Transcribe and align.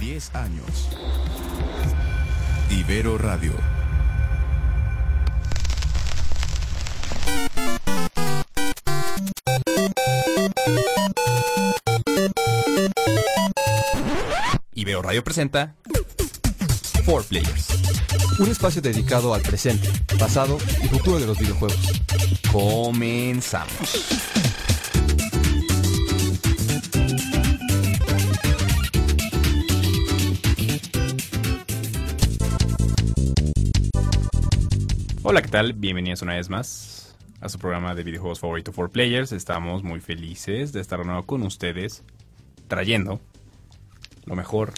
10 0.00 0.34
años. 0.34 0.88
Ibero 2.70 3.18
Radio. 3.18 3.52
Ibero 14.72 15.02
Radio 15.02 15.22
presenta 15.22 15.74
Four 17.04 17.24
Players. 17.24 17.68
Un 18.38 18.48
espacio 18.48 18.80
dedicado 18.80 19.34
al 19.34 19.42
presente, 19.42 19.90
pasado 20.18 20.56
y 20.82 20.88
futuro 20.88 21.20
de 21.20 21.26
los 21.26 21.38
videojuegos. 21.38 21.78
Comenzamos. 22.50 24.30
Hola, 35.30 35.42
¿qué 35.42 35.48
tal? 35.48 35.74
Bienvenidos 35.74 36.22
una 36.22 36.34
vez 36.34 36.50
más 36.50 37.16
a 37.40 37.48
su 37.48 37.60
programa 37.60 37.94
de 37.94 38.02
videojuegos 38.02 38.40
favorito 38.40 38.72
for 38.72 38.90
players. 38.90 39.30
Estamos 39.30 39.84
muy 39.84 40.00
felices 40.00 40.72
de 40.72 40.80
estar 40.80 40.98
de 40.98 41.04
nuevo 41.04 41.22
con 41.24 41.44
ustedes, 41.44 42.02
trayendo 42.66 43.20
lo 44.24 44.34
mejor 44.34 44.72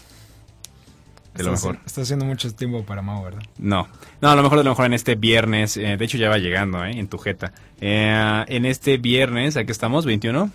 de 1.34 1.44
lo 1.44 1.52
mejor. 1.52 1.78
Está 1.86 2.02
haciendo 2.02 2.26
mucho 2.26 2.54
tiempo 2.54 2.84
para 2.84 3.00
Mau, 3.00 3.24
¿verdad? 3.24 3.40
No, 3.56 3.88
no, 4.20 4.36
lo 4.36 4.42
mejor 4.42 4.58
de 4.58 4.64
lo 4.64 4.70
mejor 4.72 4.84
en 4.84 4.92
este 4.92 5.14
viernes. 5.14 5.78
eh, 5.78 5.96
de 5.96 6.04
hecho, 6.04 6.18
ya 6.18 6.28
va 6.28 6.36
llegando, 6.36 6.84
¿eh? 6.84 6.98
En 6.98 7.08
tu 7.08 7.16
jeta. 7.16 7.54
Eh, 7.80 8.44
en 8.46 8.66
este 8.66 8.98
viernes, 8.98 9.56
aquí 9.56 9.72
estamos, 9.72 10.04
21. 10.04 10.50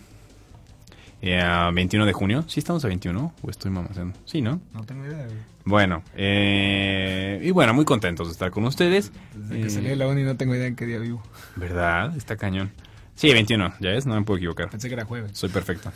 Eh, 1.22 1.70
21 1.74 2.06
de 2.06 2.14
junio. 2.14 2.44
¿Sí 2.48 2.60
estamos 2.60 2.84
a 2.86 2.88
21? 2.88 3.34
¿O 3.42 3.50
estoy 3.50 3.72
mamacendo? 3.72 4.18
Sí, 4.26 4.42
¿no? 4.42 4.62
No 4.74 4.84
tengo 4.84 5.06
idea, 5.06 5.26
güey. 5.26 5.38
Bueno, 5.66 6.04
eh, 6.16 7.42
y 7.44 7.52
bueno, 7.52 7.74
muy 7.74 7.84
contentos 7.86 8.28
de 8.28 8.34
estar 8.34 8.52
con 8.52 8.64
ustedes. 8.66 9.12
Desde 9.36 9.62
que 9.62 9.68
Eh, 9.68 9.70
salí 9.70 9.88
de 9.90 9.96
la 9.96 10.08
uni 10.08 10.24
no 10.24 10.38
tengo 10.38 10.56
idea 10.56 10.68
en 10.68 10.76
qué 10.76 10.86
día 10.86 11.00
vivo. 11.00 11.22
¿Verdad? 11.56 12.16
Está 12.16 12.38
cañón. 12.38 12.72
Sí, 13.16 13.34
21, 13.34 13.74
ya 13.80 13.90
ves, 13.90 14.06
no 14.06 14.14
me 14.16 14.22
puedo 14.22 14.38
equivocar. 14.38 14.70
Pensé 14.70 14.88
que 14.88 14.94
era 14.94 15.06
jueves. 15.06 15.32
Soy 15.34 15.50
perfecto. 15.50 15.92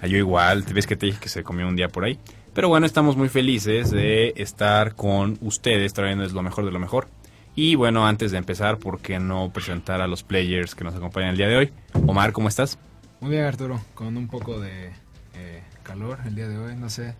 Ah, 0.00 0.06
yo 0.06 0.16
igual, 0.16 0.64
te 0.64 0.72
ves 0.72 0.86
que 0.86 0.96
te 0.96 1.06
dije 1.06 1.18
que 1.20 1.28
se 1.28 1.44
comió 1.44 1.68
un 1.68 1.76
día 1.76 1.88
por 1.88 2.04
ahí. 2.04 2.18
Pero 2.54 2.68
bueno, 2.68 2.86
estamos 2.86 3.16
muy 3.16 3.28
felices 3.28 3.90
de 3.90 4.32
estar 4.36 4.94
con 4.94 5.38
ustedes 5.42 5.92
trayéndoles 5.92 6.32
lo 6.32 6.42
mejor 6.42 6.64
de 6.64 6.70
lo 6.72 6.78
mejor. 6.78 7.08
Y 7.54 7.74
bueno, 7.74 8.06
antes 8.06 8.32
de 8.32 8.38
empezar, 8.38 8.78
¿por 8.78 9.00
qué 9.00 9.18
no 9.18 9.52
presentar 9.52 10.00
a 10.00 10.06
los 10.06 10.22
players 10.22 10.74
que 10.74 10.82
nos 10.84 10.94
acompañan 10.94 11.30
el 11.30 11.36
día 11.36 11.48
de 11.48 11.56
hoy? 11.56 11.72
Omar, 12.06 12.32
¿cómo 12.32 12.48
estás? 12.48 12.78
Muy 13.22 13.30
bien, 13.30 13.44
Arturo. 13.44 13.80
Con 13.94 14.16
un 14.16 14.26
poco 14.26 14.60
de 14.60 14.88
eh, 15.34 15.62
calor 15.84 16.18
el 16.26 16.34
día 16.34 16.48
de 16.48 16.58
hoy, 16.58 16.74
no 16.76 16.90
sé. 16.90 17.14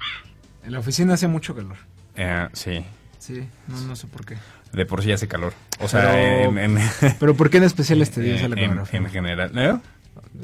En 0.64 0.72
la 0.72 0.80
oficina 0.80 1.14
hace 1.14 1.28
mucho 1.28 1.54
calor. 1.54 1.76
Eh, 2.16 2.48
sí, 2.52 2.84
Sí, 3.18 3.48
no, 3.68 3.80
no 3.82 3.94
sé 3.94 4.08
por 4.08 4.26
qué. 4.26 4.36
de 4.72 4.84
por 4.84 5.00
sí 5.02 5.12
hace 5.12 5.28
calor. 5.28 5.52
O 5.78 5.86
sea, 5.86 6.10
Pero- 6.10 6.58
en, 6.58 6.76
en- 6.76 6.78
Pero 7.20 7.36
¿por 7.36 7.50
qué 7.50 7.58
en 7.58 7.64
especial 7.64 8.02
este 8.02 8.20
día 8.20 8.36
sale 8.38 8.60
en- 8.62 8.70
con 8.76 8.78
la 8.84 8.88
en 8.90 9.06
general. 9.10 9.50
¿no? 9.54 9.80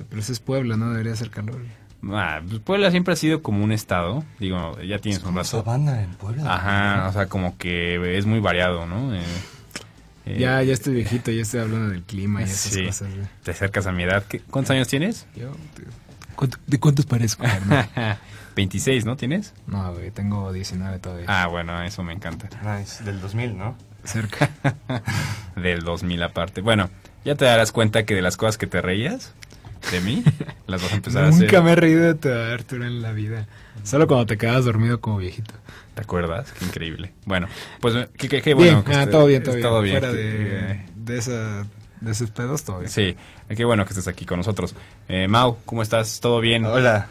Pero 0.09 0.21
ese 0.21 0.33
es 0.33 0.39
Puebla, 0.41 0.77
¿no? 0.77 0.91
Debería 0.91 1.17
ser 1.17 1.31
calor. 1.31 1.61
Ah, 2.13 2.41
pues 2.49 2.61
Puebla 2.61 2.93
siempre 2.93 3.15
ha 3.15 3.17
sido 3.17 3.43
como 3.43 3.65
un 3.65 3.73
estado. 3.73 4.23
Digo, 4.39 4.81
ya 4.83 5.01
tienes 5.01 5.25
un 5.25 5.35
rato. 5.35 5.49
Sabana 5.49 6.05
en 6.05 6.11
Puebla. 6.15 6.55
Ajá, 6.55 7.09
o 7.09 7.13
sea, 7.13 7.27
como 7.27 7.59
que 7.59 8.17
es 8.17 8.25
muy 8.27 8.39
variado, 8.39 8.87
¿no? 8.87 9.13
Eh, 9.13 9.23
eh, 10.29 10.39
Ya, 10.39 10.63
ya 10.63 10.73
estoy 10.73 10.95
viejito, 10.95 11.31
ya 11.31 11.43
estoy 11.43 11.61
hablando 11.61 11.89
del 11.91 12.03
clima 12.03 12.41
y 12.41 12.45
esas 12.45 12.73
Sí. 12.73 12.85
cosas. 12.87 13.09
Te 13.43 13.51
acercas 13.51 13.87
a 13.87 13.93
mi 13.93 14.03
edad. 14.05 14.25
¿Qué- 14.29 14.41
¿Cuántos 14.41 14.71
años 14.73 14.89
tienes? 14.89 15.27
Yo, 15.37 15.53
¿cuánto- 16.35 16.59
¿De 16.67 16.79
cuántos 16.79 17.07
parezco? 17.07 17.43
carnal? 17.45 17.89
26, 18.57 19.05
¿no 19.05 19.17
tienes? 19.17 19.55
no, 19.69 19.93
güey, 19.95 20.11
tengo 20.11 20.53
19 20.53 20.99
todavía. 20.99 21.27
Ah, 21.29 21.47
bueno, 21.47 21.81
eso 21.85 22.03
me 22.03 22.13
encanta. 22.13 22.49
Nice, 22.79 23.05
del 23.05 23.21
2000, 23.21 23.57
¿no? 23.57 23.77
Cerca. 24.05 24.51
Del 25.57 25.81
2000 25.83 26.23
aparte. 26.23 26.61
Bueno, 26.61 26.89
ya 27.25 27.35
te 27.35 27.45
darás 27.45 27.73
cuenta 27.73 28.05
que 28.05 28.15
de 28.15 28.23
las 28.23 28.37
cosas 28.37 28.57
que 28.59 28.67
te 28.67 28.81
reías 28.81 29.33
de 29.93 30.01
mí, 30.01 30.25
las 30.67 30.83
vas 30.83 30.93
a 30.93 30.97
empezar 30.97 31.25
a 31.25 31.31
Nunca 31.31 31.47
hacer. 31.47 31.63
me 31.63 31.73
he 31.73 31.77
reído 31.77 32.03
de 32.05 32.15
tu 32.15 32.29
Arturo 32.31 32.85
en 32.87 33.03
la 33.03 33.13
vida. 33.13 33.47
Solo 33.85 34.07
cuando 34.07 34.27
te 34.27 34.39
quedas 34.39 34.65
dormido 34.65 35.01
como 35.01 35.19
viejito. 35.19 35.55
¿Te 35.99 36.03
acuerdas? 36.05 36.53
Qué 36.57 36.65
increíble. 36.65 37.13
Bueno, 37.25 37.49
pues 37.81 38.07
qué, 38.17 38.29
qué- 38.29 38.41
qué 38.41 38.55
bueno. 38.55 38.71
bien, 38.71 38.85
que 38.85 38.93
ah, 38.95 39.03
esté- 39.03 39.11
todo 39.11 39.27
bien, 39.27 39.43
todo 39.43 39.79
es 39.83 39.83
bien. 39.83 39.99
Fuera 39.99 40.13
Que- 40.15 40.17
de, 40.23 40.81
de, 40.95 41.19
esa, 41.19 41.67
de 42.01 42.13
esos 42.13 42.31
pedos, 42.31 42.63
todo 42.63 42.79
bien. 42.79 42.89
Sí, 42.89 43.17
qué 43.49 43.65
bueno 43.65 43.85
que 43.85 43.89
estés 43.91 44.07
aquí 44.07 44.25
con 44.25 44.39
nosotros. 44.39 44.77
Eh, 45.09 45.27
Mau, 45.27 45.57
¿cómo 45.65 45.83
estás? 45.83 46.21
¿Todo 46.21 46.39
bien? 46.41 46.65
Hola. 46.67 47.09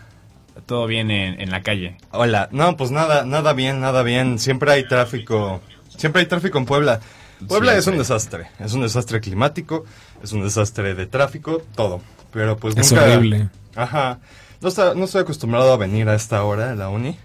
¿Todo 0.65 0.87
bien 0.87 1.11
en, 1.11 1.41
en 1.41 1.51
la 1.51 1.63
calle? 1.63 1.97
Hola. 2.11 2.47
No, 2.53 2.77
pues 2.77 2.91
nada, 2.91 3.25
nada 3.25 3.51
bien, 3.51 3.81
nada 3.81 4.03
bien. 4.03 4.39
Siempre 4.39 4.71
hay 4.71 4.87
tráfico. 4.87 5.59
Siempre 5.97 6.21
hay 6.21 6.27
tráfico 6.29 6.57
en 6.57 6.65
Puebla. 6.65 7.01
Puebla 7.45 7.75
es 7.75 7.87
un 7.87 7.97
desastre. 7.97 8.47
Es 8.57 8.71
un 8.71 8.83
desastre 8.83 9.19
climático, 9.19 9.83
es 10.23 10.31
un 10.31 10.43
desastre 10.45 10.95
de 10.95 11.07
tráfico, 11.07 11.61
todo. 11.75 12.01
Pero 12.31 12.55
pues 12.55 12.77
Es 12.77 12.89
nunca... 12.93 13.03
horrible. 13.03 13.49
Ajá. 13.75 14.19
No, 14.61 14.69
está- 14.69 14.93
no 14.95 15.03
estoy 15.03 15.23
acostumbrado 15.23 15.73
a 15.73 15.77
venir 15.77 16.07
a 16.07 16.15
esta 16.15 16.41
hora 16.45 16.71
a 16.71 16.75
la 16.75 16.87
uni. 16.87 17.17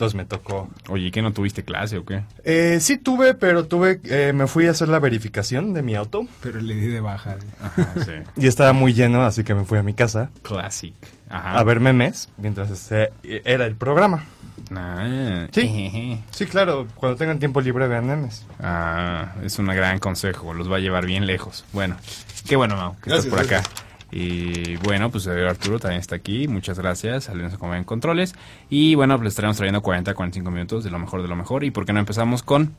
Entonces 0.00 0.16
me 0.16 0.24
tocó. 0.24 0.66
Oye, 0.88 1.08
¿y 1.08 1.10
¿qué 1.10 1.20
no 1.20 1.34
tuviste 1.34 1.62
clase 1.62 1.98
o 1.98 2.06
qué? 2.06 2.22
Eh, 2.44 2.78
sí 2.80 2.96
tuve, 2.96 3.34
pero 3.34 3.66
tuve, 3.66 4.00
eh, 4.04 4.32
me 4.32 4.46
fui 4.46 4.66
a 4.66 4.70
hacer 4.70 4.88
la 4.88 4.98
verificación 4.98 5.74
de 5.74 5.82
mi 5.82 5.94
auto 5.94 6.26
Pero 6.42 6.58
le 6.62 6.74
di 6.74 6.86
de 6.86 7.00
baja. 7.00 7.34
güey. 7.34 7.46
Ajá, 7.62 7.92
sí. 8.06 8.12
y 8.38 8.46
estaba 8.46 8.72
muy 8.72 8.94
lleno, 8.94 9.22
así 9.26 9.44
que 9.44 9.54
me 9.54 9.66
fui 9.66 9.76
a 9.76 9.82
mi 9.82 9.92
casa 9.92 10.30
Classic. 10.40 10.94
Ajá. 11.28 11.58
a 11.58 11.64
ver 11.64 11.80
memes 11.80 12.30
mientras 12.38 12.70
este, 12.70 13.10
era 13.22 13.66
el 13.66 13.74
programa. 13.76 14.24
Ah, 14.74 15.46
Sí. 15.52 16.22
Sí, 16.30 16.46
claro, 16.46 16.86
cuando 16.94 17.18
tengan 17.18 17.38
tiempo 17.38 17.60
libre 17.60 17.86
vean 17.86 18.06
memes. 18.06 18.46
Ah, 18.58 19.34
es 19.44 19.58
un 19.58 19.66
gran 19.66 19.98
consejo, 19.98 20.54
los 20.54 20.72
va 20.72 20.76
a 20.76 20.80
llevar 20.80 21.04
bien 21.04 21.26
lejos. 21.26 21.66
Bueno, 21.74 21.96
qué 22.48 22.56
bueno, 22.56 22.74
Mau, 22.74 22.94
que 23.02 23.10
Gracias, 23.10 23.26
estás 23.26 23.46
por 23.46 23.54
acá. 23.54 23.68
Y 24.12 24.76
bueno, 24.76 25.10
pues 25.10 25.26
eh, 25.26 25.46
Arturo 25.48 25.78
también 25.78 26.00
está 26.00 26.16
aquí, 26.16 26.48
muchas 26.48 26.78
gracias, 26.78 27.24
salimos 27.24 27.54
a 27.54 27.58
comer 27.58 27.78
en 27.78 27.84
controles. 27.84 28.34
Y 28.68 28.94
bueno, 28.94 29.14
pues 29.16 29.24
les 29.24 29.32
estaremos 29.32 29.56
trayendo 29.56 29.82
40 29.82 30.14
45 30.14 30.50
minutos 30.50 30.84
de 30.84 30.90
lo 30.90 30.98
mejor 30.98 31.22
de 31.22 31.28
lo 31.28 31.36
mejor. 31.36 31.64
¿Y 31.64 31.70
por 31.70 31.86
qué 31.86 31.92
no 31.92 32.00
empezamos 32.00 32.42
con 32.42 32.74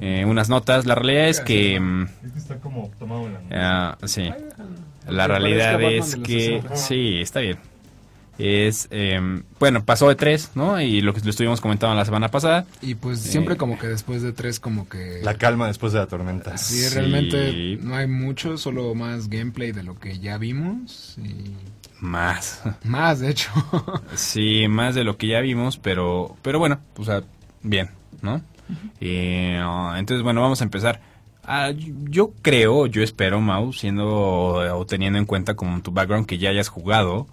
eh, 0.00 0.24
unas 0.26 0.48
notas? 0.48 0.86
La 0.86 0.94
realidad 0.94 1.28
es 1.28 1.40
que... 1.40 1.80
mm, 1.80 2.06
Está 2.36 2.56
como 2.60 2.90
tomado 2.98 3.26
en 3.26 3.32
la 3.34 3.40
Ah, 3.90 3.98
sí. 4.06 4.30
La 5.08 5.26
realidad 5.26 5.80
es 5.82 6.16
que... 6.16 6.60
los 6.62 6.62
60. 6.70 6.76
Sí, 6.76 7.18
está 7.20 7.40
bien. 7.40 7.58
Es... 8.38 8.88
em, 8.90 9.42
bueno, 9.58 9.84
pasó 9.84 10.08
de 10.08 10.14
tres, 10.14 10.50
¿no? 10.54 10.80
Y 10.80 11.00
lo 11.00 11.14
que 11.14 11.20
lo 11.22 11.30
estuvimos 11.30 11.60
comentando 11.60 11.94
la 11.96 12.04
semana 12.04 12.28
pasada. 12.28 12.66
Y 12.82 12.94
pues 12.94 13.20
siempre 13.20 13.56
como 13.56 13.78
que 13.78 13.86
después 13.86 14.22
de 14.22 14.32
tres 14.32 14.60
como 14.60 14.88
que... 14.88 15.20
La 15.22 15.34
calma 15.34 15.66
después 15.68 15.92
de 15.92 16.00
la 16.00 16.06
tormenta. 16.06 16.56
Sí, 16.58 16.82
Sí. 16.82 16.94
realmente 16.94 17.78
no 17.82 17.94
hay 17.96 18.06
mucho, 18.06 18.58
solo 18.58 18.94
más 18.94 19.28
gameplay 19.28 19.72
de 19.72 19.82
lo 19.82 19.98
que 19.98 20.18
ya 20.18 20.36
vimos. 20.38 21.16
Y 21.18 21.52
Más. 22.00 22.62
más, 22.84 23.20
de 23.20 23.30
hecho. 23.30 23.50
Sí, 24.14 24.66
más 24.68 24.94
de 24.94 25.04
lo 25.04 25.16
que 25.16 25.28
ya 25.28 25.40
vimos, 25.40 25.78
pero, 25.78 26.36
pero 26.42 26.58
bueno, 26.58 26.80
o 26.96 27.04
sea, 27.04 27.22
bien, 27.62 27.90
¿no? 28.20 28.42
Eh, 29.00 29.58
ah, 29.62 29.94
entonces, 29.98 30.22
bueno, 30.22 30.40
vamos 30.42 30.60
a 30.60 30.64
empezar. 30.64 31.00
Ah, 31.44 31.70
yo 32.10 32.32
creo, 32.42 32.86
yo 32.86 33.02
espero, 33.02 33.40
Mau, 33.40 33.72
siendo 33.72 34.06
o 34.76 34.84
teniendo 34.86 35.18
en 35.18 35.24
cuenta 35.26 35.54
como 35.54 35.80
tu 35.80 35.92
background 35.92 36.26
que 36.26 36.38
ya 36.38 36.50
hayas 36.50 36.68
jugado 36.68 37.28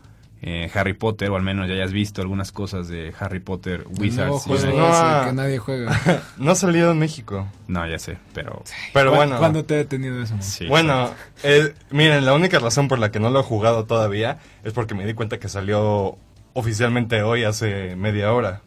eh, 0.46 0.70
Harry 0.74 0.94
Potter, 0.94 1.30
o 1.30 1.38
al 1.38 1.42
menos 1.42 1.68
ya 1.70 1.74
hayas 1.74 1.94
visto 1.94 2.22
algunas 2.22 2.52
cosas 2.52 2.90
de 2.90 3.14
Harry 3.18 3.40
Potter, 3.40 3.86
Wizards. 3.98 4.46
no, 4.46 4.56
ese 4.56 4.74
ah. 4.78 5.24
que 5.28 5.34
nadie 5.34 5.58
juega. 5.58 5.98
No 6.38 6.52
ha 6.52 6.56
salido 6.56 6.92
en 6.92 7.00
México. 7.00 7.48
No, 7.68 7.88
ya 7.88 7.98
sé, 7.98 8.18
pero... 8.34 8.62
Pero 8.94 9.12
¿Cuá- 9.12 9.16
bueno. 9.16 9.38
¿Cuándo 9.40 9.64
te 9.64 9.76
he 9.76 9.78
detenido 9.78 10.22
eso? 10.22 10.36
Sí, 10.42 10.68
Bueno, 10.68 11.12
eh, 11.44 11.74
miren, 11.92 12.26
la 12.26 12.34
única 12.34 12.60
razón 12.60 12.90
por 12.90 13.00
la 13.00 13.10
que 13.12 13.20
no 13.22 13.30
lo 13.30 13.40
he 13.40 13.44
jugado 13.44 13.86
todavía 13.86 14.40
es 14.66 14.74
porque 14.74 14.96
me 14.96 15.06
di 15.06 15.14
cuenta 15.14 15.40
que 15.40 15.48
salió 15.48 16.18
oficialmente 16.52 17.24
hoy 17.24 17.46
hace 17.46 17.96
media 17.96 18.34
hora. 18.34 18.62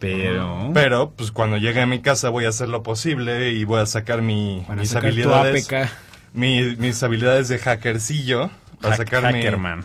pero... 0.00 0.70
Pero, 0.74 1.10
pues 1.12 1.30
cuando 1.30 1.56
llegue 1.56 1.80
a 1.80 1.86
mi 1.86 2.00
casa 2.00 2.30
voy 2.30 2.46
a 2.46 2.48
hacer 2.48 2.68
lo 2.68 2.82
posible 2.82 3.52
y 3.52 3.62
voy 3.64 3.80
a 3.80 3.86
sacar 3.86 4.22
mi, 4.22 4.66
mis 4.76 4.88
sacar 4.90 5.10
habilidades. 5.10 5.68
Mi- 6.34 6.76
mis 6.76 7.00
habilidades 7.02 7.46
de 7.48 7.58
hackercillo. 7.58 8.50
Para 8.80 8.96
Hack- 8.96 9.04
sacar 9.04 9.32
mi, 9.32 9.38
Hackerman. 9.42 9.78
mi 9.80 9.84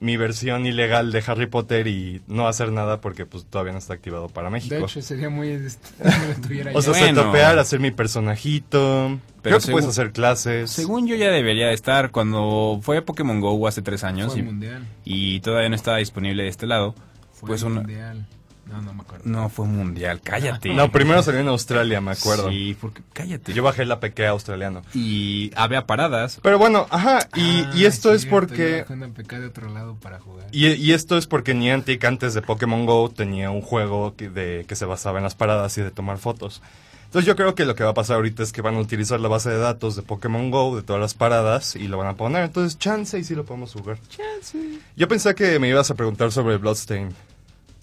versión 0.00 0.66
ilegal 0.66 1.12
de 1.12 1.22
Harry 1.26 1.46
Potter 1.46 1.86
y 1.86 2.22
no 2.26 2.48
hacer 2.48 2.72
nada 2.72 3.00
porque 3.00 3.26
pues 3.26 3.44
todavía 3.44 3.72
no 3.72 3.78
está 3.78 3.94
activado 3.94 4.28
para 4.28 4.48
México. 4.50 4.74
De 4.74 4.80
hecho, 4.82 5.02
sería 5.02 5.28
muy... 5.28 5.48
este, 5.50 5.88
o 6.74 6.82
sea. 6.82 6.92
Bueno. 6.92 7.20
setopear, 7.22 7.58
hacer 7.58 7.80
mi 7.80 7.90
personajito. 7.90 9.18
Pero 9.42 9.56
Creo 9.56 9.66
que 9.66 9.72
puedes 9.72 9.88
hacer 9.88 10.12
clases. 10.12 10.70
Según 10.70 11.06
yo 11.06 11.16
ya 11.16 11.30
debería 11.30 11.68
de 11.68 11.74
estar, 11.74 12.10
cuando 12.10 12.80
fue 12.82 13.00
Pokémon 13.02 13.40
GO 13.40 13.66
hace 13.66 13.80
tres 13.82 14.04
años 14.04 14.32
Fue 14.32 14.40
y, 14.40 14.42
mundial. 14.42 14.86
y 15.04 15.40
todavía 15.40 15.68
no 15.68 15.76
estaba 15.76 15.96
disponible 15.96 16.42
de 16.42 16.48
este 16.50 16.66
lado, 16.66 16.94
Fue 17.32 17.48
pues 17.48 17.62
una, 17.62 17.80
mundial. 17.80 18.26
No, 18.70 18.80
no 18.82 18.94
me 18.94 19.02
acuerdo. 19.02 19.24
No, 19.28 19.48
fue 19.48 19.66
mundial, 19.66 20.20
cállate. 20.22 20.72
No, 20.72 20.90
primero 20.92 21.22
salió 21.22 21.40
en 21.40 21.48
Australia, 21.48 22.00
me 22.00 22.12
acuerdo. 22.12 22.48
Sí, 22.50 22.76
porque 22.80 23.02
cállate. 23.12 23.52
Yo 23.52 23.62
bajé 23.62 23.82
el 23.82 23.92
APK 23.92 24.20
australiano. 24.28 24.82
Y 24.94 25.50
había 25.56 25.86
paradas. 25.86 26.38
Pero 26.42 26.58
bueno, 26.58 26.86
ajá, 26.90 27.18
y, 27.34 27.62
Ah, 27.62 27.72
y 27.74 27.84
esto 27.84 28.12
es 28.14 28.26
porque... 28.26 28.70
yo 28.78 28.82
bajé 28.82 28.92
una 28.94 29.08
PK 29.08 29.40
de 29.40 29.46
otro 29.46 29.68
lado 29.70 29.96
para 30.00 30.20
jugar. 30.20 30.46
Y, 30.52 30.68
y 30.68 30.92
esto 30.92 31.18
es 31.18 31.26
porque 31.26 31.52
Niantic 31.54 32.04
antes 32.04 32.34
de 32.34 32.42
Pokémon 32.42 32.86
Go 32.86 33.10
tenía 33.10 33.50
un 33.50 33.60
juego 33.60 34.14
que, 34.16 34.28
de, 34.30 34.64
que 34.68 34.76
se 34.76 34.84
basaba 34.84 35.18
en 35.18 35.24
las 35.24 35.34
paradas 35.34 35.76
y 35.78 35.82
de 35.82 35.90
tomar 35.90 36.18
fotos. 36.18 36.62
Entonces 37.06 37.26
yo 37.26 37.34
creo 37.34 37.56
que 37.56 37.64
lo 37.64 37.74
que 37.74 37.82
va 37.82 37.90
a 37.90 37.94
pasar 37.94 38.16
ahorita 38.16 38.44
es 38.44 38.52
que 38.52 38.62
van 38.62 38.76
a 38.76 38.78
utilizar 38.78 39.18
la 39.18 39.26
base 39.26 39.50
de 39.50 39.58
datos 39.58 39.96
de 39.96 40.02
Pokémon 40.02 40.52
Go, 40.52 40.76
de 40.76 40.82
todas 40.84 41.00
las 41.02 41.14
paradas, 41.14 41.74
y 41.74 41.88
lo 41.88 41.98
van 41.98 42.06
a 42.06 42.14
poner. 42.14 42.44
Entonces 42.44 42.78
chance 42.78 43.18
y 43.18 43.24
sí 43.24 43.34
lo 43.34 43.44
podemos 43.44 43.72
jugar. 43.72 43.98
Chance. 44.08 44.78
Yo 44.94 45.08
pensé 45.08 45.34
que 45.34 45.58
me 45.58 45.68
ibas 45.68 45.90
a 45.90 45.94
preguntar 45.96 46.30
sobre 46.30 46.56
Bloodstain. 46.56 47.12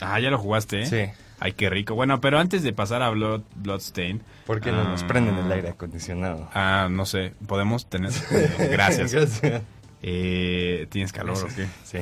Ah, 0.02 0.20
ya 0.20 0.30
lo 0.30 0.38
jugaste, 0.38 0.82
¿eh? 0.82 0.86
Sí. 0.86 1.24
Ay, 1.40 1.54
qué 1.54 1.70
rico. 1.70 1.94
Bueno, 1.96 2.20
pero 2.20 2.40
antes 2.40 2.64
de 2.64 2.74
pasar 2.74 3.04
a 3.04 3.10
Blood, 3.10 3.42
Bloodstain. 3.56 4.24
¿Por 4.46 4.60
qué 4.60 4.72
no 4.72 4.84
nos 4.84 5.04
ah, 5.04 5.08
prenden 5.08 5.38
el 5.38 5.52
aire 5.52 5.70
acondicionado? 5.70 6.50
Ah, 6.54 6.88
no 6.90 7.06
sé. 7.06 7.34
Podemos 7.46 7.88
tener. 7.88 8.12
Gracias. 8.72 9.14
Gracias. 9.14 9.62
Eh, 10.02 10.88
¿Tienes 10.90 11.12
calor 11.14 11.38
o 11.38 11.48
qué? 11.56 11.68
Sí. 11.84 12.00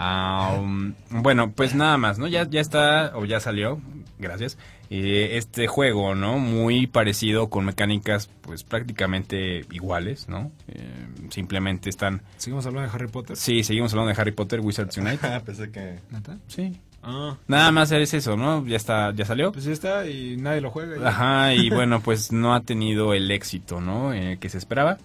Ah, 0.00 0.56
um, 0.60 0.94
bueno, 1.10 1.50
pues 1.50 1.74
nada 1.74 1.98
más, 1.98 2.20
¿no? 2.20 2.28
Ya, 2.28 2.48
ya 2.48 2.60
está, 2.60 3.12
o 3.16 3.24
ya 3.24 3.40
salió, 3.40 3.80
gracias. 4.20 4.56
Eh, 4.90 5.30
este 5.32 5.66
juego, 5.66 6.14
¿no? 6.14 6.38
Muy 6.38 6.86
parecido 6.86 7.50
con 7.50 7.64
mecánicas, 7.64 8.30
pues 8.42 8.62
prácticamente 8.62 9.66
iguales, 9.72 10.28
¿no? 10.28 10.52
Eh, 10.68 11.08
simplemente 11.30 11.90
están. 11.90 12.22
¿Seguimos 12.36 12.64
hablando 12.66 12.88
de 12.88 12.94
Harry 12.94 13.08
Potter? 13.08 13.36
Sí, 13.36 13.64
seguimos 13.64 13.92
hablando 13.92 14.14
de 14.14 14.20
Harry 14.20 14.30
Potter, 14.30 14.60
Wizards 14.60 14.96
Unite. 14.98 15.26
Ah, 15.26 15.42
pensé 15.44 15.72
que... 15.72 15.98
¿Neta? 16.10 16.38
Sí. 16.46 16.80
Ah, 17.10 17.36
Nada 17.46 17.70
más 17.72 17.90
es 17.90 18.12
eso, 18.12 18.36
¿no? 18.36 18.66
Ya 18.66 18.76
está, 18.76 19.12
ya 19.14 19.24
salió. 19.24 19.50
pues 19.50 19.64
ya 19.64 19.72
está 19.72 20.06
y 20.06 20.36
nadie 20.36 20.60
lo 20.60 20.70
juega. 20.70 20.98
ya. 20.98 21.08
Ajá, 21.08 21.54
y 21.54 21.70
bueno, 21.70 22.00
pues 22.00 22.32
no 22.32 22.54
ha 22.54 22.60
tenido 22.60 23.14
el 23.14 23.30
éxito, 23.30 23.80
¿no? 23.80 24.12
Eh, 24.12 24.36
que 24.38 24.50
se 24.50 24.58
esperaba. 24.58 24.98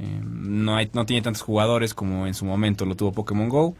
Eh, 0.00 0.20
no, 0.24 0.76
hay, 0.76 0.90
no 0.92 1.06
tiene 1.06 1.22
tantos 1.22 1.42
jugadores 1.42 1.94
como 1.94 2.26
en 2.26 2.34
su 2.34 2.44
momento 2.44 2.84
lo 2.86 2.96
tuvo 2.96 3.12
Pokémon 3.12 3.48
Go. 3.48 3.76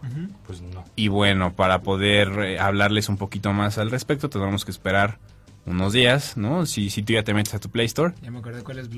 Pues 0.46 0.62
no. 0.62 0.84
Y 0.96 1.08
bueno, 1.08 1.54
para 1.54 1.82
poder 1.82 2.28
eh, 2.40 2.58
hablarles 2.60 3.08
un 3.08 3.16
poquito 3.16 3.52
más 3.52 3.78
al 3.78 3.90
respecto, 3.90 4.28
tendremos 4.30 4.64
que 4.64 4.70
esperar 4.70 5.18
unos 5.66 5.92
días, 5.92 6.36
¿no? 6.36 6.64
Si, 6.66 6.90
si 6.90 7.02
tú 7.02 7.12
ya 7.12 7.22
te 7.22 7.34
metes 7.34 7.54
a 7.54 7.58
tu 7.58 7.68
Play 7.70 7.86
Store. 7.86 8.14
Ya 8.22 8.30
me 8.30 8.38
acordé 8.38 8.62
cuál 8.62 8.78
es 8.78 8.88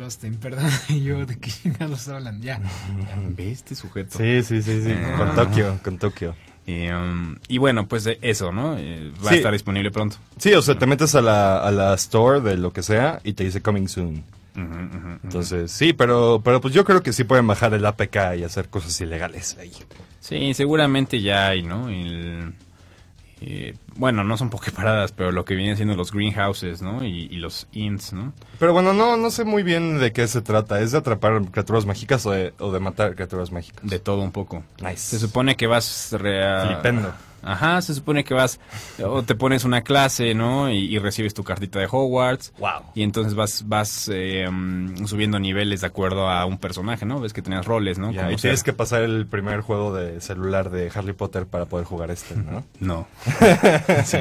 perdón. 0.40 0.70
Y 0.88 1.00
yo, 1.04 1.26
¿de 1.26 1.38
qué 1.38 1.50
chingados 1.50 2.08
hablan? 2.08 2.40
Ya. 2.42 2.60
¿Ves 3.36 3.58
este 3.58 3.74
sujeto? 3.74 4.16
Sí, 4.18 4.42
sí, 4.42 4.62
sí, 4.62 4.82
sí. 4.82 4.92
Ah. 4.92 5.14
Con 5.16 5.34
Tokio, 5.34 5.78
con 5.82 5.98
Tokio. 5.98 6.34
Y, 6.70 6.88
um, 6.90 7.36
y 7.48 7.58
bueno, 7.58 7.86
pues 7.88 8.06
eh, 8.06 8.18
eso, 8.22 8.52
¿no? 8.52 8.76
Eh, 8.78 9.12
va 9.24 9.30
a 9.30 9.34
estar 9.34 9.52
disponible 9.52 9.90
pronto. 9.90 10.16
Sí, 10.38 10.52
o 10.52 10.62
sea, 10.62 10.78
te 10.78 10.86
metes 10.86 11.14
a 11.14 11.20
la, 11.20 11.58
a 11.58 11.70
la 11.70 11.94
store 11.94 12.40
de 12.40 12.56
lo 12.56 12.72
que 12.72 12.82
sea 12.82 13.20
y 13.24 13.32
te 13.32 13.44
dice 13.44 13.60
coming 13.60 13.88
soon. 13.88 14.22
Entonces, 15.22 15.70
sí, 15.70 15.92
pero, 15.92 16.42
pero 16.44 16.60
pues 16.60 16.74
yo 16.74 16.84
creo 16.84 17.02
que 17.02 17.12
sí 17.12 17.24
pueden 17.24 17.46
bajar 17.46 17.72
el 17.72 17.86
APK 17.86 18.36
y 18.38 18.44
hacer 18.44 18.68
cosas 18.68 19.00
ilegales 19.00 19.56
ahí. 19.58 19.72
Sí, 20.20 20.52
seguramente 20.54 21.20
ya 21.20 21.48
hay, 21.48 21.62
¿no? 21.62 21.88
El, 21.88 22.52
eh, 23.40 23.74
bueno, 23.96 24.22
no 24.24 24.36
son 24.36 24.50
pokeparadas, 24.50 25.12
pero 25.12 25.32
lo 25.32 25.44
que 25.44 25.54
vienen 25.54 25.76
siendo 25.76 25.96
los 25.96 26.12
greenhouses, 26.12 26.82
¿no? 26.82 27.04
Y, 27.04 27.28
y 27.30 27.36
los 27.36 27.66
ints, 27.72 28.12
¿no? 28.12 28.32
Pero 28.58 28.72
bueno, 28.72 28.92
no, 28.92 29.16
no 29.16 29.30
sé 29.30 29.44
muy 29.44 29.62
bien 29.62 29.98
de 29.98 30.12
qué 30.12 30.26
se 30.28 30.42
trata. 30.42 30.80
¿Es 30.80 30.92
de 30.92 30.98
atrapar 30.98 31.40
criaturas 31.50 31.86
mágicas 31.86 32.24
o 32.26 32.30
de, 32.32 32.52
o 32.58 32.70
de 32.72 32.80
matar 32.80 33.14
criaturas 33.14 33.50
mágicas? 33.52 33.80
De 33.88 33.98
todo 33.98 34.20
un 34.22 34.32
poco. 34.32 34.62
Nice. 34.82 34.96
Se 34.98 35.18
supone 35.18 35.56
que 35.56 35.66
vas... 35.66 36.12
rea- 36.12 36.66
Flipendo. 36.66 37.12
Ajá, 37.42 37.80
se 37.82 37.94
supone 37.94 38.24
que 38.24 38.34
vas... 38.34 38.60
O 39.04 39.22
te 39.22 39.34
pones 39.34 39.64
una 39.64 39.82
clase, 39.82 40.34
¿no? 40.34 40.70
Y, 40.70 40.94
y 40.94 40.98
recibes 40.98 41.34
tu 41.34 41.44
cartita 41.44 41.78
de 41.78 41.86
Hogwarts. 41.90 42.52
Wow. 42.58 42.92
Y 42.94 43.02
entonces 43.02 43.34
vas, 43.34 43.64
vas 43.66 44.10
eh, 44.12 44.48
subiendo 45.06 45.38
niveles 45.38 45.80
de 45.80 45.86
acuerdo 45.86 46.28
a 46.28 46.44
un 46.46 46.58
personaje, 46.58 47.06
¿no? 47.06 47.20
Ves 47.20 47.32
que 47.32 47.42
tenías 47.42 47.64
roles, 47.64 47.98
¿no? 47.98 48.10
Ya, 48.12 48.22
Como 48.22 48.32
y 48.32 48.36
tienes 48.36 48.62
que 48.62 48.72
pasar 48.72 49.02
el 49.02 49.26
primer 49.26 49.60
juego 49.60 49.94
de 49.94 50.20
celular 50.20 50.70
de 50.70 50.90
Harry 50.94 51.12
Potter 51.12 51.46
para 51.46 51.66
poder 51.66 51.86
jugar 51.86 52.10
este, 52.10 52.36
¿no? 52.36 52.64
No, 52.80 53.06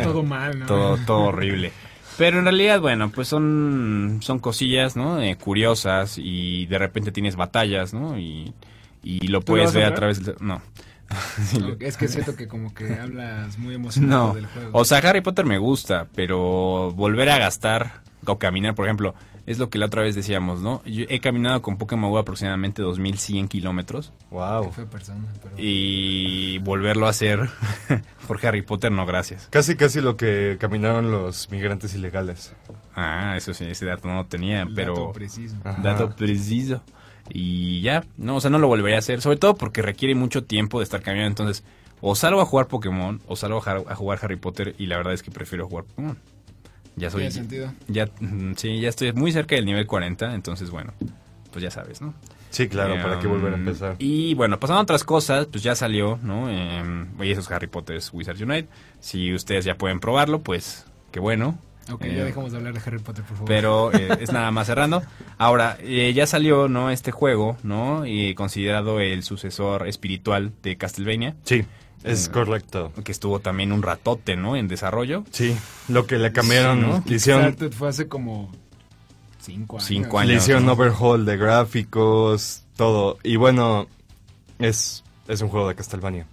Todo 0.04 0.24
mal, 0.24 0.60
¿no? 0.60 0.66
todo, 0.66 0.98
todo 1.06 1.19
horrible. 1.21 1.71
Pero 2.18 2.39
en 2.39 2.44
realidad, 2.44 2.81
bueno, 2.81 3.10
pues 3.12 3.30
son, 3.30 4.19
son 4.21 4.39
cosillas, 4.39 4.98
¿no? 4.98 5.21
Eh, 5.21 5.38
curiosas 5.38 6.18
y 6.18 6.66
de 6.66 6.77
repente 6.77 7.13
tienes 7.13 7.38
batallas, 7.38 7.94
¿no? 7.94 8.19
Y, 8.19 8.54
y 9.04 9.27
lo 9.27 9.39
¿Tú 9.39 9.54
lo 9.54 9.57
puedes 9.57 9.74
a 9.74 9.80
ver 9.80 9.86
a 9.86 9.94
través 9.94 10.25
del... 10.25 10.36
No. 10.42 10.62
No, 11.60 11.76
es 11.80 11.98
que 11.98 12.08
siento 12.08 12.36
que 12.36 12.48
como 12.48 12.74
que 12.74 12.94
hablas 12.94 13.58
muy 13.58 13.76
emocionado 13.76 14.28
No, 14.30 14.34
del 14.36 14.46
juego. 14.46 14.70
o 14.74 14.86
sea, 14.86 15.00
Harry 15.00 15.22
Potter 15.22 15.46
me 15.46 15.58
gusta, 15.58 16.08
pero 16.16 16.92
volver 16.96 17.30
a 17.30 17.38
gastar 17.40 18.02
o 18.26 18.38
caminar, 18.38 18.76
por 18.76 18.86
ejemplo, 18.86 19.16
es 19.48 19.58
lo 19.58 19.72
que 19.72 19.80
la 19.80 19.88
otra 19.88 20.04
vez 20.04 20.14
decíamos, 20.14 20.62
¿no? 20.62 20.84
Yo 20.86 21.06
he 21.10 21.20
caminado 21.20 21.64
con 21.64 21.78
Pokémon 21.78 22.12
Go 22.12 22.20
aproximadamente 22.20 22.84
2100 22.84 23.48
kilómetros 23.48 24.14
Wow. 24.30 24.66
Que 24.66 24.72
fue 24.72 24.86
persona, 24.86 25.26
pero... 25.42 25.56
y 25.58 26.60
volverlo 26.60 27.08
a 27.08 27.10
hacer 27.10 27.50
por 28.28 28.46
Harry 28.46 28.62
Potter, 28.62 28.92
no, 28.92 29.06
gracias. 29.08 29.48
Casi, 29.50 29.76
casi 29.76 30.02
lo 30.02 30.16
que 30.18 30.58
caminaron 30.60 31.10
los 31.12 31.50
migrantes 31.50 31.96
ilegales. 31.96 32.54
Ah, 32.96 33.36
eso 33.38 33.54
sí, 33.56 33.64
ese 33.66 33.86
dato 33.88 34.08
no 34.08 34.16
lo 34.16 34.26
tenía, 34.28 34.68
pero... 34.76 34.94
Dato 34.94 35.12
preciso. 35.14 35.56
Ajá. 35.64 35.82
Dato 35.82 36.16
preciso. 36.16 36.84
Y 37.30 37.81
ya, 37.81 38.04
no, 38.18 38.38
o 38.38 38.42
sea, 38.42 38.50
no 38.50 38.60
lo 38.60 38.68
volvería 38.68 38.98
a 38.98 39.00
hacer, 39.00 39.22
sobre 39.22 39.38
todo 39.38 39.56
porque 39.56 39.81
requiere 39.81 40.16
mucho 40.16 40.44
tiempo 40.44 40.80
de 40.80 40.84
estar 40.84 41.02
caminando, 41.02 41.30
entonces, 41.44 41.64
o 42.02 42.16
salgo 42.16 42.42
a 42.42 42.46
jugar 42.46 42.68
Pokémon, 42.68 43.22
o 43.28 43.36
salgo 43.36 43.62
a 43.66 43.96
jugar 43.96 44.20
Harry 44.22 44.38
Potter, 44.38 44.76
y 44.78 44.86
la 44.88 44.98
verdad 44.98 45.14
es 45.14 45.24
que 45.24 45.31
prefiero 45.31 45.68
jugar 45.68 45.86
Pokémon. 45.86 46.18
Ya 46.96 47.10
soy... 47.10 47.22
¿Tiene 47.22 47.31
sentido? 47.31 47.74
Ya, 47.88 48.10
mm, 48.20 48.54
sí, 48.56 48.80
ya 48.80 48.90
estoy 48.90 49.14
muy 49.14 49.31
cerca 49.31 49.56
del 49.56 49.66
nivel 49.66 49.88
40, 49.88 50.34
entonces 50.34 50.70
bueno, 50.70 50.94
pues 51.52 51.64
ya 51.64 51.72
sabes, 51.72 52.02
¿no? 52.02 52.14
Sí, 52.50 52.68
claro, 52.68 52.96
¿para 53.02 53.20
qué 53.20 53.28
volver 53.28 53.54
a 53.54 53.56
Em, 53.58 53.68
empezar? 53.68 53.96
Y 54.00 54.34
bueno, 54.34 54.60
pasando 54.60 54.80
a 54.80 54.84
otras 54.84 55.04
cosas, 55.04 55.46
pues 55.46 55.64
ya 55.64 55.76
salió, 55.76 56.20
¿no? 56.24 56.50
Em, 56.50 57.08
y 57.22 57.31
eso 57.31 57.42
es 57.42 57.52
Harry 57.52 57.68
Potter 57.68 58.02
Wizards 58.12 58.42
Unite. 58.42 58.68
Si 59.00 59.34
ustedes 59.34 59.66
ya 59.66 59.78
pueden 59.78 60.00
probarlo, 60.00 60.42
pues 60.42 60.86
qué 61.12 61.20
bueno. 61.20 61.60
Ok, 61.92 62.04
Eh, 62.06 62.16
ya 62.16 62.24
dejamos 62.24 62.52
de 62.52 62.58
hablar 62.58 62.74
de 62.74 62.82
Harry 62.86 63.00
Potter, 63.00 63.24
por 63.24 63.34
favor. 63.38 63.48
pero 63.48 63.94
eh, 63.94 64.10
es 64.22 64.32
nada 64.32 64.52
más 64.52 64.68
cerrando. 64.68 65.02
Ahora, 65.38 65.78
eh, 65.82 66.12
ya 66.14 66.28
salió, 66.28 66.68
¿no? 66.68 66.90
Este 66.92 67.12
juego, 67.12 67.58
¿no? 67.64 68.06
Y 68.06 68.36
considerado 68.36 69.00
el 69.00 69.24
sucesor 69.24 69.88
espiritual 69.88 70.52
de 70.64 70.78
Castlevania, 70.78 71.36
Sí, 71.44 71.66
es 72.04 72.28
Eh, 72.28 72.32
correcto. 72.32 72.92
que 73.04 73.12
estuvo 73.12 73.40
también 73.40 73.72
un 73.72 73.82
ratote, 73.82 74.36
¿no? 74.36 74.56
En 74.56 74.68
desarrollo. 74.68 75.24
Sí, 75.32 75.56
lo 75.88 76.06
que 76.08 76.18
le 76.18 76.32
cambiaron, 76.32 76.80
Sí, 76.80 76.86
¿no? 76.86 77.04
le 77.06 77.16
hicieron, 77.16 77.58
fue 77.72 77.90
hace 77.90 78.08
como 78.08 78.52
cinco 79.42 79.78
años. 79.78 79.86
Cinco 79.88 80.22
le 80.24 80.36
hicieron 80.36 80.66
¿no? 80.66 80.74
overhaul 80.74 81.26
de 81.26 81.38
gráficos, 81.38 82.64
todo. 82.76 83.18
Y 83.24 83.36
bueno, 83.38 83.88
es, 84.60 85.04
es 85.28 85.42
un 85.42 85.50
juego 85.50 85.68
de 85.68 85.76
Castlevania. 85.76 86.26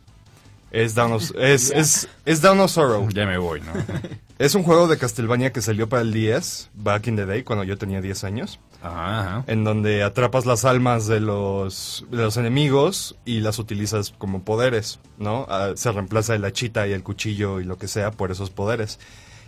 Es 0.76 0.94
Down 0.94 1.12
of, 1.12 1.32
es, 1.38 1.70
es, 1.70 2.06
es 2.26 2.42
Down 2.42 2.60
of 2.60 2.70
Sorrow. 2.70 3.08
Ya 3.08 3.24
me 3.24 3.38
voy, 3.38 3.62
¿no? 3.62 3.72
Es 4.38 4.54
un 4.54 4.64
juego 4.64 4.86
de 4.86 4.98
Castlevania 4.98 5.50
que 5.50 5.62
salió 5.62 5.88
para 5.88 6.02
el 6.02 6.12
10, 6.12 6.72
back 6.74 7.06
in 7.06 7.16
the 7.16 7.24
day, 7.24 7.42
cuando 7.42 7.64
yo 7.64 7.78
tenía 7.78 8.02
10 8.02 8.24
años. 8.24 8.60
Ajá, 8.82 9.20
ajá. 9.20 9.44
en 9.46 9.64
donde 9.64 10.02
atrapas 10.02 10.44
las 10.44 10.66
almas 10.66 11.06
de 11.06 11.20
los, 11.20 12.04
de 12.10 12.18
los 12.18 12.36
enemigos 12.36 13.16
y 13.24 13.40
las 13.40 13.58
utilizas 13.58 14.12
como 14.18 14.44
poderes, 14.44 15.00
¿no? 15.16 15.46
Ah, 15.48 15.72
se 15.74 15.90
reemplaza 15.90 16.34
el 16.34 16.44
hachita 16.44 16.86
y 16.86 16.92
el 16.92 17.02
cuchillo 17.02 17.60
y 17.60 17.64
lo 17.64 17.78
que 17.78 17.88
sea 17.88 18.10
por 18.10 18.30
esos 18.30 18.50
poderes. 18.50 19.00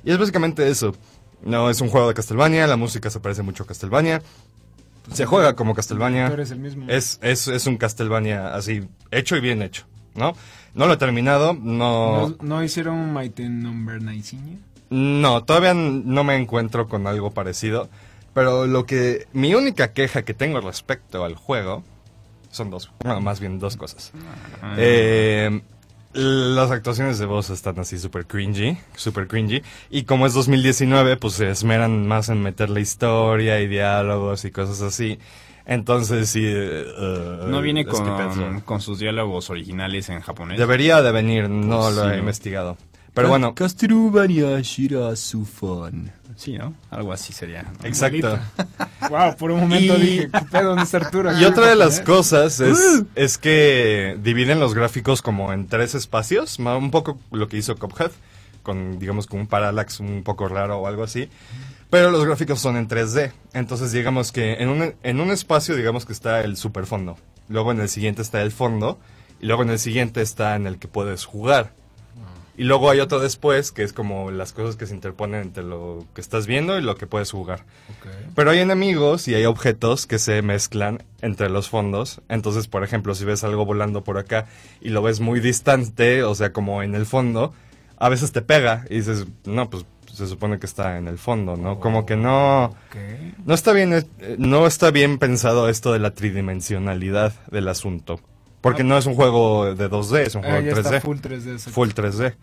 Y 0.05 0.13
es 0.13 0.19
básicamente 0.19 0.67
eso. 0.71 0.95
No, 1.43 1.69
es 1.69 1.83
un 1.83 1.91
juego 1.91 2.09
de 2.09 2.15
Castlevania, 2.15 2.67
la 2.67 2.77
música 2.77 3.11
se 3.11 3.21
parece 3.21 3.43
mucho 3.43 3.65
a 3.65 3.67
Castlevania. 3.67 4.23
Se 5.13 5.27
juega 5.27 5.55
como 5.55 5.75
Castlevania. 5.75 6.29
Tú 6.29 6.33
eres 6.33 6.51
el 6.51 6.61
mismo. 6.61 6.87
Es, 6.89 7.19
es, 7.21 7.47
es 7.47 7.67
un 7.67 7.77
Castlevania 7.77 8.55
así, 8.55 8.89
hecho 9.11 9.37
y 9.37 9.41
bien 9.41 9.61
hecho, 9.61 9.85
¿no? 10.15 10.35
No 10.75 10.87
lo 10.87 10.95
he 10.95 10.97
terminado, 10.97 11.55
no... 11.55 12.29
¿No, 12.29 12.37
no 12.41 12.63
hicieron 12.63 13.13
Mighty 13.13 13.49
Number 13.49 14.03
19? 14.03 14.59
No, 14.91 15.45
todavía 15.45 15.75
no 15.75 16.25
me 16.25 16.37
encuentro 16.37 16.89
con 16.89 17.07
algo 17.07 17.31
parecido. 17.31 17.89
Pero 18.35 18.67
lo 18.67 18.87
que. 18.87 19.27
Mi 19.33 19.55
única 19.55 19.93
queja 19.93 20.23
que 20.23 20.35
tengo 20.35 20.61
respecto 20.61 21.25
al 21.25 21.35
juego. 21.35 21.83
Son 22.51 22.71
dos. 22.71 22.91
No, 23.05 23.21
más 23.21 23.41
bien 23.41 23.59
dos 23.59 23.77
cosas. 23.77 24.13
Ah. 24.63 24.75
Eh, 24.79 25.61
las 26.13 26.71
actuaciones 26.71 27.19
de 27.19 27.27
voz 27.27 27.51
están 27.51 27.79
así 27.79 27.99
súper 27.99 28.27
cringy. 28.27 28.79
Súper 28.95 29.27
cringy. 29.27 29.63
Y 29.91 30.05
como 30.05 30.27
es 30.27 30.35
2019, 30.35 31.17
pues 31.17 31.35
se 31.35 31.51
esmeran 31.51 32.07
más 32.07 32.29
en 32.29 32.43
meterle 32.43 32.81
historia 32.81 33.61
y 33.61 33.67
diálogos 33.67 34.45
y 34.45 34.51
cosas 34.51 34.81
así. 34.83 35.19
Entonces 35.69 36.31
sí. 36.31 36.43
eh, 36.45 36.85
eh, 36.99 37.41
no 37.47 37.61
viene 37.61 37.85
con, 37.87 38.61
con 38.63 38.81
sus 38.81 38.99
diálogos 38.99 39.51
originales 39.51 40.09
en 40.09 40.21
japonés. 40.21 40.59
Debería 40.59 41.03
de 41.03 41.13
venir, 41.13 41.49
no 41.49 41.81
Pues 41.83 41.95
lo 41.95 42.05
sí, 42.05 42.11
he 42.15 42.19
investigado. 42.19 42.77
Pero 43.15 43.29
bueno. 43.29 43.55
Sí, 46.37 46.57
¿no? 46.57 46.73
Algo 46.91 47.13
así 47.13 47.33
sería. 47.33 47.67
exacto. 47.83 48.39
Wow, 49.11 49.37
por 49.37 49.51
un 49.51 49.61
momento 49.61 49.97
Y- 49.99 50.01
dije, 50.01 50.29
¿qué 50.33 50.41
pedo? 50.51 50.69
¿Dónde 50.71 50.85
está 50.85 50.99
Arturo? 50.99 51.37
Y 51.39 51.45
otra 51.45 51.67
de 51.67 51.75
las 51.77 51.99
¿Eh? 51.99 52.05
cosas 52.05 52.61
es, 52.61 53.03
es 53.17 53.39
que 53.39 54.17
dividen 54.23 54.61
los 54.61 54.73
gráficos 54.75 55.21
como 55.21 55.53
en 55.53 55.67
tres 55.67 55.95
espacios, 55.95 56.59
un 56.61 56.91
poco 56.93 57.19
lo 57.33 57.49
que 57.49 57.57
hizo 57.59 57.77
Cuphead, 57.77 58.13
con, 58.63 58.99
digamos, 59.01 59.27
con 59.27 59.41
un 59.41 59.47
parallax 59.49 59.99
un 60.01 60.23
poco 60.23 60.47
raro 60.49 60.79
o 60.79 60.87
algo 60.87 61.03
así. 61.03 61.29
Pero 61.91 62.11
los 62.11 62.25
gráficos 62.25 62.61
son 62.61 62.77
en 62.77 62.89
3D. 62.89 63.33
Entonces, 63.55 63.93
digamos 63.93 64.33
que 64.33 64.55
en 64.55 64.69
un, 64.69 64.95
en 65.03 65.21
un 65.21 65.31
espacio, 65.31 65.75
digamos 65.75 66.05
que 66.05 66.13
está 66.13 66.43
el 66.43 66.57
superfondo. 66.57 67.17
Luego 67.49 67.73
en 67.73 67.81
el 67.81 67.89
siguiente 67.89 68.23
está 68.23 68.43
el 68.43 68.53
fondo. 68.53 68.99
Y 69.41 69.47
luego 69.47 69.63
en 69.63 69.71
el 69.71 69.79
siguiente 69.79 70.21
está 70.21 70.57
en 70.57 70.67
el 70.67 70.79
que 70.79 70.89
puedes 70.89 71.25
jugar. 71.25 71.73
Y 72.59 72.65
luego 72.65 72.91
hay 72.91 72.99
otro 72.99 73.21
después, 73.21 73.71
que 73.71 73.85
es 73.85 73.93
como 73.93 74.33
las 74.33 74.53
cosas 74.53 74.75
que 74.75 74.87
se 74.87 74.93
interponen 74.93 75.43
entre 75.43 75.63
lo 75.63 76.05
que 76.13 76.21
estás 76.21 76.49
viendo 76.49 76.77
y 76.77 76.83
lo 76.83 76.97
que 76.97 77.07
puedes 77.07 77.31
jugar. 77.31 77.65
Pero 78.35 78.51
hay 78.51 78.59
enemigos 78.59 79.29
y 79.29 79.37
hay 79.37 79.45
objetos 79.45 80.09
que 80.09 80.19
se 80.19 80.43
mezclan 80.43 81.05
entre 81.23 81.51
los 81.51 81.69
fondos. 81.69 82.21
Entonces, 82.29 82.67
por 82.67 82.83
ejemplo, 82.83 83.15
si 83.15 83.25
ves 83.25 83.45
algo 83.45 83.65
volando 83.65 84.03
por 84.03 84.19
acá 84.19 84.47
y 84.81 84.89
lo 84.89 85.03
ves 85.03 85.21
muy 85.21 85.39
distante, 85.39 86.25
o 86.25 86.35
sea, 86.35 86.53
como 86.53 86.83
en 86.83 86.97
el 86.97 87.07
fondo, 87.07 87.55
a 87.97 88.09
veces 88.09 88.33
te 88.33 88.43
pega 88.43 88.85
y 88.91 88.97
dices, 88.97 89.27
no, 89.45 89.71
pues 89.71 89.87
se 90.19 90.27
supone 90.27 90.59
que 90.59 90.67
está 90.67 90.99
en 90.99 91.09
el 91.09 91.17
fondo, 91.19 91.57
¿no? 91.57 91.81
Como 91.81 92.05
que 92.05 92.17
no... 92.17 92.65
Ok. 92.67 92.97
No 93.47 93.55
está 93.55 93.73
bien, 93.73 93.93
eh, 93.95 94.05
no 94.39 94.67
está 94.67 94.91
bien 94.91 95.19
pensado 95.19 95.69
esto 95.69 95.93
de 95.93 95.99
la 96.01 96.11
tridimensionalidad 96.13 97.33
del 97.51 97.69
asunto. 97.69 98.21
Porque 98.61 98.85
no 98.85 98.99
es 98.99 99.07
un 99.07 99.15
juego 99.15 99.75
de 99.75 99.89
2D, 99.89 100.19
es 100.27 100.35
un 100.35 100.45
Ah, 100.45 100.49
juego 100.51 100.63
de 100.67 100.73
3D. 100.75 100.79
está 100.81 101.01
full 101.01 101.19
3D. 101.19 101.53
exacto. 101.53 101.71
Full 101.73 101.89
3D. 101.91 102.35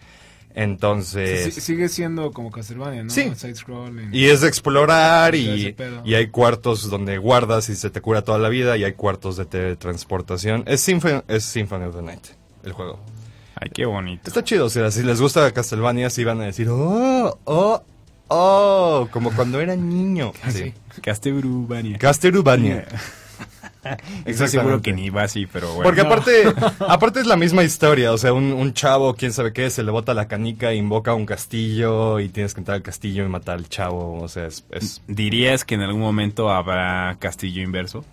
Entonces... 0.58 1.54
Sí, 1.54 1.60
sigue 1.62 1.90
siendo 1.90 2.32
como 2.32 2.50
Castlevania, 2.50 3.04
¿no? 3.04 3.10
Sí. 3.10 3.30
Side 3.36 3.56
scrolling. 3.56 4.10
Y 4.14 4.26
es 4.28 4.40
de 4.42 4.48
explorar 4.48 5.36
y, 5.36 5.76
y 6.06 6.14
hay 6.14 6.28
cuartos 6.28 6.90
donde 6.90 7.18
guardas 7.18 7.68
y 7.70 7.76
se 7.76 7.90
te 7.90 8.00
cura 8.00 8.22
toda 8.24 8.40
la 8.40 8.48
vida 8.50 8.78
y 8.78 8.86
hay 8.86 8.94
cuartos 8.94 9.36
de 9.36 9.46
teletransportación. 9.46 10.64
Es, 10.66 10.80
Symphony, 10.82 11.22
es 11.28 11.44
Symphony 11.44 11.84
of 11.86 11.96
the 11.98 12.02
Night, 12.02 12.26
el 12.64 12.72
juego. 12.72 13.00
Ay, 13.60 13.70
qué 13.74 13.86
bonito. 13.86 14.24
Está 14.28 14.44
chido, 14.44 14.66
o 14.66 14.70
sea, 14.70 14.92
si 14.92 15.04
les 15.04 15.22
gusta 15.22 15.52
Castlevania, 15.52 16.10
sí 16.10 16.24
van 16.24 16.42
a 16.42 16.46
decir, 16.46 16.68
oh, 16.70 17.40
oh, 17.46 17.84
oh, 18.28 19.08
como 19.12 19.32
cuando 19.32 19.60
era 19.62 19.76
niño. 19.76 20.34
Sí. 20.50 20.74
Castlevania. 21.02 21.98
Castlevania. 21.98 22.86
Estoy 24.26 24.48
seguro 24.48 24.82
que 24.82 24.94
ni 24.94 25.12
va 25.12 25.24
así, 25.24 25.46
pero 25.46 25.68
bueno. 25.68 25.84
Porque 25.84 26.02
aparte, 26.02 26.44
aparte 26.90 27.20
es 27.20 27.28
la 27.28 27.36
misma 27.36 27.64
historia, 27.64 28.12
o 28.14 28.18
sea, 28.18 28.34
un, 28.34 28.52
un 28.52 28.74
chavo, 28.74 29.14
quién 29.14 29.32
sabe 29.32 29.54
qué, 29.54 29.70
se 29.70 29.84
le 29.84 29.92
bota 29.92 30.16
la 30.16 30.28
canica, 30.28 30.74
invoca 30.74 31.14
un 31.14 31.28
castillo 31.28 32.20
y 32.20 32.30
tienes 32.30 32.56
que 32.56 32.62
entrar 32.62 32.76
al 32.78 32.82
castillo 32.82 33.24
y 33.24 33.28
matar 33.30 33.58
al 33.58 33.70
chavo, 33.70 34.20
o 34.22 34.28
sea, 34.28 34.48
es, 34.48 34.66
es- 34.72 35.02
¿Dirías 35.08 35.64
que 35.66 35.76
en 35.76 35.82
algún 35.82 36.02
momento 36.02 36.50
habrá 36.50 37.16
castillo 37.20 37.62
inverso? 37.62 38.04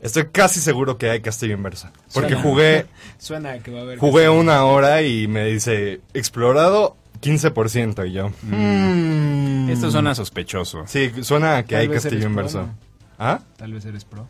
Estoy 0.00 0.26
casi 0.32 0.60
seguro 0.60 0.96
que 0.98 1.10
hay 1.10 1.20
castillo 1.20 1.54
inversa. 1.54 1.92
Porque 2.14 2.30
Suena. 2.34 2.42
jugué, 2.42 2.86
Suena 3.18 3.58
que 3.58 3.70
va 3.70 3.80
a 3.80 3.82
haber. 3.82 3.98
jugué 3.98 4.28
una 4.28 4.64
hora 4.64 5.02
y 5.02 5.26
me 5.28 5.44
dice, 5.46 6.00
explorado 6.14 6.96
15% 7.20 8.08
y 8.08 8.12
yo. 8.12 8.30
mm. 8.42 9.68
Esto 9.70 9.90
suena 9.90 10.14
sospechoso. 10.14 10.84
Sí, 10.86 11.12
suena 11.22 11.58
a 11.58 11.62
que 11.64 11.74
Tal 11.74 11.80
hay 11.82 11.88
castillo 11.88 12.20
pro, 12.20 12.30
inverso. 12.30 12.62
¿no? 12.62 12.74
¿Ah? 13.18 13.40
Tal 13.56 13.72
vez 13.72 13.84
eres 13.84 14.04
pro. 14.04 14.26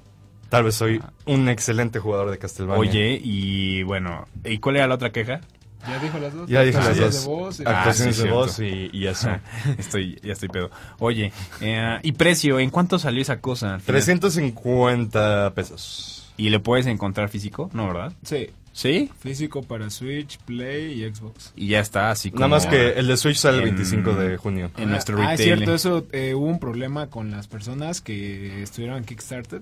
Tal 0.48 0.64
vez 0.64 0.74
soy 0.74 1.00
un 1.26 1.48
excelente 1.48 2.00
jugador 2.00 2.30
de 2.30 2.38
Castlevania. 2.38 2.80
Oye, 2.80 3.20
y 3.22 3.84
bueno, 3.84 4.26
¿y 4.44 4.58
cuál 4.58 4.76
era 4.76 4.88
la 4.88 4.96
otra 4.96 5.12
queja? 5.12 5.40
Ya 5.88 5.98
dijo 5.98 6.18
las 6.18 6.34
dos. 6.34 6.48
Ya 6.48 6.62
dije 6.62 6.78
las 6.78 6.86
Actuaciones 6.88 7.14
dos. 7.14 7.22
de 7.24 7.30
voz 7.30 7.60
y- 7.60 7.62
Ah, 7.66 7.78
Actuaciones 7.78 8.16
sí, 8.16 8.22
de 8.22 8.30
voz 8.30 8.58
y, 8.58 8.90
y 8.92 9.06
eso. 9.06 9.30
estoy, 9.78 10.20
ya 10.22 10.32
estoy 10.32 10.48
pedo. 10.48 10.70
Oye, 10.98 11.32
eh, 11.60 11.98
¿y 12.02 12.12
precio? 12.12 12.58
¿En 12.58 12.70
cuánto 12.70 12.98
salió 12.98 13.22
esa 13.22 13.40
cosa? 13.40 13.74
al 13.74 13.80
final? 13.80 14.00
350 14.00 15.52
pesos. 15.54 16.32
¿Y 16.36 16.50
le 16.50 16.60
puedes 16.60 16.86
encontrar 16.86 17.28
físico? 17.28 17.70
No, 17.72 17.86
¿verdad? 17.88 18.12
Sí. 18.22 18.48
¿Sí? 18.72 19.10
Físico 19.18 19.62
para 19.62 19.90
Switch, 19.90 20.38
Play 20.38 21.02
y 21.02 21.12
Xbox. 21.14 21.52
Y 21.56 21.68
ya 21.68 21.80
está, 21.80 22.10
así 22.12 22.30
como... 22.30 22.40
Nada 22.40 22.50
más 22.50 22.66
que 22.66 22.90
el 22.92 23.08
de 23.08 23.16
Switch 23.16 23.36
sale 23.36 23.58
el 23.58 23.68
en- 23.68 23.74
25 23.74 24.14
de 24.14 24.36
junio. 24.36 24.70
En 24.76 24.90
nuestro 24.90 25.16
ah, 25.20 25.30
retail. 25.32 25.40
es 25.40 25.44
cierto, 25.44 25.74
eso 25.74 26.06
eh, 26.12 26.34
hubo 26.34 26.46
un 26.46 26.60
problema 26.60 27.08
con 27.08 27.30
las 27.32 27.48
personas 27.48 28.00
que 28.00 28.62
estuvieron 28.62 28.98
en 28.98 29.04
Kickstarter 29.04 29.60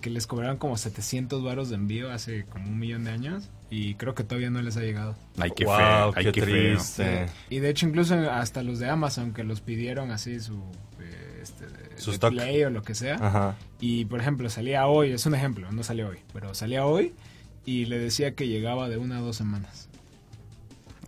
que 0.00 0.10
les 0.10 0.26
cobraron 0.26 0.56
como 0.56 0.76
700 0.76 1.42
varos 1.42 1.68
de 1.68 1.76
envío 1.76 2.10
hace 2.10 2.44
como 2.46 2.68
un 2.68 2.78
millón 2.78 3.04
de 3.04 3.10
años 3.12 3.48
y 3.70 3.94
creo 3.94 4.14
que 4.14 4.24
todavía 4.24 4.50
no 4.50 4.60
les 4.62 4.76
ha 4.76 4.80
llegado. 4.80 5.14
Ay, 5.38 5.52
qué 5.54 5.64
Wow, 5.64 5.76
feo. 5.76 6.12
Ay, 6.16 6.24
qué 6.26 6.32
qué, 6.32 6.42
feo. 6.42 6.74
triste. 6.74 7.26
Y 7.50 7.58
de 7.60 7.70
hecho 7.70 7.86
incluso 7.86 8.14
hasta 8.30 8.62
los 8.62 8.78
de 8.80 8.88
Amazon 8.90 9.32
que 9.32 9.44
los 9.44 9.60
pidieron 9.60 10.10
así 10.10 10.40
su 10.40 10.54
eh, 11.00 11.38
este, 11.42 11.66
de- 11.66 11.98
Su 11.98 12.10
de. 12.12 12.18
Play 12.18 12.64
o 12.64 12.70
lo 12.70 12.82
que 12.82 12.94
sea. 12.94 13.14
Ajá. 13.16 13.56
Y 13.80 14.04
por 14.06 14.20
ejemplo 14.20 14.50
salía 14.50 14.86
hoy, 14.86 15.12
es 15.12 15.24
un 15.26 15.34
ejemplo, 15.34 15.70
no 15.72 15.82
salió 15.84 16.08
hoy, 16.08 16.18
pero 16.32 16.52
salía 16.54 16.84
hoy 16.84 17.12
y 17.64 17.84
le 17.86 17.98
decía 17.98 18.34
que 18.34 18.48
llegaba 18.48 18.88
de 18.88 18.96
una 18.98 19.18
a 19.18 19.20
dos 19.20 19.36
semanas. 19.36 19.88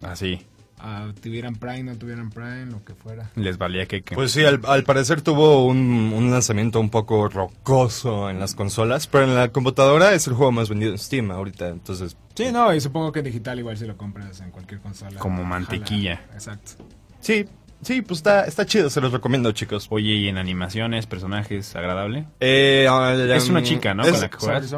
Así. 0.01 0.43
Ah, 0.85 1.13
tuvieran 1.23 1.55
Prime, 1.55 1.85
no 1.85 1.97
tuvieran 1.97 2.31
Prime, 2.31 2.67
lo 2.67 2.85
que 2.85 2.95
fuera. 2.95 3.31
Les 3.37 3.57
valía 3.57 3.87
que... 3.87 4.03
que- 4.03 4.17
Pues 4.17 4.33
sí, 4.33 4.45
al, 4.45 4.61
al 4.67 4.83
parecer 4.83 5.23
tuvo 5.23 5.65
un, 5.67 6.13
un 6.13 6.31
lanzamiento 6.33 6.81
un 6.81 6.91
poco 6.91 7.29
rocoso 7.29 8.29
en 8.29 8.41
las 8.41 8.55
consolas, 8.57 9.07
pero 9.07 9.25
en 9.25 9.35
la 9.37 9.49
computadora 9.51 10.13
es 10.13 10.27
el 10.27 10.35
juego 10.35 10.51
más 10.51 10.69
vendido 10.69 10.91
en 10.93 10.99
Steam 10.99 11.31
ahorita, 11.31 11.69
entonces... 11.69 12.17
Sí, 12.35 12.47
no, 12.53 12.75
y 12.75 12.81
supongo 12.81 13.13
que 13.13 13.21
en 13.21 13.27
digital 13.27 13.59
igual 13.61 13.77
si 13.77 13.87
lo 13.87 13.97
compras 13.97 14.41
en 14.41 14.51
cualquier 14.51 14.81
consola. 14.81 15.21
Como 15.21 15.45
mantequilla. 15.45 16.17
Jala, 16.17 16.33
Exacto. 16.35 16.73
Sí, 17.21 17.45
sí, 17.83 18.03
pues 18.03 18.19
está, 18.19 18.45
está 18.47 18.67
chido, 18.67 18.91
se 18.91 19.01
los 19.01 19.13
recomiendo, 19.13 19.53
chicos. 19.53 19.87
Oye, 19.91 20.15
¿y 20.15 20.29
en 20.29 20.37
animaciones, 20.39 21.07
personajes, 21.07 21.77
agradable? 21.77 22.27
Eh, 22.41 22.87
ah, 22.91 23.15
Es 23.15 23.49
una 23.49 23.61
um, 23.61 23.65
chica, 23.65 23.95
¿no? 23.95 24.03
es- 24.03 24.11
Con 24.11 24.21
la 24.21 24.29
que 24.31 24.37
juegas. 24.39 24.75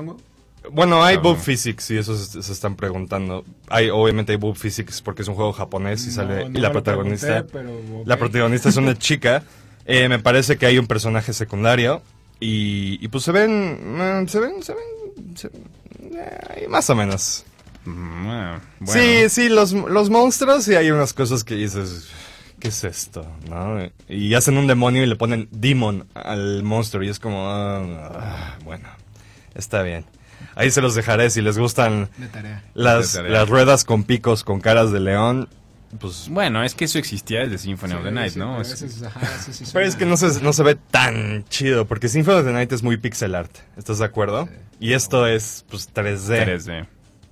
¿Sabes, 0.64 0.74
Bueno, 0.74 1.04
hay 1.04 1.16
boob 1.16 1.24
bueno. 1.36 1.42
physics, 1.42 1.90
y 1.90 1.98
eso 1.98 2.16
se, 2.16 2.42
se 2.42 2.52
están 2.52 2.74
preguntando. 2.76 3.44
Hay, 3.68 3.90
obviamente 3.90 4.32
hay 4.32 4.38
boob 4.38 4.56
physics 4.56 5.00
porque 5.02 5.22
es 5.22 5.28
un 5.28 5.34
juego 5.34 5.52
japonés 5.52 6.06
y 6.06 6.10
sale... 6.10 6.46
y 6.52 6.58
la 6.58 6.72
protagonista... 6.72 7.44
La 8.06 8.16
protagonista 8.16 8.68
es 8.68 8.76
una 8.76 8.96
chica. 8.98 9.42
Eh, 9.86 10.08
me 10.08 10.18
parece 10.18 10.56
que 10.56 10.66
hay 10.66 10.78
un 10.78 10.86
personaje 10.86 11.32
secundario. 11.32 12.02
Y, 12.40 12.98
y 13.04 13.08
pues 13.08 13.24
se 13.24 13.32
ven. 13.32 13.96
mm, 14.22 14.26
Se 14.28 14.40
ven. 14.40 14.62
Se 14.62 14.72
ven. 14.74 15.36
se- 15.36 15.50
eh, 16.02 16.66
más 16.68 16.88
o 16.90 16.94
menos. 16.96 17.44
Mm, 17.84 18.26
bueno. 18.80 18.92
Sí, 18.92 19.28
sí, 19.28 19.48
los, 19.48 19.72
los 19.72 20.10
monstruos. 20.10 20.66
Y 20.68 20.74
hay 20.74 20.90
unas 20.90 21.12
cosas 21.12 21.44
que 21.44 21.54
dices. 21.54 22.08
¿Qué 22.58 22.68
es 22.68 22.82
esto? 22.84 23.26
¿No? 23.48 23.78
Y 24.08 24.34
hacen 24.34 24.56
un 24.56 24.66
demonio 24.66 25.02
y 25.02 25.06
le 25.06 25.16
ponen 25.16 25.48
demon 25.52 26.06
al 26.14 26.62
monstruo. 26.62 27.02
Y 27.04 27.08
es 27.10 27.20
como. 27.20 27.46
ah, 27.48 28.10
ah, 28.14 28.56
bueno, 28.64 28.88
está 29.54 29.82
bien. 29.82 30.04
Ahí 30.56 30.70
se 30.70 30.80
los 30.80 30.94
dejaré 30.94 31.30
si 31.30 31.40
les 31.42 31.58
gustan 31.58 32.08
De 32.16 32.28
tarea. 32.28 32.62
las, 32.74 33.12
De 33.12 33.18
tarea. 33.20 33.32
las 33.40 33.48
ruedas 33.48 33.84
con 33.84 34.04
picos 34.04 34.44
con 34.44 34.60
caras 34.60 34.92
de 34.92 35.00
león. 35.00 35.48
Pues 36.00 36.28
Bueno, 36.28 36.64
es 36.64 36.74
que 36.74 36.86
eso 36.86 36.98
existía 36.98 37.40
desde 37.40 37.58
Symphony 37.58 37.92
of 37.94 38.02
the 38.02 38.10
Night, 38.10 38.32
sí, 38.32 38.38
¿no? 38.40 38.50
pero 38.56 38.62
Es- 38.62 38.72
ese 38.72 38.86
es- 38.86 39.02
ajá, 39.02 39.20
ese 39.36 39.52
sí 39.52 39.64
Pero 39.72 39.84
es 39.86 39.92
suena- 39.94 39.98
que 39.98 40.06
no 40.06 40.16
se, 40.16 40.42
no 40.42 40.52
se 40.52 40.62
ve 40.64 40.74
tan 40.74 41.44
chido, 41.48 41.84
porque 41.86 42.08
Symphony 42.08 42.38
of 42.38 42.44
the 42.46 42.52
Night 42.52 42.72
es 42.72 42.82
muy 42.82 42.96
pixel 42.96 43.34
art, 43.36 43.50
¿estás 43.76 44.00
de 44.00 44.04
acuerdo? 44.04 44.48
Y 44.80 44.92
esto 44.94 45.26
es, 45.28 45.64
pues, 45.70 45.88
3D, 45.94 46.44
3D. 46.44 46.86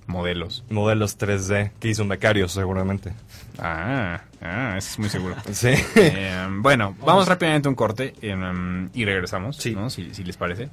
Modelos. 0.07 0.63
modelos 0.69 1.17
3D, 1.17 1.71
que 1.79 1.89
hizo 1.89 2.03
un 2.03 2.09
becario 2.09 2.47
seguramente. 2.49 3.13
Ah, 3.57 4.21
ah, 4.41 4.75
eso 4.77 4.89
es 4.91 4.99
muy 4.99 5.09
seguro. 5.09 5.35
Sí. 5.51 5.69
Eh, 5.95 6.47
bueno, 6.59 6.95
vamos 7.05 7.27
rápidamente 7.27 7.67
a 7.67 7.69
un 7.69 7.75
corte 7.75 8.13
em, 8.21 8.89
y 8.93 9.03
regresamos, 9.05 9.57
Sí. 9.57 9.71
¿no? 9.75 9.89
Si, 9.89 10.13
si 10.13 10.23
les 10.23 10.37
parece. 10.37 10.69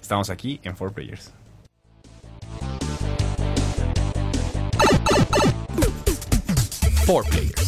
Estamos 0.00 0.30
aquí 0.30 0.60
en 0.64 0.74
4Players. 0.74 1.30
four 7.12 7.24
players. 7.24 7.62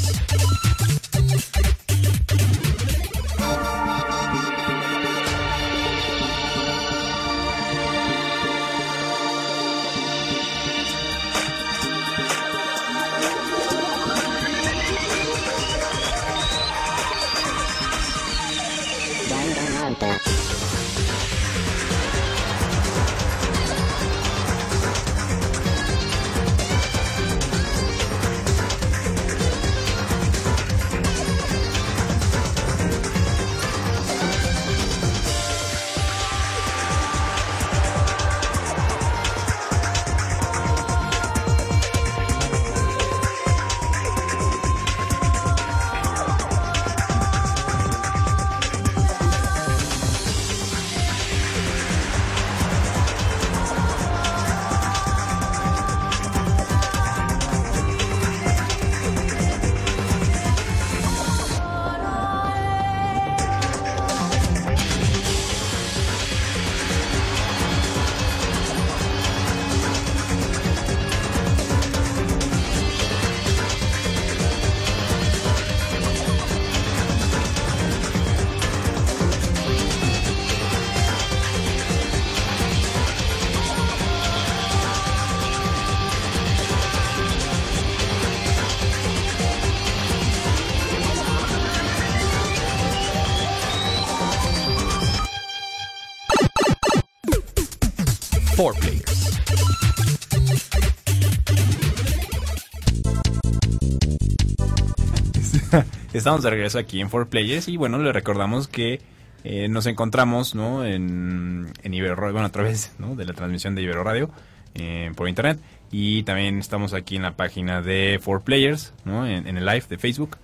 Estamos 106.14 106.44
de 106.44 106.50
regreso 106.50 106.78
aquí 106.78 107.00
en 107.00 107.10
4Players 107.10 107.66
y 107.66 107.76
bueno, 107.76 107.98
le 107.98 108.12
recordamos 108.12 108.68
que 108.68 109.00
eh, 109.42 109.68
nos 109.68 109.86
encontramos 109.86 110.54
¿no? 110.54 110.84
en, 110.84 111.72
en 111.82 111.92
Ibero 111.94 112.14
Radio, 112.14 112.32
bueno, 112.32 112.46
a 112.46 112.52
través 112.52 112.92
¿no? 112.98 113.16
de 113.16 113.24
la 113.24 113.32
transmisión 113.32 113.74
de 113.74 113.82
Ibero 113.82 114.04
Radio 114.04 114.30
eh, 114.74 115.10
por 115.16 115.28
internet 115.28 115.58
y 115.90 116.22
también 116.22 116.60
estamos 116.60 116.94
aquí 116.94 117.16
en 117.16 117.22
la 117.22 117.32
página 117.36 117.82
de 117.82 118.20
4Players, 118.24 118.92
¿no? 119.04 119.26
en, 119.26 119.48
en 119.48 119.56
el 119.56 119.66
live 119.66 119.82
de 119.88 119.98
Facebook, 119.98 120.38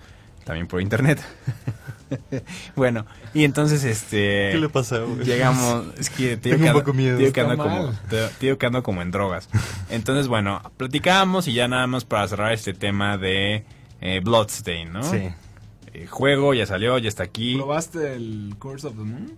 también 0.44 0.66
por 0.66 0.82
internet. 0.82 1.20
bueno, 2.74 3.06
y 3.32 3.44
entonces 3.44 3.84
este... 3.84 4.50
¿Qué 4.50 4.58
le 4.58 4.68
pasa, 4.70 4.98
güey? 4.98 5.24
Llegamos, 5.24 5.86
es 5.98 6.10
que 6.10 6.36
te 6.36 6.48
digo 6.48 6.58
Tengo 6.58 6.64
que 6.64 6.70
un 6.70 6.84
poco 6.84 6.94
miedo. 6.94 7.16
digo 7.16 7.32
que 7.32 7.40
ando 7.42 7.56
como, 7.56 7.92
que 8.40 8.66
ando 8.66 8.82
como 8.82 9.02
en 9.02 9.12
drogas. 9.12 9.48
Entonces, 9.88 10.26
bueno, 10.26 10.62
platicábamos 10.76 11.46
y 11.46 11.52
ya 11.52 11.68
nada 11.68 11.86
más 11.86 12.04
para 12.04 12.26
cerrar 12.26 12.52
este 12.52 12.74
tema 12.74 13.16
de 13.18 13.64
eh, 14.00 14.20
Bloodstain, 14.20 14.92
¿no? 14.92 15.04
Sí. 15.04 15.28
Eh, 16.02 16.06
juego, 16.06 16.54
ya 16.54 16.66
salió, 16.66 16.96
ya 16.98 17.08
está 17.08 17.22
aquí. 17.24 17.56
¿Probaste 17.56 18.14
el 18.14 18.54
Curse 18.58 18.86
of 18.88 18.94
the 18.96 19.02
Moon? 19.02 19.32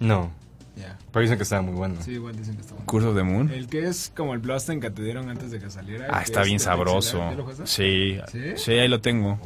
No, 0.00 0.30
Ya. 0.76 0.96
pero 1.12 1.22
dicen 1.22 1.36
que 1.38 1.42
estaba 1.44 1.62
muy 1.62 1.74
bueno. 1.74 1.96
Sí, 2.00 2.12
igual 2.12 2.36
dicen 2.36 2.54
que 2.56 2.62
está 2.62 2.74
bueno. 2.74 2.86
Curse 2.86 3.08
of 3.08 3.16
the 3.16 3.22
Moon. 3.22 3.50
El 3.50 3.68
que 3.68 3.86
es 3.86 4.12
como 4.16 4.34
el 4.34 4.40
Bloodstained 4.40 4.82
que 4.82 4.90
te 4.90 5.02
dieron 5.02 5.28
antes 5.28 5.50
de 5.50 5.58
que 5.60 5.70
saliera. 5.70 6.06
Ah, 6.10 6.18
que 6.18 6.24
está 6.24 6.40
es 6.42 6.46
bien 6.46 6.60
sabroso. 6.60 7.18
pixel 7.18 7.20
art. 7.40 7.48
¿Ya 7.56 7.60
lo? 7.60 7.66
Sí, 7.66 8.20
¿Sí? 8.32 8.52
sí, 8.56 8.72
ahí 8.72 8.88
lo 8.88 9.00
tengo. 9.00 9.38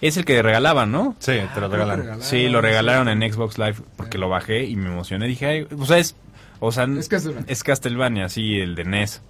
Es 0.00 0.16
el 0.16 0.24
que 0.24 0.40
regalaban, 0.42 0.92
¿no? 0.92 1.16
Sí, 1.18 1.32
te 1.54 1.60
lo 1.60 1.66
Ah, 1.66 1.70
regalan. 1.70 2.18
que 2.18 2.24
Sí, 2.24 2.48
lo 2.48 2.60
regalaron 2.60 3.06
sí. 3.06 3.12
en 3.24 3.32
Xbox 3.32 3.58
Live 3.58 3.76
porque 3.96 4.16
lo 4.18 4.28
bajé 4.28 4.64
y 4.64 4.76
me 4.76 4.86
emocioné. 4.88 5.26
Dije, 5.26 5.46
ay, 5.46 5.66
o 5.76 5.84
sea, 5.86 5.98
es, 5.98 6.14
o 6.60 6.70
sea, 6.70 6.84
Es 6.84 7.08
Castlevania. 7.08 7.44
es 7.48 7.64
Castlevania, 7.64 8.28
sí, 8.28 8.60
el 8.60 8.74
de 8.76 8.84
NES. 8.84 9.22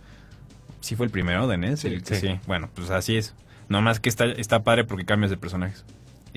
Sí 0.80 0.94
fue 0.94 1.06
el 1.06 1.10
primero 1.12 1.48
de 1.48 1.56
NES, 1.56 1.80
Sí, 1.80 1.88
el 1.88 2.02
que- 2.02 2.14
sí. 2.16 2.26
sí. 2.28 2.40
Bueno, 2.46 2.68
pues 2.74 2.90
así 2.90 3.16
es. 3.16 3.34
Nomás 3.70 3.98
que 4.00 4.08
está, 4.10 4.26
está 4.26 4.62
padre 4.62 4.84
porque 4.84 5.04
cambias 5.06 5.30
de 5.30 5.36
personajes. 5.38 5.84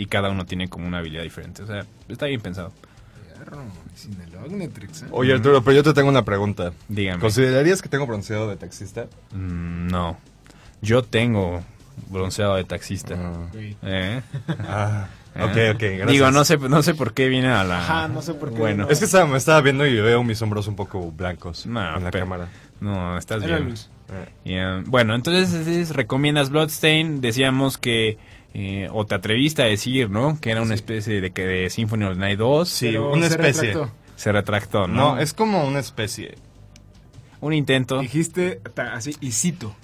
Y 0.01 0.07
cada 0.07 0.31
uno 0.31 0.47
tiene 0.47 0.67
como 0.67 0.87
una 0.87 0.97
habilidad 0.97 1.21
diferente. 1.21 1.61
O 1.61 1.67
sea, 1.67 1.85
está 2.09 2.25
bien 2.25 2.41
pensado. 2.41 2.71
Sin 3.93 4.19
el 4.19 4.33
¿eh? 4.63 4.69
Oye, 5.11 5.33
Arturo, 5.33 5.63
pero 5.63 5.75
yo 5.75 5.83
te 5.83 5.93
tengo 5.93 6.09
una 6.09 6.25
pregunta. 6.25 6.73
Dígame. 6.87 7.19
¿Considerarías 7.19 7.83
que 7.83 7.89
tengo 7.89 8.07
bronceado 8.07 8.49
de 8.49 8.55
taxista? 8.55 9.05
Mm, 9.31 9.87
no. 9.89 10.17
Yo 10.81 11.03
tengo 11.03 11.61
bronceado 12.09 12.55
de 12.55 12.63
taxista. 12.63 13.13
Ah. 13.15 13.47
¿Eh? 13.83 14.21
Ah, 14.67 15.07
¿Eh? 15.35 15.43
ok, 15.43 15.75
ok, 15.75 15.81
gracias. 15.81 16.07
Digo, 16.07 16.31
no 16.31 16.43
sé, 16.45 16.57
no 16.57 16.81
sé 16.81 16.95
por 16.95 17.13
qué 17.13 17.29
viene 17.29 17.49
a 17.49 17.63
la... 17.63 17.77
Ajá, 17.79 18.07
no 18.07 18.23
sé 18.23 18.33
por 18.33 18.51
qué. 18.51 18.57
Bueno, 18.57 18.87
Es 18.89 18.97
que 18.99 19.05
estaba, 19.05 19.27
me 19.27 19.37
estaba 19.37 19.61
viendo 19.61 19.85
y 19.85 19.99
veo 20.01 20.23
mis 20.23 20.41
hombros 20.41 20.67
un 20.67 20.75
poco 20.75 21.11
blancos 21.11 21.67
No, 21.67 21.79
en 21.97 22.03
la 22.03 22.09
pero- 22.11 22.25
cámara. 22.25 22.47
no, 22.79 23.17
estás 23.19 23.45
bien. 23.45 23.69
luz. 23.69 23.87
Bueno, 24.87 25.13
entonces 25.15 25.53
es- 25.67 25.91
recomiendas 25.95 26.49
Bloodstain. 26.49 27.21
Decíamos 27.21 27.77
que, 27.77 28.17
eh, 28.53 28.89
o 28.91 29.05
te 29.05 29.15
atreviste 29.15 29.61
a 29.61 29.65
decir, 29.65 30.09
¿no? 30.09 30.39
Que 30.41 30.51
era 30.51 30.61
una 30.61 30.73
especie 30.75 31.21
de, 31.21 31.31
que 31.31 31.45
de 31.45 31.69
Symphony 31.69 32.03
of 32.05 32.13
the 32.13 32.19
Night 32.19 32.37
2. 32.39 32.67
Sí, 32.69 32.87
Pero 32.87 33.11
una 33.13 33.27
se 33.27 33.33
especie. 33.35 33.67
retractó. 33.69 33.93
Se 34.15 34.31
retractó, 34.31 34.87
¿no? 34.87 35.15
No, 35.15 35.19
es 35.19 35.33
como 35.33 35.65
una 35.65 35.79
especie. 35.79 36.35
un 37.39 37.53
intento. 37.53 37.99
Dijiste 37.99 38.61
así, 38.75 39.15
y 39.21 39.31
cito. 39.31 39.75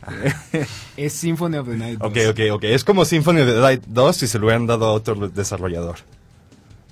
es 0.98 1.14
Symphony 1.14 1.58
of 1.58 1.68
the 1.68 1.76
Night. 1.76 2.00
Ok, 2.02 2.16
2. 2.16 2.28
ok, 2.32 2.40
ok. 2.54 2.64
Es 2.66 2.84
como 2.84 3.04
Symphony 3.06 3.42
of 3.42 3.48
the 3.48 3.60
Night 3.62 3.84
2 3.88 4.16
si 4.16 4.28
se 4.28 4.38
lo 4.38 4.46
hubieran 4.46 4.68
dado 4.68 4.86
a 4.86 4.92
otro 4.92 5.28
desarrollador. 5.30 5.98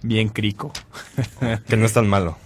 Bien 0.01 0.29
crico. 0.29 0.71
Que 1.67 1.77
no 1.77 1.85
es 1.85 1.93
tan 1.93 2.07
malo. 2.07 2.37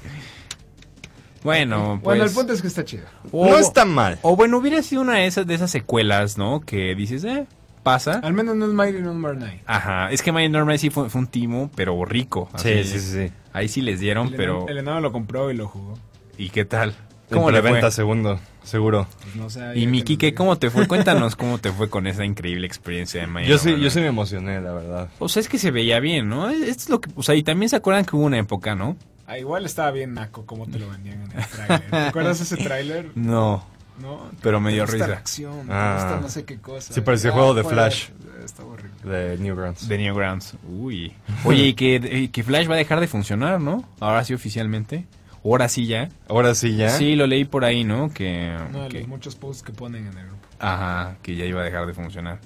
Bueno, 1.43 1.99
pues... 2.03 2.17
Bueno, 2.17 2.23
el 2.25 2.31
punto 2.31 2.51
es 2.53 2.61
que 2.61 2.67
está 2.67 2.83
chido. 2.83 3.05
o- 3.31 3.47
no 3.49 3.57
está 3.57 3.85
mal. 3.85 4.19
O 4.23 4.35
bueno, 4.35 4.57
hubiera 4.57 4.83
sido 4.83 5.01
una 5.01 5.15
de 5.15 5.27
esas, 5.27 5.47
de 5.47 5.53
esas 5.55 5.71
secuelas, 5.71 6.37
¿no? 6.37 6.59
Que 6.61 6.95
dices, 6.95 7.23
eh, 7.23 7.45
pasa. 7.83 8.19
Al 8.23 8.33
menos 8.33 8.55
no 8.55 8.65
es 8.65 8.71
Mighty 8.71 9.01
Number 9.01 9.35
9. 9.37 9.63
Ajá, 9.65 10.11
es 10.11 10.21
que 10.21 10.31
My 10.31 10.47
Normal 10.49 10.79
sí 10.79 10.89
fue, 10.89 11.09
fue 11.09 11.21
un 11.21 11.27
timo, 11.27 11.69
pero 11.75 12.03
rico. 12.05 12.49
Sí, 12.55 12.73
así. 12.73 12.83
sí, 12.83 12.99
sí. 12.99 13.27
sí. 13.27 13.33
Ahí 13.53 13.67
sí 13.67 13.81
les 13.81 13.99
dieron, 13.99 14.27
El, 14.27 14.35
pero... 14.35 14.67
el 14.67 14.77
enano 14.77 15.01
lo 15.01 15.11
compró 15.11 15.51
y 15.51 15.55
lo 15.55 15.67
jugó. 15.67 15.97
¿Y 16.37 16.49
qué 16.49 16.65
tal? 16.65 16.93
¿Cómo 17.29 17.41
¿Cómo 17.41 17.51
le 17.51 17.61
venta 17.61 17.91
segundo? 17.91 18.39
Seguro. 18.63 19.07
Pues 19.21 19.35
no 19.35 19.49
sé, 19.49 19.59
Y 19.75 19.81
ya 19.81 19.89
mi 19.89 19.99
que 19.99 20.17
Kike, 20.17 20.31
nos 20.31 20.37
¿cómo 20.37 20.57
te 20.57 20.69
fue? 20.69 20.87
Cuéntanos 20.87 21.35
cómo 21.37 21.59
te 21.59 21.71
fue 21.71 21.89
con 21.89 22.07
esa 22.07 22.25
increíble 22.25 22.65
experiencia 22.65 23.21
de 23.21 23.27
My 23.27 23.45
Yo 23.45 23.57
sí, 23.57 23.79
yo 23.79 23.89
sí 23.89 23.99
me 23.99 24.07
emocioné, 24.07 24.59
la 24.61 24.71
verdad. 24.71 25.09
O 25.19 25.29
sea, 25.29 25.41
es 25.41 25.49
que 25.49 25.59
se 25.59 25.71
veía 25.71 25.99
bien, 25.99 26.29
¿no? 26.29 26.49
Es 26.49 26.61
es 26.61 26.89
lo 26.89 27.01
que... 27.01 27.09
O 27.15 27.23
sea, 27.23 27.35
y 27.35 27.43
también 27.43 27.69
se 27.69 27.75
acuerdan 27.75 28.05
que 28.05 28.15
hubo 28.15 28.25
una 28.25 28.39
época, 28.39 28.75
¿no? 28.75 28.95
Ah, 29.27 29.37
igual 29.37 29.65
estaba 29.65 29.91
bien 29.91 30.15
naco 30.15 30.45
como 30.45 30.65
te 30.65 30.79
lo 30.79 30.89
vendían 30.89 31.21
en 31.21 31.39
el 31.39 31.45
tráiler. 31.45 31.91
¿Te 31.91 31.97
acuerdas 31.97 32.41
ese 32.41 32.57
tráiler? 32.57 33.11
No. 33.13 33.63
No. 34.01 34.29
Pero 34.41 34.59
me 34.59 34.71
dio 34.71 34.85
¿Te 34.85 34.91
gusta 34.91 35.05
risa. 35.05 35.07
la 35.07 35.19
acción, 35.19 35.67
me 35.67 35.73
Ah. 35.73 35.93
gusta 36.01 36.19
no 36.21 36.29
sé 36.29 36.45
qué 36.45 36.57
cosa. 36.59 36.93
Sí, 36.93 37.01
parecía 37.01 37.29
Ah, 37.31 37.33
juego 37.33 37.53
de 37.53 37.61
juega- 37.63 37.75
Flash. 37.89 38.09
Está 38.43 38.63
horrible. 38.63 38.89
De 39.03 39.37
Newgrounds. 39.37 39.87
De 39.87 39.97
Newgrounds. 39.97 40.53
Uy. 40.67 41.13
Oye, 41.45 41.63
y 41.67 41.73
que, 41.73 42.29
que 42.31 42.43
Flash 42.43 42.69
va 42.69 42.75
a 42.75 42.77
dejar 42.77 42.99
de 42.99 43.07
funcionar, 43.07 43.59
¿no? 43.61 43.83
Ahora 43.99 44.23
sí 44.23 44.33
oficialmente. 44.33 45.05
Ahora 45.43 45.69
sí 45.69 45.85
ya. 45.85 46.09
Ahora 46.27 46.55
sí 46.55 46.75
ya. 46.75 46.89
Sí, 46.89 47.15
lo 47.15 47.27
leí 47.27 47.45
por 47.45 47.63
ahí, 47.65 47.83
¿no? 47.83 48.11
Que... 48.13 48.57
De 48.73 48.87
que- 48.89 48.99
los 48.99 49.07
muchos 49.07 49.35
posts 49.35 49.63
que 49.63 49.71
ponen 49.71 50.07
en 50.07 50.17
el 50.17 50.25
grupo. 50.27 50.47
Ajá, 50.59 51.15
que 51.21 51.35
ya 51.35 51.45
iba 51.45 51.61
a 51.61 51.63
dejar 51.63 51.85
de 51.85 51.93
funcionar. 51.93 52.39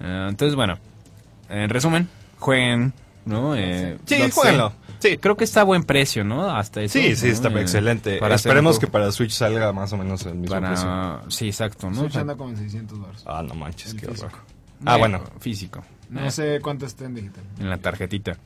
Ah, 0.00 0.26
entonces, 0.30 0.54
bueno, 0.54 0.78
en 1.50 1.68
resumen, 1.70 2.08
jueguen, 2.38 2.92
¿no? 3.26 3.54
Eh, 3.56 3.98
Sí, 4.06 4.14
Bloodstain. 4.16 4.30
jueguenlo. 4.30 4.72
Sí. 5.00 5.16
Creo 5.18 5.36
que 5.36 5.44
está 5.44 5.60
a 5.60 5.64
buen 5.64 5.84
precio, 5.84 6.24
¿no? 6.24 6.50
Hasta 6.50 6.82
eso. 6.82 6.98
Sí, 6.98 7.14
sí, 7.16 7.26
¿no? 7.26 7.32
está 7.32 7.48
Eh, 7.48 7.60
excelente. 7.60 8.18
para 8.18 8.34
Esperemos 8.34 8.78
que 8.78 8.86
para 8.86 9.10
Switch 9.12 9.32
salga 9.32 9.72
más 9.72 9.92
o 9.92 9.96
menos 9.96 10.24
el 10.26 10.34
mismo 10.34 10.60
precio. 10.60 11.20
Sí, 11.28 11.46
exacto, 11.46 11.88
¿no? 11.90 11.96
Switch 12.00 12.16
anda 12.16 12.36
como 12.36 12.50
en 12.50 12.56
600 12.56 12.98
dólares. 12.98 13.22
Ah, 13.26 13.42
no 13.46 13.54
manches, 13.54 13.92
El 13.94 14.00
qué 14.00 14.06
físico. 14.08 14.26
horror. 14.26 14.40
Ah, 14.84 14.96
eh, 14.96 14.98
bueno. 14.98 15.22
Físico. 15.40 15.84
No 16.10 16.24
Eh, 16.24 16.30
sé 16.30 16.60
cuánto 16.62 16.86
está 16.86 17.04
en 17.04 17.14
digital. 17.14 17.44
En 17.60 17.68
la 17.70 17.78
tarjetita. 17.78 18.36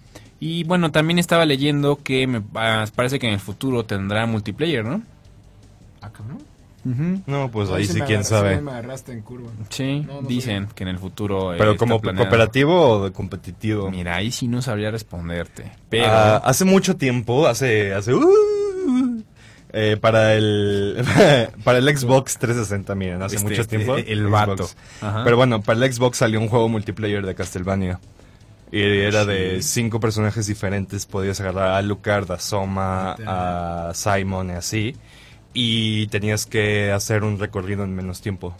Y 0.41 0.65
bueno, 0.65 0.91
también 0.91 1.19
estaba 1.19 1.47
leyendo 1.47 2.01
que 2.03 2.27
me 2.27 2.43
ah, 2.55 2.85
parece 2.95 3.19
que 3.19 3.29
en 3.29 3.35
el 3.35 3.41
futuro 3.41 3.85
tendrá 3.85 4.27
multiplayer, 4.27 4.85
¿no? 4.85 5.03
Ah, 6.01 6.11
cabrón. 6.11 6.39
No, 6.85 7.51
pues 7.51 7.69
Ay, 7.71 7.77
ahí 7.83 7.87
sí, 7.87 8.01
quién 8.01 8.25
sabe. 8.25 8.61
me 8.61 8.71
agarraste 8.73 9.13
en 9.13 9.23
curva. 9.23 9.51
Sí, 9.69 10.01
No, 10.07 10.23
no 10.23 10.29
dicen 10.29 10.67
que 10.75 10.83
en 10.83 10.89
el 10.89 10.99
futuro... 10.99 11.55
eh, 11.55 11.57
Pero 11.59 11.77
como 11.77 12.01
planeado. 12.01 12.27
cooperativo 12.29 12.89
o 12.91 13.05
de 13.05 13.13
competitivo. 13.13 13.91
Mira, 13.91 14.17
ahí 14.17 14.33
sí 14.33 14.49
no 14.49 14.61
sabría 14.63 14.91
responderte. 14.91 15.71
Pero... 15.89 16.07
Ah, 16.09 16.37
hace 16.39 16.65
mucho 16.65 16.97
tiempo, 16.97 17.47
hace, 17.47 17.95
hace, 17.95 18.13
uh, 18.15 19.23
eh, 19.73 19.97
para 20.01 20.35
el, 20.35 21.05
para 21.65 21.79
el 21.79 21.97
Xbox 21.97 22.37
360, 22.39 22.95
miren, 22.95 23.23
hace 23.23 23.37
Este, 23.37 23.49
mucho 23.49 23.63
este, 23.63 23.77
tiempo. 23.77 23.97
el 23.97 24.19
Xbox. 24.27 24.31
vato. 24.31 24.69
Ajá. 25.01 25.25
Pero 25.25 25.37
bueno, 25.37 25.63
para 25.63 25.85
el 25.87 25.93
Xbox 25.93 26.19
salió 26.19 26.41
un 26.41 26.49
juego 26.49 26.69
multiplayer 26.69 27.25
de 27.25 27.35
Castlevania. 27.35 28.01
Y 28.73 28.81
era 28.81 29.25
de 29.27 29.61
cinco 29.63 30.01
personajes 30.01 30.47
diferentes. 30.47 31.05
Podías 31.05 31.39
agarrar 31.43 31.69
a 31.69 31.77
Alucard, 31.77 32.31
a 32.33 32.39
Soma, 32.39 33.13
a 33.27 33.93
Simon 33.95 34.49
y 34.49 34.53
así. 34.53 34.97
Y 35.55 36.07
tenías 36.09 36.47
que 36.47 36.91
hacer 36.93 37.25
un 37.25 37.39
recorrido 37.39 37.85
en 37.85 37.95
menos 37.95 38.21
tiempo. 38.21 38.55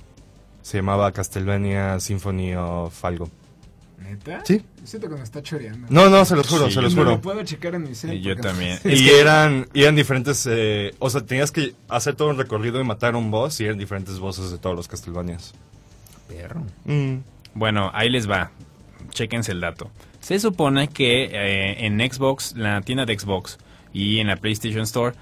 Se 0.63 0.79
llamaba 0.79 1.11
Castlevania 1.13 1.99
Symphony 2.01 2.55
of 2.55 3.05
algo. 3.05 3.29
¿Neta? 3.99 4.43
Sí. 4.45 4.63
Siento 4.85 5.09
que 5.09 5.15
me 5.17 5.23
está 5.23 5.43
choreando. 5.43 5.87
No, 5.91 6.11
no, 6.11 6.25
se 6.25 6.37
los 6.37 6.47
juro, 6.49 6.67
Sí. 6.67 6.75
se 6.75 6.83
los 6.83 6.95
No 6.95 7.03
juro. 7.03 7.11
lo 7.13 7.21
puedo 7.21 7.43
checar 7.45 7.75
en 7.77 7.85
mi 7.85 7.95
cel. 7.95 8.15
Y 8.15 8.21
yo 8.21 8.37
también. 8.37 8.79
Y 8.85 9.09
eran, 9.11 9.69
y 9.73 9.83
eran 9.83 9.97
diferentes, 9.97 10.47
eh, 10.51 10.93
o 10.99 11.09
sea, 11.09 11.23
tenías 11.23 11.51
que 11.51 11.75
hacer 11.89 12.15
todo 12.15 12.29
un 12.31 12.37
recorrido 12.37 12.81
y 12.81 12.85
matar 12.85 13.17
un 13.17 13.31
boss 13.31 13.61
y 13.61 13.65
eran 13.65 13.79
diferentes 13.79 14.19
bosses 14.19 14.51
de 14.51 14.59
todos 14.59 14.77
los 14.77 14.89
Castlevanias. 14.89 15.55
Perro. 16.29 16.63
Mm. 16.85 17.19
Bueno, 17.55 17.91
ahí 17.95 18.11
les 18.11 18.29
va. 18.29 18.51
Chéquense 19.11 19.53
el 19.53 19.61
dato. 19.61 19.91
Se 20.21 20.39
supone 20.39 20.89
que 20.89 21.25
eh, 21.33 21.87
en 21.87 21.99
Xbox, 22.01 22.55
la 22.57 22.81
tienda 22.83 23.05
de 23.07 23.19
Xbox 23.19 23.59
y 23.93 24.19
en 24.19 24.29
la 24.29 24.37
PlayStation 24.37 24.83
Store, 24.83 25.15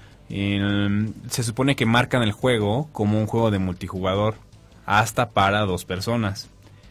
se 1.29 1.43
supone 1.43 1.75
que 1.75 1.85
marcan 1.85 2.23
el 2.23 2.31
juego 2.31 2.89
como 2.91 3.19
un 3.19 3.27
juego 3.27 3.51
de 3.51 3.59
multijugador 3.59 4.35
hasta 4.85 5.29
para 5.29 5.61
dos 5.61 5.85
personas. 5.85 6.49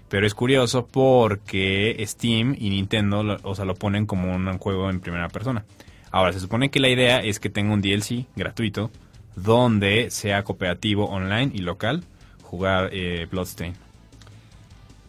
Pero 0.08 0.26
es 0.26 0.34
curioso 0.34 0.86
porque 0.86 2.02
Steam 2.06 2.56
y 2.58 2.70
Nintendo, 2.70 3.22
lo- 3.22 3.38
o 3.42 3.54
sea, 3.54 3.64
lo 3.64 3.74
ponen 3.76 4.06
como 4.06 4.34
un 4.34 4.58
juego 4.58 4.90
en 4.90 5.00
primera 5.00 5.28
persona. 5.28 5.64
Ahora, 6.10 6.32
se 6.32 6.40
supone 6.40 6.70
que 6.70 6.80
la 6.80 6.88
idea 6.88 7.20
es 7.20 7.38
que 7.38 7.48
tenga 7.50 7.72
un 7.72 7.80
DLC 7.82 8.26
gratuito 8.34 8.90
donde 9.36 10.10
sea 10.10 10.42
cooperativo 10.42 11.06
online 11.06 11.52
y 11.54 11.58
local 11.58 12.02
jugar 12.42 12.90
eh, 12.92 13.28
Bloodstain. 13.30 13.74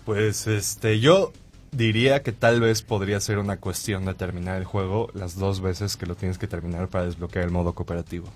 Pues 0.06 0.46
este, 0.48 1.00
yo 1.00 1.32
diría 1.72 2.22
que 2.22 2.32
tal 2.32 2.60
vez 2.60 2.82
podría 2.82 3.20
ser 3.20 3.38
una 3.38 3.58
cuestión 3.58 4.06
de 4.06 4.14
terminar 4.14 4.58
el 4.58 4.66
juego 4.66 5.10
las 5.14 5.38
dos 5.38 5.62
veces 5.62 5.96
que 5.98 6.06
lo 6.06 6.16
tienes 6.16 6.38
que 6.38 6.48
terminar 6.48 6.88
para 6.90 7.06
desbloquear 7.06 7.46
el 7.46 7.52
modo 7.52 7.74
cooperativo. 7.74 8.28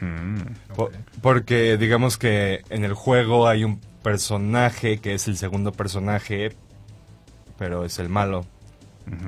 Mm. 0.00 0.74
Po- 0.76 0.90
porque 1.22 1.76
digamos 1.76 2.18
que 2.18 2.62
en 2.70 2.84
el 2.84 2.94
juego 2.94 3.48
hay 3.48 3.64
un 3.64 3.80
personaje 4.02 4.98
que 4.98 5.14
es 5.14 5.26
el 5.26 5.36
segundo 5.36 5.72
personaje, 5.72 6.52
pero 7.58 7.84
es 7.84 7.98
el 7.98 8.08
malo 8.08 8.44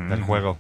del 0.09 0.23
juego. 0.23 0.59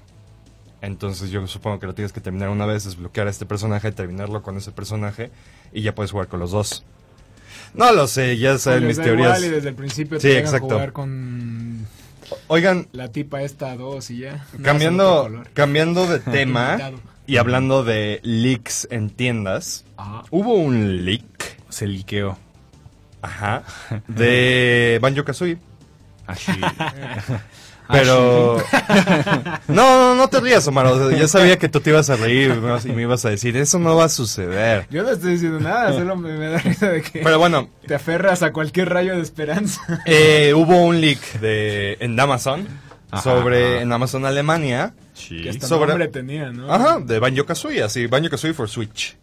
Entonces 0.83 1.31
yo 1.31 1.47
supongo 1.47 1.79
que 1.79 1.87
lo 1.87 1.95
tienes 1.95 2.13
que 2.13 2.21
terminar 2.23 2.49
una 2.49 2.65
vez, 2.65 2.85
desbloquear 2.85 3.27
a 3.27 3.31
este 3.31 3.45
personaje, 3.45 3.93
terminarlo 3.93 4.43
con 4.43 4.57
ese 4.57 4.73
personaje 4.73 5.31
y 5.73 5.83
ya 5.83 5.95
puedes 5.95 6.11
jugar 6.11 6.27
con 6.29 6.41
los 6.41 6.51
dos. 6.53 6.85
No 7.75 7.93
lo 7.93 8.07
sé, 8.09 8.39
ya 8.39 8.59
saben 8.59 8.87
mis 8.87 8.97
teorías. 8.97 9.39
igual 9.39 9.45
y 9.45 9.49
desde 9.55 9.69
el 9.69 9.75
principio 9.75 10.19
Sí, 10.19 10.29
te 10.29 10.39
exacto. 10.39 10.69
jugar 10.71 10.93
con 10.93 11.87
Oigan, 12.49 12.89
la 12.93 13.09
tipa 13.13 13.43
esta 13.43 13.77
dos 13.77 14.11
y 14.11 14.19
ya. 14.19 14.45
Cambiando, 14.63 15.43
cambiando 15.55 16.07
de 16.07 16.19
tema 16.33 16.79
y 17.27 17.37
hablando 17.37 17.85
de 17.85 18.21
leaks 18.23 18.89
en 18.91 19.11
tiendas, 19.11 19.85
Ajá. 19.97 20.23
hubo 20.31 20.55
un 20.55 21.05
leak, 21.05 21.59
Se 21.69 21.87
liqueó. 21.87 22.37
ajá, 23.23 23.63
de 24.09 24.99
Banjo 25.03 25.25
Kazooie. 25.25 25.59
Así. 26.27 26.53
Pero. 27.93 28.59
No, 29.69 29.75
no, 29.99 30.15
no 30.17 30.29
te 30.29 30.41
rías, 30.41 30.67
Omar. 30.67 30.87
o 30.87 31.11
sea, 31.11 31.17
ya 31.19 31.29
sabía 31.29 31.59
que 31.59 31.69
tú 31.69 31.81
te 31.81 31.91
ibas 31.91 32.11
a 32.11 32.17
reír 32.17 32.57
¿no? 32.57 32.77
y 32.85 32.89
me 32.93 33.03
ibas 33.03 33.25
a 33.25 33.31
decir, 33.31 33.57
eso 33.57 33.79
no 33.79 33.95
va 33.97 34.05
a 34.05 34.09
suceder. 34.09 34.87
Yo 34.91 35.03
no 35.03 35.11
estoy 35.11 35.33
diciendo 35.33 35.61
nada, 35.61 35.93
solo 35.93 36.17
me, 36.17 36.37
me 36.37 36.47
da 36.49 36.59
risa 36.59 36.89
de 36.91 37.03
que 37.03 37.21
Pero 37.21 37.39
bueno, 37.39 37.69
te 37.87 37.95
aferras 37.95 38.43
a 38.43 38.53
cualquier 38.53 38.89
rayo 38.89 39.15
de 39.15 39.23
esperanza. 39.23 39.81
eh, 40.07 40.53
hubo 40.55 40.83
un 40.83 41.01
leak 41.01 41.21
de, 41.41 41.97
en 42.01 42.19
Amazon 42.19 42.67
Ajá, 43.13 43.23
sobre 43.23 43.75
ajá. 43.75 43.83
en 43.83 43.93
Amazon 43.93 44.25
Alemania. 44.27 44.93
Sí. 45.15 45.43
Que 45.43 45.51
hasta 45.51 45.69
Sobre- 45.69 45.89
nombre 45.91 46.09
tenía, 46.09 46.51
¿no? 46.51 46.73
Ajá, 46.73 46.99
de 47.01 47.19
Banjo 47.21 47.47
Kazooie, 47.47 47.83
así, 47.83 48.07
Banjo 48.07 48.29
Kazooie 48.31 48.55
for 48.55 48.69
Switch. 48.69 49.17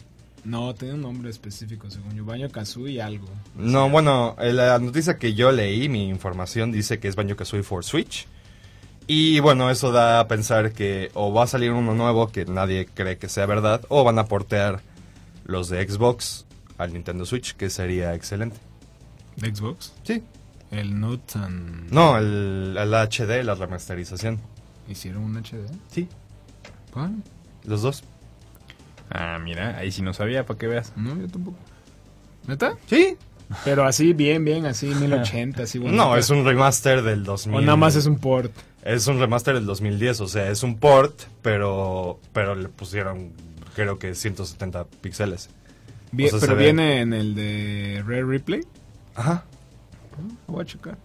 No, 0.45 0.73
tenía 0.75 0.93
un 0.95 1.01
nombre 1.01 1.29
específico, 1.29 1.89
según 1.91 2.15
yo. 2.15 2.23
Baño 2.23 2.49
Kazooie 2.49 3.01
algo. 3.01 3.27
No, 3.55 3.89
bueno, 3.89 4.37
eh, 4.39 4.53
la 4.53 4.79
noticia 4.79 5.17
que 5.17 5.33
yo 5.33 5.51
leí, 5.51 5.89
mi 5.89 6.07
información 6.07 6.71
dice 6.71 6.99
que 6.99 7.09
es 7.09 7.15
Banjo 7.17 7.35
Kazooie 7.35 7.63
for 7.63 7.83
Switch. 7.83 8.27
Y 9.07 9.39
bueno, 9.39 9.69
eso 9.69 9.91
da 9.93 10.19
a 10.19 10.27
pensar 10.27 10.73
que 10.73 11.11
o 11.13 11.33
va 11.33 11.43
a 11.43 11.47
salir 11.47 11.71
uno 11.71 11.93
nuevo 11.95 12.29
que 12.29 12.45
nadie 12.45 12.87
cree 12.93 13.17
que 13.17 13.29
sea 13.29 13.45
verdad, 13.45 13.81
o 13.87 14.03
van 14.03 14.19
a 14.19 14.25
portear 14.25 14.81
los 15.45 15.69
de 15.69 15.87
Xbox 15.87 16.45
al 16.77 16.93
Nintendo 16.93 17.25
Switch, 17.25 17.55
que 17.55 17.69
sería 17.69 18.13
excelente. 18.13 18.57
¿De 19.37 19.53
Xbox? 19.55 19.93
Sí. 20.03 20.23
El 20.71 20.99
Nuts 20.99 21.37
and... 21.37 21.89
No, 21.91 22.17
el, 22.17 22.75
el 22.77 22.93
HD, 22.93 23.43
la 23.43 23.55
remasterización. 23.55 24.39
¿Hicieron 24.89 25.23
un 25.23 25.37
HD? 25.37 25.69
Sí, 25.89 26.09
¿Cuál? 26.91 27.15
los 27.63 27.81
dos. 27.81 28.03
Ah, 29.09 29.39
mira, 29.41 29.77
ahí 29.77 29.91
sí 29.91 30.01
no 30.01 30.13
sabía, 30.13 30.45
para 30.45 30.59
que 30.59 30.67
veas. 30.67 30.91
No, 30.97 31.17
yo 31.17 31.27
tampoco. 31.29 31.57
¿Neta? 32.47 32.75
Sí. 32.87 33.15
Pero 33.63 33.85
así, 33.85 34.11
bien, 34.11 34.43
bien, 34.43 34.65
así, 34.65 34.87
1080, 34.87 35.63
así 35.63 35.77
bonito. 35.79 35.95
No, 35.95 36.17
es 36.17 36.29
un 36.29 36.43
remaster 36.43 37.01
del 37.01 37.23
2000. 37.23 37.55
O 37.57 37.61
nada 37.61 37.77
más 37.77 37.95
es 37.95 38.05
un 38.05 38.17
port. 38.17 38.51
Es 38.83 39.07
un 39.07 39.19
remaster 39.19 39.53
del 39.55 39.65
2010, 39.65 40.21
o 40.21 40.27
sea, 40.27 40.49
es 40.49 40.63
un 40.63 40.77
port, 40.77 41.23
pero 41.41 42.19
pero 42.33 42.55
le 42.55 42.69
pusieron 42.69 43.31
creo 43.75 43.99
que 43.99 44.15
170 44.15 44.85
píxeles. 45.01 45.49
Vie- 46.11 46.27
O 46.27 46.29
sea, 46.31 46.39
se 46.39 46.45
pero 46.47 46.57
ve- 46.57 46.63
viene 46.65 47.01
en 47.01 47.13
el 47.13 47.35
de 47.35 48.01
Rare 48.07 48.23
Replay. 48.23 48.61
Ajá. 49.15 49.43
Voy 50.47 50.61
a 50.63 50.65
checar. 50.65 50.97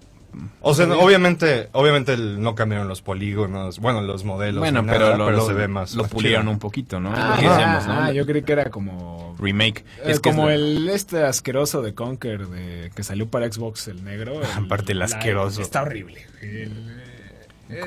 O 0.62 0.72
sea, 0.74 0.86
no, 0.86 0.98
obviamente, 1.00 1.68
obviamente 1.72 2.14
el- 2.14 2.40
no 2.40 2.54
cambiaron 2.54 2.88
los 2.88 3.02
polígonos, 3.02 3.78
bueno, 3.80 4.00
los 4.00 4.24
modelos, 4.24 4.60
Bueno, 4.60 4.80
ni 4.80 4.88
pero, 4.88 5.04
nada, 5.06 5.16
lo, 5.18 5.26
pero 5.26 5.36
lo- 5.38 5.46
se 5.46 5.52
ve 5.52 5.68
más. 5.68 5.94
lo 5.94 6.06
pulieron 6.06 6.42
chido. 6.44 6.52
un 6.52 6.58
poquito, 6.58 7.00
¿no? 7.00 7.12
Ah, 7.14 7.36
decíamos, 7.38 7.86
¿no? 7.86 7.92
ah, 7.92 8.12
yo 8.12 8.24
creí 8.24 8.42
que 8.42 8.52
era 8.52 8.70
como... 8.70 9.36
Remake. 9.38 9.84
Es 10.04 10.08
Es 10.12 10.20
como 10.20 10.48
es- 10.48 10.56
el 10.58 10.88
este 10.88 11.22
asqueroso 11.24 11.82
de 11.82 11.92
Conker 11.94 12.46
de, 12.46 12.90
que 12.94 13.02
salió 13.02 13.28
para 13.28 13.50
Xbox, 13.52 13.88
el 13.88 14.04
negro. 14.04 14.40
el- 14.40 14.46
Aparte 14.66 14.92
el 14.92 15.00
la- 15.00 15.04
asqueroso. 15.06 15.60
está 15.60 15.82
horrible. 15.82 16.26
El- 16.40 17.02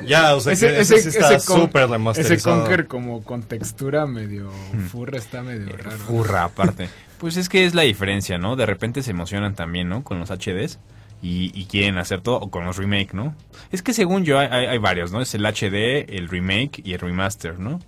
Ya, 0.06 0.34
o 0.34 0.40
sea, 0.40 0.52
ese, 0.52 0.66
que 0.68 0.80
ese, 0.80 0.94
ese 0.96 1.10
sí 1.10 1.18
está 1.18 1.34
ese 1.34 1.46
súper 1.46 1.82
ese 1.84 1.92
remasterizado. 1.92 2.60
Conker 2.60 2.86
como 2.86 3.22
con 3.22 3.42
textura 3.42 4.06
medio 4.06 4.50
furra 4.90 5.18
está 5.18 5.42
medio 5.42 5.76
raro. 5.76 5.98
Furra, 5.98 6.44
aparte. 6.44 6.88
Pues 7.18 7.38
es 7.38 7.48
que 7.48 7.64
es 7.64 7.74
la 7.74 7.80
diferencia, 7.80 8.36
¿no? 8.36 8.56
De 8.56 8.66
repente 8.66 9.02
se 9.02 9.10
emocionan 9.12 9.54
también, 9.54 9.88
¿no? 9.88 10.04
Con 10.04 10.18
los 10.20 10.28
HDs 10.28 10.78
y, 11.22 11.50
y 11.58 11.64
quieren 11.64 11.96
hacer 11.96 12.20
todo, 12.20 12.36
o 12.40 12.50
con 12.50 12.66
los 12.66 12.76
remake, 12.76 13.14
¿no? 13.14 13.34
Es 13.72 13.80
que 13.82 13.94
según 13.94 14.24
yo 14.26 14.38
hay, 14.38 14.48
hay- 14.50 14.66
hay 14.66 14.76
varios, 14.76 15.12
¿no? 15.12 15.22
Es 15.22 15.34
el 15.34 15.46
HD, 15.46 16.04
el 16.14 16.28
remake 16.28 16.82
y 16.84 16.92
el 16.92 16.98
remaster, 17.00 17.58
¿no? 17.58 17.80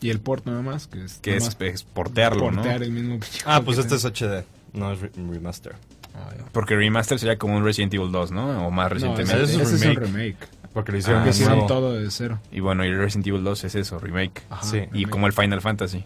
Y 0.00 0.10
el 0.10 0.20
port 0.20 0.46
nada 0.46 0.62
más, 0.62 0.86
que 0.86 1.04
es, 1.04 1.14
Que 1.14 1.32
nada 1.32 1.48
es, 1.48 1.58
más 1.60 1.68
es 1.68 1.82
portearlo, 1.82 2.52
¿no? 2.52 2.58
portear 2.58 2.84
el 2.84 2.92
mismo 2.92 3.14
pinche 3.18 3.40
Ah, 3.44 3.60
pues 3.64 3.78
este 3.78 3.96
es 3.96 4.04
HD, 4.04 4.44
no 4.72 4.92
es 4.92 5.00
re- 5.00 5.10
remaster. 5.16 5.72
Ah. 6.14 6.30
Porque 6.52 6.76
remaster 6.76 7.18
sería 7.18 7.36
como 7.36 7.56
un 7.56 7.64
Resident 7.64 7.92
Evil 7.94 8.12
2, 8.12 8.30
¿no? 8.30 8.68
O 8.68 8.70
más 8.70 8.84
No, 8.84 8.94
recientemente. 8.94 9.34
ese, 9.42 9.54
Ese 9.54 9.62
es 9.62 9.72
ese 9.72 9.90
es 9.90 9.96
un 9.96 10.02
remake. 10.04 10.36
Porque 10.74 10.92
lo 10.92 10.98
hicieron 10.98 11.22
Ah, 11.22 11.30
Que 11.30 11.44
nuevo. 11.44 11.66
todo 11.66 11.92
de 11.94 12.10
cero. 12.10 12.40
Y 12.52 12.60
bueno, 12.60 12.84
y 12.84 12.88
el 12.88 12.98
Resident 12.98 13.26
Evil 13.28 13.44
2 13.44 13.64
es 13.64 13.74
eso, 13.76 13.98
remake. 13.98 14.42
Ajá, 14.50 14.62
Sí. 14.64 14.76
Y 14.76 14.80
remake. 14.80 15.08
como 15.10 15.26
el 15.28 15.32
Final 15.32 15.60
Fantasy. 15.62 16.04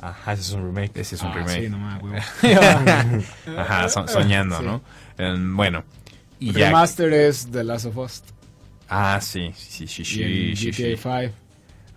Ajá, 0.00 0.32
ese 0.34 0.42
es 0.42 0.52
un 0.52 0.64
remake. 0.66 0.92
Ese 1.00 1.16
es 1.16 1.22
un 1.22 1.28
Ah, 1.30 1.34
remake. 1.34 1.62
Sí, 1.64 1.68
nomás, 1.68 2.02
huevo. 2.02 2.16
Ajá, 3.58 3.88
so- 3.88 4.06
soñando, 4.08 4.58
Sí. 4.58 4.64
¿no? 4.64 4.82
Em, 5.18 5.56
bueno. 5.56 5.84
Y 6.38 6.52
ya. 6.52 6.66
Remaster 6.68 7.12
es 7.12 7.50
The 7.50 7.64
Last 7.64 7.86
of 7.86 7.96
Us. 7.96 8.22
Ah, 8.88 9.18
sí, 9.20 9.52
sí, 9.56 9.86
sí, 9.88 10.04
sí. 10.04 10.22
y 10.22 10.56
sí, 10.56 10.70
GTA 10.70 10.96
sí. 10.96 10.96
5. 10.96 11.32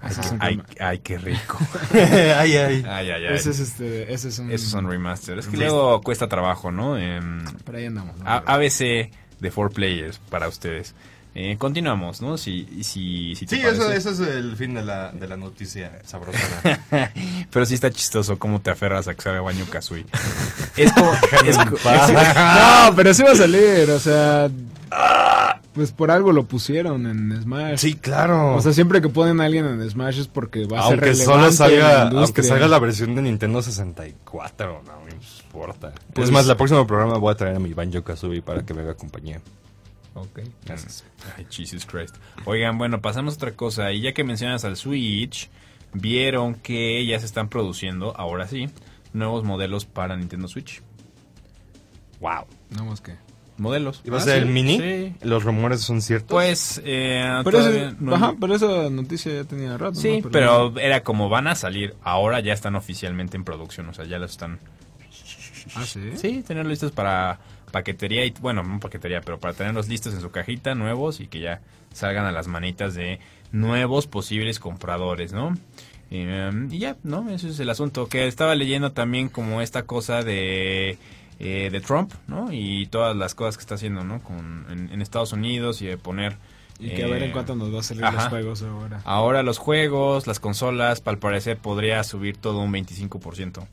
Ay, 0.02 0.16
un 0.32 0.42
ay, 0.42 0.62
ay, 0.80 1.00
qué 1.00 1.18
rico. 1.18 1.60
ay, 1.94 2.56
ay. 2.56 2.84
Ay, 2.88 3.12
ay, 3.12 3.12
ay. 3.12 3.36
Ese 3.36 3.50
es 3.52 3.60
este, 3.60 4.12
ese 4.14 4.30
es 4.30 4.40
un... 4.40 4.50
Esos 4.50 4.70
son 4.70 4.90
remaster. 4.90 5.38
Es 5.38 5.46
que 5.48 5.58
Sí. 5.58 5.64
luego 5.64 6.02
cuesta 6.02 6.28
trabajo, 6.30 6.72
¿no? 6.72 6.98
Em, 6.98 7.44
Por 7.66 7.76
ahí 7.76 7.86
andamos. 7.86 8.18
¿no? 8.18 8.26
A- 8.26 8.38
ABC 8.48 9.12
de 9.42 9.52
4 9.54 9.70
players 9.72 10.20
para 10.30 10.48
ustedes. 10.48 10.96
Eh, 11.42 11.56
continuamos, 11.58 12.22
¿no? 12.22 12.38
Si, 12.38 12.66
si, 12.84 13.34
si 13.34 13.46
te 13.46 13.56
Sí, 13.56 13.62
eso, 13.62 13.90
ese 13.94 14.10
es 14.10 14.20
el 14.20 14.58
fin 14.58 14.74
de 14.74 14.84
la, 14.84 15.14
de 15.14 15.26
la 15.26 15.38
noticia 15.38 16.02
sabrosona. 16.04 16.84
Pero 17.50 17.66
sí 17.66 17.76
está 17.76 17.90
chistoso 17.90 18.38
cómo 18.38 18.60
te 18.60 18.72
aferras 18.72 19.08
a 19.08 19.14
que 19.14 19.22
salga 19.22 19.40
baño 19.40 19.64
Kazooie. 19.70 20.06
es 20.76 20.92
como... 20.92 21.14
es 21.46 21.58
no, 21.58 22.94
pero 22.94 23.14
sí 23.14 23.24
va 23.24 23.32
a 23.32 23.36
salir, 23.36 23.90
o 23.90 24.00
sea... 24.00 24.50
Pues 25.72 25.94
por 25.94 26.12
algo 26.12 26.34
lo 26.34 26.44
pusieron 26.44 27.06
en 27.08 27.42
Smash. 27.42 27.78
sí, 27.80 27.94
claro. 27.94 28.56
O 28.56 28.62
sea, 28.62 28.74
siempre 28.74 29.02
que 29.02 29.08
ponen 29.08 29.40
a 29.40 29.46
alguien 29.46 29.66
en 29.66 29.90
Smash 29.90 30.20
es 30.20 30.28
porque 30.28 30.66
va 30.66 30.80
a 30.80 30.84
ser 30.90 30.92
aunque 30.96 31.06
relevante 31.06 31.24
solo 31.24 31.38
en 31.38 31.44
la 31.46 31.52
salga, 31.54 32.04
industria. 32.04 32.20
aunque 32.22 32.44
salga 32.44 32.68
la 32.68 32.80
versión 32.80 33.16
de 33.16 33.22
Nintendo 33.22 33.62
64, 33.62 34.84
no 34.86 35.06
me 35.06 35.12
importa. 35.14 35.94
Pues- 36.14 36.28
es 36.28 36.34
más, 36.34 36.48
la 36.48 36.58
próxima 36.58 36.86
programa 36.86 37.18
voy 37.18 37.32
a 37.32 37.36
traer 37.36 37.56
a 37.56 37.60
mi 37.60 37.74
Banjo 37.74 38.04
Kazooie 38.04 38.42
para 38.42 38.66
que 38.66 38.74
me 38.74 38.82
haga 38.82 38.96
compañía. 38.96 39.40
Ok. 40.16 40.40
Gracias. 40.66 41.04
Ay, 41.38 41.46
Jesus 41.50 41.86
Christ. 41.86 42.16
Oigan, 42.46 42.78
bueno, 42.78 43.02
pasamos 43.02 43.34
a 43.34 43.38
otra 43.38 43.52
cosa. 43.54 43.92
Y 43.92 44.02
ya 44.02 44.14
que 44.14 44.24
mencionas 44.24 44.66
al 44.66 44.76
Switch, 44.76 45.50
vieron 45.94 46.56
que 46.56 47.06
ya 47.06 47.20
se 47.20 47.26
están 47.26 47.50
produciendo, 47.50 48.16
ahora 48.18 48.48
sí, 48.48 48.70
nuevos 49.14 49.44
modelos 49.44 49.86
para 49.86 50.16
Nintendo 50.18 50.48
Switch. 50.48 50.82
Wow. 52.20 52.46
No 52.76 52.86
más 52.86 53.02
que... 53.02 53.16
Modelos. 53.58 54.02
¿Y 54.06 54.10
va 54.10 54.20
a 54.20 54.22
Ah, 54.22 54.24
ser 54.24 54.42
sí, 54.42 54.48
el 54.48 54.54
mini? 54.54 54.78
Sí. 54.80 55.16
¿Los 55.22 55.44
rumores 55.44 55.82
son 55.82 56.02
ciertos? 56.02 56.30
Pues, 56.30 56.82
eh, 56.86 57.42
Pero, 57.44 57.60
ese- 57.60 57.94
no- 58.00 58.16
ajá, 58.16 58.34
pero 58.40 58.56
esa 58.56 58.90
noticia 58.90 59.34
ya 59.34 59.44
tenía 59.44 59.78
rato, 59.78 59.96
¿no? 59.96 60.00
Sí, 60.00 60.24
pero 60.32 60.80
era 60.80 61.04
como 61.04 61.28
van 61.28 61.48
a 61.48 61.56
salir, 61.56 61.94
ahora 62.02 62.40
ya 62.40 62.54
están 62.54 62.76
oficialmente 62.78 63.36
en 63.36 63.44
producción, 63.44 63.90
o 63.90 63.94
sea, 63.94 64.06
ya 64.06 64.18
los 64.18 64.32
están... 64.32 64.60
Ah, 65.76 65.84
¿sí? 65.86 66.00
Sí, 66.16 66.42
tenerlos 66.48 66.72
listos 66.72 66.94
para 66.94 67.40
paquetería 67.70 68.26
y, 68.26 68.34
bueno, 68.42 68.64
no 68.64 68.80
paquetería, 68.80 69.22
pero 69.22 69.40
para 69.40 69.54
tenerlos 69.54 69.88
listos 69.88 70.14
en 70.14 70.22
su 70.22 70.32
cajita, 70.32 70.76
nuevos 70.76 71.20
y 71.20 71.28
que 71.28 71.40
ya 71.40 71.62
salgan 71.94 72.26
a 72.26 72.32
las 72.32 72.48
manitas 72.48 72.94
de 72.96 73.20
nuevos 73.52 74.08
posibles 74.08 74.60
compradores, 74.60 75.34
¿no? 75.34 75.56
Eh, 76.12 76.52
y 76.72 76.80
ya, 76.80 76.98
¿no? 77.04 77.30
Ese 77.30 77.50
es 77.50 77.60
el 77.60 77.70
asunto. 77.70 78.08
Que 78.08 78.28
estaba 78.28 78.56
leyendo 78.56 78.92
también 78.92 79.30
como 79.30 79.62
esta 79.62 79.84
cosa 79.84 80.24
de, 80.24 80.98
eh, 81.40 81.70
de 81.72 81.82
Trump, 81.82 82.14
¿no? 82.28 82.52
Y 82.52 82.88
todas 82.88 83.16
las 83.16 83.36
cosas 83.36 83.58
que 83.58 83.62
está 83.62 83.76
haciendo, 83.76 84.04
¿no? 84.04 84.22
Con, 84.22 84.66
en, 84.70 84.90
en 84.92 85.02
Estados 85.02 85.34
Unidos 85.34 85.82
y 85.82 85.88
de 85.88 85.98
poner... 85.98 86.38
Y 86.82 86.92
que 86.92 87.04
a 87.04 87.08
ver 87.08 87.24
en 87.24 87.32
eh, 87.32 87.34
cuánto 87.34 87.56
nos 87.56 87.76
va 87.76 87.82
a 87.82 87.84
salir 87.84 88.06
ajá. 88.06 88.16
los 88.16 88.28
juegos 88.30 88.62
ahora. 88.62 89.02
Ahora 89.04 89.44
los 89.44 89.58
juegos, 89.58 90.28
las 90.28 90.40
consolas, 90.40 91.04
al 91.06 91.18
parecer 91.18 91.58
podría 91.58 92.02
subir 92.06 92.38
todo 92.38 92.60
un 92.60 92.72
25%. 92.72 93.68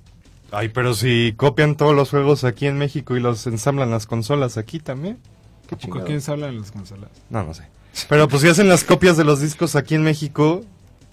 Ay, 0.52 0.68
pero 0.68 0.94
si 0.94 1.35
copian 1.37 1.76
todos 1.76 1.94
los 1.94 2.11
juegos 2.11 2.44
aquí 2.44 2.66
en 2.66 2.78
México 2.78 3.16
y 3.16 3.20
los 3.20 3.46
ensamblan 3.46 3.90
las 3.90 4.06
consolas 4.06 4.56
aquí 4.56 4.78
también. 4.78 5.18
Qué 5.68 5.88
¿Con 5.88 6.04
quién 6.04 6.20
se 6.20 6.37
las 6.37 6.70
consolas? 6.70 7.11
No, 7.30 7.42
no 7.42 7.52
sé. 7.52 7.64
Pero 8.09 8.28
pues 8.28 8.42
si 8.42 8.48
hacen 8.48 8.68
las 8.68 8.85
copias 8.85 9.16
de 9.16 9.24
los 9.24 9.40
discos 9.40 9.74
aquí 9.74 9.94
en 9.96 10.02
México, 10.02 10.64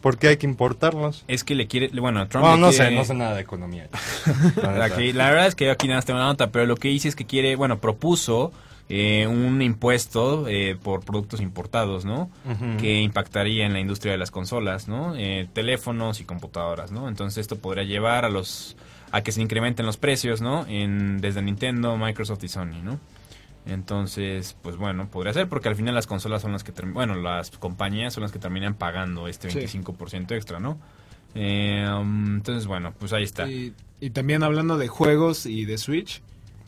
¿por 0.02 0.18
qué 0.18 0.28
hay 0.28 0.38
que 0.38 0.46
importarlos? 0.46 1.24
Es 1.28 1.44
que 1.44 1.56
le 1.56 1.66
quiere, 1.68 1.88
bueno, 2.00 2.28
Trump 2.28 2.46
No, 2.46 2.56
le 2.56 2.62
no 2.62 2.70
quiere- 2.70 2.90
sé, 2.90 2.96
no 2.96 3.04
sé 3.06 3.14
nada 3.16 3.34
de 3.36 3.42
economía. 3.42 3.90
La 4.62 4.72
neta. 4.74 4.86
Aquí, 4.86 5.14
la 5.14 5.30
verdad 5.32 5.48
es 5.48 5.56
que 5.56 5.66
yo 5.66 5.72
aquí 5.72 5.88
nada 5.88 5.98
más 5.98 6.06
tengo 6.06 6.20
una 6.20 6.28
nota, 6.28 6.52
pero 6.52 6.66
lo 6.68 6.76
que 6.76 6.90
dice 6.90 7.08
es 7.08 7.16
que 7.16 7.26
quiere, 7.26 7.56
bueno, 7.56 7.80
propuso 7.80 8.52
eh, 8.90 9.26
un 9.28 9.62
impuesto 9.62 10.46
eh, 10.48 10.78
por 10.82 11.02
productos 11.04 11.40
importados, 11.42 12.06
¿no? 12.06 12.30
Que 12.80 13.02
impactaría 13.02 13.66
en 13.66 13.74
la 13.74 13.80
industria 13.80 14.12
de 14.12 14.18
las 14.20 14.30
consolas, 14.30 14.88
¿no? 14.88 15.16
Eh, 15.16 15.48
teléfonos 15.54 16.20
y 16.20 16.26
computadoras, 16.26 16.92
¿no? 16.92 17.08
Entonces 17.08 17.40
esto 17.40 17.58
podría 17.58 17.86
llevar 17.86 18.26
a 18.26 18.30
los 18.30 18.76
a 19.14 19.22
que 19.22 19.32
se 19.32 19.42
incrementen 19.42 19.86
los 19.86 19.96
precios, 19.98 20.42
¿no? 20.42 20.66
En, 20.68 21.22
desde 21.22 21.42
Nintendo, 21.42 21.96
Microsoft 21.98 22.44
y 22.44 22.48
Sony, 22.50 22.82
¿no? 22.84 23.00
Entonces, 23.66 24.58
pues 24.62 24.76
bueno, 24.76 25.08
podría 25.10 25.32
ser 25.34 25.48
porque 25.48 25.70
al 25.70 25.76
final 25.76 25.96
las 25.96 26.06
consolas 26.08 26.42
son 26.42 26.52
las 26.52 26.64
que 26.64 26.74
term- 26.74 26.94
bueno, 26.94 27.16
las 27.16 27.52
compañías 27.52 28.14
son 28.14 28.24
las 28.24 28.32
que 28.32 28.40
terminan 28.40 28.74
pagando 28.76 29.28
este 29.28 29.50
Sí. 29.50 29.60
25% 29.60 30.36
extra, 30.36 30.60
¿no? 30.60 30.78
Eh, 31.36 31.88
um, 31.98 32.36
entonces, 32.36 32.68
bueno, 32.68 32.94
pues 33.00 33.14
ahí 33.14 33.24
está. 33.24 33.50
Y, 33.50 33.74
y 34.02 34.10
también 34.10 34.44
hablando 34.44 34.78
de 34.78 34.88
juegos 34.90 35.46
y 35.46 35.66
de 35.66 35.78
Switch, 35.78 36.22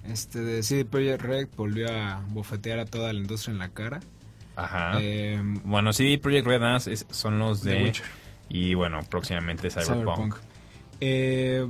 este 0.08 0.40
de 0.40 0.64
CD 0.64 0.86
Projekt 0.86 1.22
Red 1.22 1.48
volvió 1.58 1.92
a 1.92 2.22
bofetear 2.30 2.80
a 2.80 2.86
toda 2.86 3.12
la 3.12 3.20
industria 3.20 3.52
en 3.54 3.60
la 3.60 3.70
cara. 3.70 4.00
Ajá. 4.56 4.94
Eh, 5.02 5.42
bueno, 5.66 5.92
CD 5.92 6.18
Projekt 6.18 6.48
Red 6.48 6.64
es- 6.88 7.06
son 7.10 7.40
los 7.40 7.62
The 7.62 7.72
de 7.72 7.84
Witcher. 7.84 8.06
y 8.50 8.74
bueno, 8.74 9.02
próximamente 9.10 9.70
Cyberpunk. 9.70 9.96
Cyberpunk. 9.98 10.36
Eh, 11.02 11.68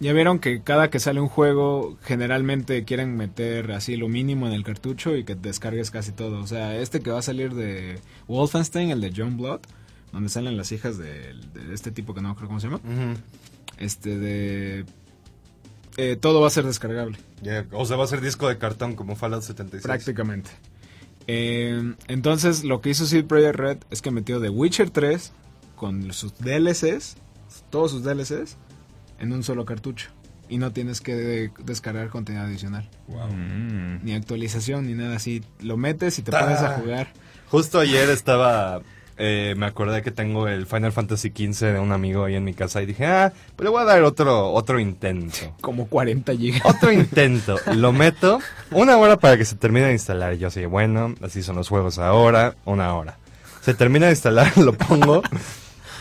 ya 0.00 0.12
vieron 0.14 0.38
que 0.38 0.62
cada 0.62 0.90
que 0.90 0.98
sale 0.98 1.20
un 1.20 1.28
juego, 1.28 1.96
generalmente 2.02 2.84
quieren 2.84 3.16
meter 3.16 3.70
así 3.72 3.96
lo 3.96 4.08
mínimo 4.08 4.46
en 4.46 4.54
el 4.54 4.64
cartucho 4.64 5.14
y 5.14 5.24
que 5.24 5.34
descargues 5.34 5.90
casi 5.90 6.12
todo. 6.12 6.40
O 6.40 6.46
sea, 6.46 6.76
este 6.76 7.00
que 7.00 7.10
va 7.10 7.18
a 7.18 7.22
salir 7.22 7.54
de 7.54 7.98
Wolfenstein, 8.26 8.90
el 8.90 9.00
de 9.00 9.12
John 9.14 9.36
Blood, 9.36 9.60
donde 10.12 10.28
salen 10.30 10.56
las 10.56 10.72
hijas 10.72 10.96
de, 10.98 11.34
de 11.54 11.74
este 11.74 11.90
tipo 11.90 12.14
que 12.14 12.22
no 12.22 12.34
creo 12.34 12.48
cómo 12.48 12.60
se 12.60 12.68
llama. 12.68 12.80
Este 13.78 14.18
de. 14.18 14.84
eh, 15.96 16.16
todo 16.20 16.40
va 16.40 16.46
a 16.46 16.50
ser 16.50 16.64
descargable. 16.64 17.18
O 17.72 17.84
sea, 17.84 17.96
va 17.96 18.04
a 18.04 18.08
ser 18.08 18.20
disco 18.20 18.48
de 18.48 18.58
cartón 18.58 18.94
como 18.96 19.16
Fallout 19.16 19.42
76. 19.42 19.82
Prácticamente. 19.82 20.50
Eh, 21.26 21.94
entonces, 22.08 22.64
lo 22.64 22.80
que 22.80 22.90
hizo 22.90 23.06
CD 23.06 23.22
Projekt 23.22 23.56
Red 23.56 23.78
es 23.90 24.02
que 24.02 24.10
metió 24.10 24.40
The 24.40 24.48
Witcher 24.48 24.90
3 24.90 25.32
con 25.76 26.12
sus 26.12 26.36
DLCs, 26.38 27.16
todos 27.70 27.90
sus 27.92 28.02
DLCs, 28.02 28.56
en 29.20 29.32
un 29.32 29.42
solo 29.42 29.64
cartucho. 29.64 30.08
Y 30.48 30.58
no 30.58 30.72
tienes 30.72 31.00
que 31.00 31.14
de- 31.14 31.52
descargar 31.64 32.08
contenido 32.08 32.44
adicional. 32.44 32.88
Mm. 33.06 34.04
Ni 34.04 34.14
actualización, 34.14 34.86
ni 34.88 34.94
nada 34.94 35.16
así. 35.16 35.44
Lo 35.60 35.76
metes 35.76 36.18
y 36.18 36.22
te 36.22 36.34
Ah. 36.34 36.40
pones 36.40 36.58
a 36.60 36.78
jugar. 36.78 37.12
Justo 37.50 37.78
ayer 37.78 38.08
estaba. 38.10 38.80
eh, 39.22 39.54
me 39.58 39.66
acordé 39.66 40.00
que 40.00 40.10
tengo 40.10 40.48
el 40.48 40.64
Final 40.66 40.92
Fantasy 40.92 41.28
XV 41.28 41.74
de 41.74 41.78
un 41.78 41.92
amigo 41.92 42.24
ahí 42.24 42.36
en 42.36 42.44
mi 42.44 42.54
casa 42.54 42.80
y 42.80 42.86
dije, 42.86 43.04
ah, 43.04 43.34
pues 43.54 43.64
le 43.64 43.70
voy 43.70 43.82
a 43.82 43.84
dar 43.84 44.02
otro, 44.02 44.50
otro 44.50 44.80
intento. 44.80 45.54
Como 45.60 45.88
40 45.88 46.32
gigas. 46.34 46.62
Otro 46.64 46.90
intento. 46.90 47.58
Lo 47.74 47.92
meto. 47.92 48.38
Una 48.70 48.96
hora 48.96 49.18
para 49.18 49.36
que 49.36 49.44
se 49.44 49.56
termine 49.56 49.88
de 49.88 49.92
instalar. 49.92 50.32
Y 50.32 50.38
yo 50.38 50.48
así, 50.48 50.64
bueno, 50.64 51.14
así 51.22 51.42
son 51.42 51.56
los 51.56 51.68
juegos 51.68 51.98
ahora. 51.98 52.54
Una 52.64 52.94
hora. 52.94 53.18
Se 53.60 53.74
termina 53.74 54.06
de 54.06 54.12
instalar, 54.12 54.56
lo 54.56 54.72
pongo. 54.72 55.22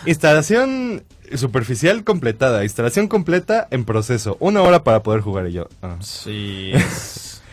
Instalación 0.06 1.04
superficial 1.36 2.04
completada. 2.04 2.64
Instalación 2.64 3.08
completa 3.08 3.68
en 3.72 3.86
proceso. 3.86 4.38
Una 4.40 4.62
hora 4.62 4.84
para 4.84 5.04
poder 5.04 5.22
jugar 5.22 5.48
y 5.48 5.54
yo. 5.54 5.68
ah. 5.82 5.98
Sí. 6.02 6.72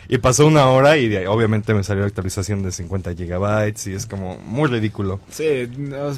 Y 0.08 0.18
pasó 0.18 0.46
una 0.46 0.66
hora 0.68 0.96
y 0.98 1.08
de 1.08 1.18
ahí, 1.18 1.26
obviamente 1.26 1.74
me 1.74 1.82
salió 1.82 2.02
la 2.02 2.06
actualización 2.06 2.62
de 2.62 2.70
50 2.70 3.14
gigabytes 3.14 3.88
y 3.88 3.92
es 3.94 4.06
como 4.06 4.38
muy 4.38 4.68
ridículo. 4.68 5.18
Sí, 5.30 5.68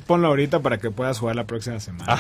ponlo 0.07 0.29
ahorita 0.29 0.61
para 0.61 0.77
que 0.77 0.91
puedas 0.91 1.19
jugar 1.19 1.37
la 1.37 1.47
próxima 1.47 1.81
semana. 1.81 2.17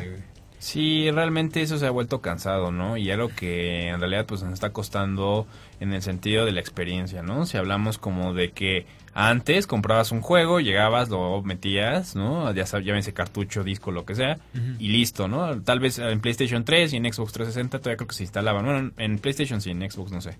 Sí, 0.00 0.06
güey. 0.06 0.30
Sí, 0.60 1.10
realmente 1.10 1.62
eso 1.62 1.78
se 1.78 1.86
ha 1.86 1.90
vuelto 1.90 2.20
cansado, 2.20 2.70
¿no? 2.70 2.98
Y 2.98 3.10
algo 3.10 3.30
que 3.34 3.88
en 3.88 3.98
realidad 3.98 4.26
pues 4.26 4.42
nos 4.42 4.52
está 4.52 4.74
costando 4.74 5.46
en 5.80 5.94
el 5.94 6.02
sentido 6.02 6.44
de 6.44 6.52
la 6.52 6.60
experiencia, 6.60 7.22
¿no? 7.22 7.46
Si 7.46 7.56
hablamos 7.56 7.96
como 7.96 8.34
de 8.34 8.52
que 8.52 8.84
antes 9.12 9.66
comprabas 9.66 10.12
un 10.12 10.20
juego, 10.20 10.60
llegabas, 10.60 11.08
lo 11.08 11.42
metías, 11.42 12.14
¿no? 12.14 12.52
Ya 12.54 12.64
sabes, 12.66 12.86
llámense 12.86 13.12
cartucho, 13.12 13.64
disco, 13.64 13.90
lo 13.90 14.04
que 14.04 14.14
sea, 14.14 14.38
y 14.78 14.88
listo, 14.88 15.26
¿no? 15.28 15.60
Tal 15.62 15.80
vez 15.80 15.98
en 15.98 16.20
PlayStation 16.20 16.64
3 16.64 16.92
y 16.92 16.96
en 16.96 17.12
Xbox 17.12 17.32
360 17.32 17.78
todavía 17.78 17.96
creo 17.96 18.08
que 18.08 18.14
se 18.14 18.22
instalaban, 18.22 18.64
bueno, 18.64 18.90
en 18.96 19.18
PlayStation 19.18 19.60
sí, 19.60 19.70
en 19.70 19.90
Xbox 19.90 20.12
no 20.12 20.20
sé, 20.20 20.36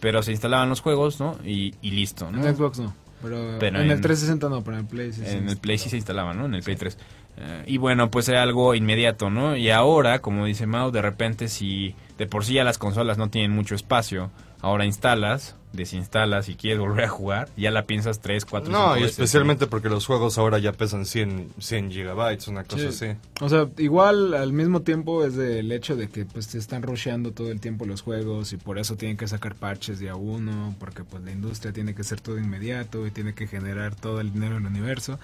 pero 0.00 0.22
se 0.22 0.32
instalaban 0.32 0.68
los 0.68 0.80
juegos, 0.80 1.18
¿no? 1.20 1.38
Y, 1.44 1.74
y 1.82 1.92
listo, 1.92 2.30
¿no? 2.30 2.46
En 2.46 2.54
Xbox 2.56 2.78
no. 2.78 2.94
Pero, 3.22 3.56
Pero 3.60 3.78
en, 3.80 3.84
en- 3.86 3.90
el 3.92 4.00
360 4.00 4.48
no, 4.48 4.64
pero 4.64 4.78
en 4.78 4.84
el 4.84 4.88
Play 4.88 5.12
sí. 5.12 5.22
En 5.26 5.48
el 5.48 5.58
Play 5.58 5.76
sí 5.76 5.90
se 5.90 5.96
instalaba, 5.96 6.32
¿no? 6.32 6.46
En 6.46 6.54
el 6.54 6.62
Play 6.62 6.76
3. 6.76 6.96
Eh, 7.40 7.64
y 7.66 7.78
bueno, 7.78 8.10
pues 8.10 8.28
era 8.28 8.42
algo 8.42 8.74
inmediato, 8.74 9.30
¿no? 9.30 9.56
Y 9.56 9.70
ahora, 9.70 10.20
como 10.20 10.44
dice 10.44 10.66
Mau, 10.66 10.90
de 10.90 11.00
repente 11.02 11.48
si 11.48 11.94
de 12.18 12.26
por 12.26 12.44
sí 12.44 12.54
ya 12.54 12.64
las 12.64 12.76
consolas 12.78 13.16
no 13.16 13.30
tienen 13.30 13.50
mucho 13.52 13.74
espacio, 13.74 14.30
ahora 14.60 14.84
instalas, 14.84 15.56
desinstalas 15.72 16.50
y 16.50 16.54
quieres 16.56 16.78
volver 16.86 17.04
a 17.04 17.08
jugar, 17.08 17.48
ya 17.56 17.70
la 17.70 17.86
piensas 17.86 18.20
3, 18.20 18.44
4, 18.44 18.70
No, 18.70 18.98
y 18.98 19.04
especialmente 19.04 19.66
porque 19.66 19.88
los 19.88 20.04
juegos 20.04 20.36
ahora 20.36 20.58
ya 20.58 20.72
pesan 20.72 21.06
100, 21.06 21.48
100 21.58 21.90
gigabytes, 21.90 22.46
una 22.48 22.64
cosa 22.64 22.90
Sí. 22.92 23.06
así. 23.06 23.16
O 23.40 23.48
sea, 23.48 23.68
igual 23.78 24.34
al 24.34 24.52
mismo 24.52 24.82
tiempo 24.82 25.24
es 25.24 25.34
del 25.34 25.72
hecho 25.72 25.96
de 25.96 26.08
que 26.10 26.26
pues 26.26 26.48
te 26.48 26.58
están 26.58 26.82
rusheando 26.82 27.32
todo 27.32 27.50
el 27.50 27.58
tiempo 27.60 27.86
los 27.86 28.02
juegos 28.02 28.52
y 28.52 28.58
por 28.58 28.78
eso 28.78 28.96
tienen 28.96 29.16
que 29.16 29.26
sacar 29.28 29.54
parches 29.54 29.98
día 29.98 30.14
uno, 30.14 30.74
porque 30.78 31.04
pues 31.04 31.22
la 31.24 31.30
industria 31.30 31.72
tiene 31.72 31.94
que 31.94 32.04
ser 32.04 32.20
todo 32.20 32.38
inmediato 32.38 33.06
y 33.06 33.10
tiene 33.10 33.32
que 33.32 33.46
generar 33.46 33.94
todo 33.94 34.20
el 34.20 34.30
dinero 34.30 34.58
en 34.58 34.66
el 34.66 34.70
universo. 34.72 35.18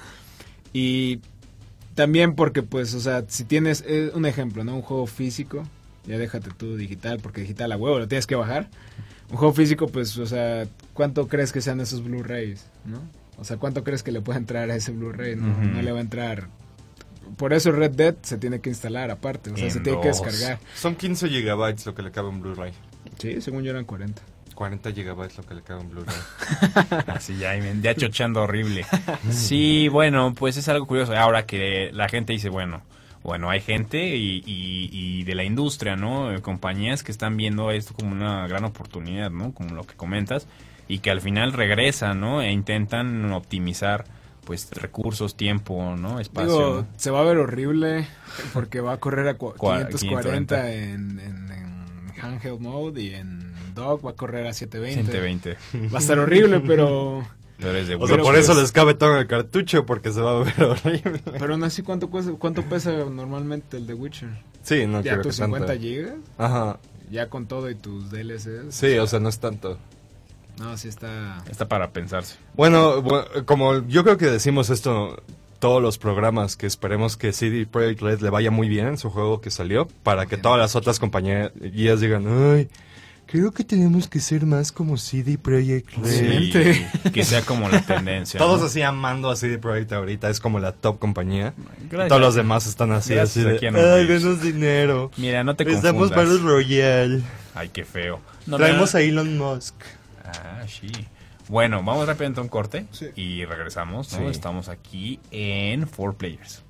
Y 0.73 1.21
también 1.97 2.37
porque 2.37 2.63
pues, 2.63 2.95
o 2.95 3.01
sea, 3.01 3.25
si 3.27 3.43
tienes 3.43 3.83
eh, 3.89 4.13
un 4.15 4.25
ejemplo, 4.25 4.63
¿no? 4.63 4.77
Un 4.77 4.83
juego 4.83 5.09
físico, 5.09 5.67
ya 6.07 6.17
déjate 6.17 6.51
tú 6.57 6.77
digital, 6.77 7.19
porque 7.21 7.41
digital 7.41 7.73
a 7.73 7.77
huevo 7.77 7.99
lo 7.99 8.07
tienes 8.07 8.29
que 8.29 8.37
bajar. 8.37 8.69
Un 9.31 9.37
juego 9.37 9.53
físico, 9.53 9.89
pues, 9.89 10.17
o 10.19 10.27
sea, 10.27 10.69
¿cuánto 10.95 11.27
crees 11.27 11.51
que 11.53 11.61
sean 11.61 11.81
esos 11.81 12.05
Blu-rays, 12.05 12.65
no? 12.85 13.01
O 13.39 13.45
sea, 13.45 13.57
¿cuánto 13.57 13.83
crees 13.83 14.05
que 14.05 14.13
le 14.13 14.21
puede 14.21 14.39
entrar 14.39 14.71
a 14.71 14.77
ese 14.77 14.93
Blu-ray? 14.93 15.35
No, 15.35 15.59
no 15.59 15.83
le 15.83 15.91
va 15.91 15.99
a 15.99 16.03
entrar 16.03 16.49
por 17.37 17.53
eso 17.53 17.73
Red 17.73 17.93
Dead 17.93 18.15
se 18.23 18.39
tiene 18.39 18.61
que 18.61 18.71
instalar 18.71 19.11
aparte, 19.11 19.51
o 19.51 19.57
sea, 19.57 19.67
En 19.67 19.71
se 19.73 19.81
tiene 19.81 20.01
que 20.01 20.09
descargar. 20.09 20.59
Son 20.75 20.95
15 20.95 21.29
gigabytes 21.29 21.87
lo 21.87 21.95
que 21.95 22.03
le 22.03 22.11
cabe 22.11 22.29
en 22.29 22.41
Blu-ray. 22.41 22.73
Sí, 23.19 23.41
según 23.41 23.65
yo 23.65 23.71
eran 23.71 23.85
40. 23.85 24.23
40 24.57 24.93
gigabytes 24.93 25.37
lo 25.39 25.45
que 25.45 25.55
le 25.55 25.63
cabe 25.63 25.83
en 25.83 25.91
Blu-ray. 25.91 26.17
Así 27.07 27.37
ya, 27.37 27.55
ya 27.57 27.95
chochando 27.95 28.43
horrible. 28.43 28.85
Sí, 29.31 29.87
bueno, 29.89 30.35
pues 30.35 30.57
es 30.57 30.69
algo 30.69 30.87
curioso. 30.87 31.17
Ahora 31.17 31.47
que 31.47 31.91
la 31.93 32.09
gente 32.09 32.33
dice, 32.33 32.49
bueno, 32.49 32.83
bueno, 33.23 33.51
hay 33.51 33.61
gente 33.61 34.17
y, 34.17 34.43
y- 34.47 34.89
y 34.93 35.25
de 35.25 35.35
la 35.35 35.45
industria, 35.45 35.95
¿no? 35.97 36.33
Eh, 36.33 36.41
Compañías 36.43 37.03
que 37.03 37.13
están 37.13 37.37
viendo 37.37 37.71
esto 37.71 37.95
como 37.95 38.11
una 38.13 38.47
gran 38.49 38.65
oportunidad, 38.65 39.31
¿no? 39.31 39.53
Como 39.53 39.75
lo 39.75 39.85
que 39.85 39.95
comentas, 39.95 40.47
y 40.89 40.99
que 41.01 41.11
al 41.11 41.21
final 41.21 41.53
regresan, 41.53 42.21
¿no? 42.21 42.41
E 42.43 42.51
intentan 42.53 43.33
optimizar, 43.33 44.05
pues, 44.45 44.71
recursos, 44.71 45.37
tiempo, 45.37 45.97
¿no? 45.97 46.21
Espacio. 46.21 46.51
Digo, 46.57 46.77
¿no? 46.83 46.87
se 46.97 47.11
va 47.11 47.21
a 47.21 47.25
ver 47.25 47.39
horrible 47.39 48.07
porque 48.53 48.81
va 48.81 48.93
a 48.93 48.97
correr 48.99 49.27
a 49.29 49.37
cua- 49.37 49.55
Cua- 49.57 49.89
540 49.89 50.73
en, 50.73 51.19
en, 51.21 51.51
en 51.51 52.21
handheld 52.23 52.61
mode 52.61 53.03
y 53.03 53.15
en 53.15 53.46
dock 53.77 54.05
va 54.05 54.11
a 54.11 54.15
correr 54.15 54.49
a 54.49 54.53
720. 54.53 55.57
120. 55.73 55.89
Va 55.95 55.99
a 55.99 56.01
estar 56.01 56.19
horrible, 56.19 56.59
pero 56.67 57.25
Pero 57.59 57.79
es 57.79 57.87
de 57.89 57.95
O 57.95 58.07
sea, 58.07 58.19
por 58.19 58.35
eso 58.37 58.53
les 58.55 58.71
cabe 58.73 58.93
todo 58.95 59.13
en 59.13 59.19
el 59.21 59.27
cartucho, 59.29 59.87
porque 59.87 60.13
se 60.13 60.21
va 60.21 60.33
a 60.33 60.45
ver 60.45 60.55
horrible. 60.63 61.21
pero 61.39 61.55
aún 61.55 61.63
así 61.65 61.83
cuánto 61.83 62.11
cuesta, 62.11 62.33
cuánto 62.39 62.63
pesa 62.63 62.91
normalmente 62.93 63.77
el 63.77 63.87
de 63.87 63.95
Witcher? 63.95 64.29
Sí, 64.63 64.87
no 64.87 65.01
ya 65.01 65.13
creo 65.13 65.23
que 65.23 65.29
tus 65.29 65.39
tanto. 65.39 65.57
50 65.59 65.81
gigas, 65.81 66.15
Ajá. 66.37 66.79
ya 67.11 67.29
con 67.31 67.47
todo 67.47 67.71
y 67.71 67.75
tus 67.77 68.11
DLCs. 68.11 68.75
Sí, 68.75 68.99
o 68.99 69.07
sea, 69.07 69.21
no 69.21 69.29
es 69.29 69.39
tanto. 69.39 69.79
No, 70.59 70.77
sí 70.77 70.89
está 70.89 71.43
Está 71.51 71.69
para 71.69 71.91
pensarse. 71.93 72.37
Bueno, 72.55 73.03
bu- 73.03 73.45
como 73.45 73.87
yo 73.87 74.03
creo 74.05 74.17
que 74.19 74.27
decimos 74.27 74.69
esto 74.71 75.23
todos 75.59 75.81
los 75.83 75.97
programas, 75.99 76.57
que 76.57 76.67
esperemos 76.67 77.17
que 77.17 77.33
CD 77.33 77.65
Projekt 77.67 78.03
Red 78.03 78.21
le 78.21 78.29
vaya 78.31 78.51
muy 78.51 78.69
bien 78.69 78.87
en 78.89 78.99
su 78.99 79.09
juego 79.11 79.41
que 79.41 79.51
salió, 79.51 79.87
para 80.03 80.27
que 80.27 80.37
todas 80.37 80.59
las 80.59 80.77
otras 80.77 80.99
compañías 80.99 81.53
digan, 82.01 82.27
ay, 82.55 82.69
creo 83.27 83.53
que 83.53 83.65
tenemos 83.65 84.09
que 84.09 84.21
ser 84.21 84.47
más 84.47 84.73
como 84.73 84.97
CD 84.97 85.37
Projekt 85.39 85.95
Red. 85.97 86.05
Sí, 86.11 86.25
Excelente. 86.59 87.11
que 87.13 87.25
sea 87.25 87.43
como 87.43 87.69
la 87.69 87.81
tendencia. 87.83 88.39
Todos 88.39 88.61
¿no? 88.61 88.67
así 88.67 88.83
amando 88.83 89.31
a 89.31 89.37
CD 89.37 89.59
Projekt 89.59 89.93
ahorita, 89.93 90.31
es 90.31 90.41
como 90.41 90.59
la 90.61 90.73
top 90.73 90.99
compañía. 90.99 91.53
Gracias. 91.91 92.09
Todos 92.09 92.21
los 92.21 92.35
demás 92.35 92.67
están 92.67 92.93
así, 92.93 93.15
Gracias 93.15 93.45
así 93.47 93.59
de, 93.61 93.69
ay, 93.81 94.07
denos 94.07 94.41
dinero. 94.43 95.11
Mira, 95.17 95.45
no 95.45 95.57
te 95.57 95.65
Les 95.65 95.83
damos 95.83 96.09
confundas. 96.11 96.29
Battle 96.39 96.49
Royale. 96.51 97.23
Ay, 97.55 97.69
qué 97.71 97.85
feo. 97.85 98.21
No, 98.47 98.57
Traemos 98.57 98.95
mira- 98.95 99.05
a 99.07 99.09
Elon 99.09 99.39
Musk. 99.39 99.75
Ah, 100.25 100.63
sí. 100.69 100.91
Bueno, 101.49 101.83
vamos 101.85 102.07
rápidamente 102.07 102.41
a 102.41 102.43
un 102.43 102.49
corte 102.49 102.87
Sí. 102.91 103.07
y 103.15 103.45
regresamos. 103.45 104.13
¿no? 104.13 104.19
Sí. 104.19 104.25
Estamos 104.31 104.69
aquí 104.69 105.21
en 105.31 105.87
Four 105.87 106.17
Players. 106.17 106.63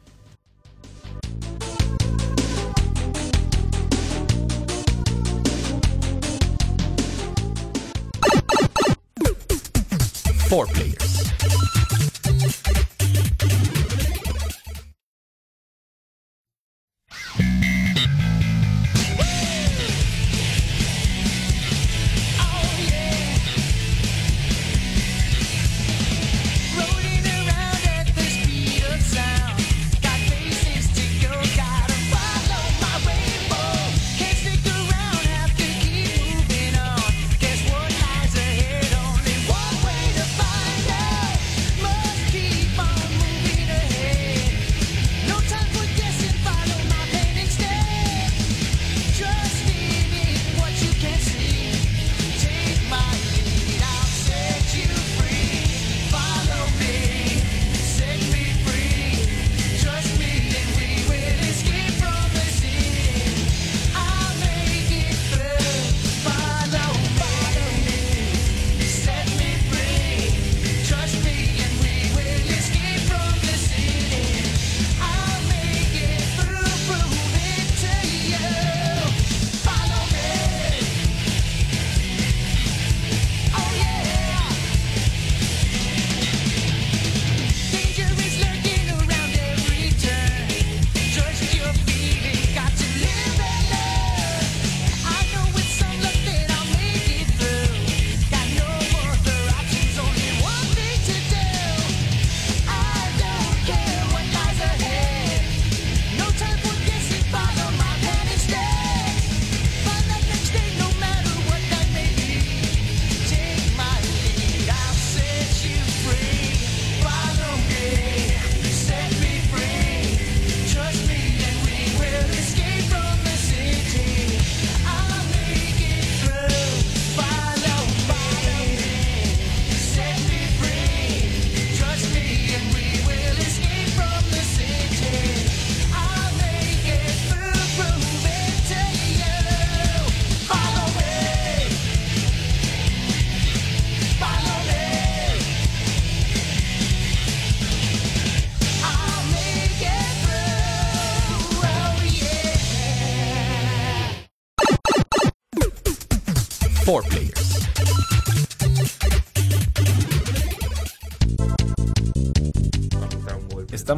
Four 10.48 10.95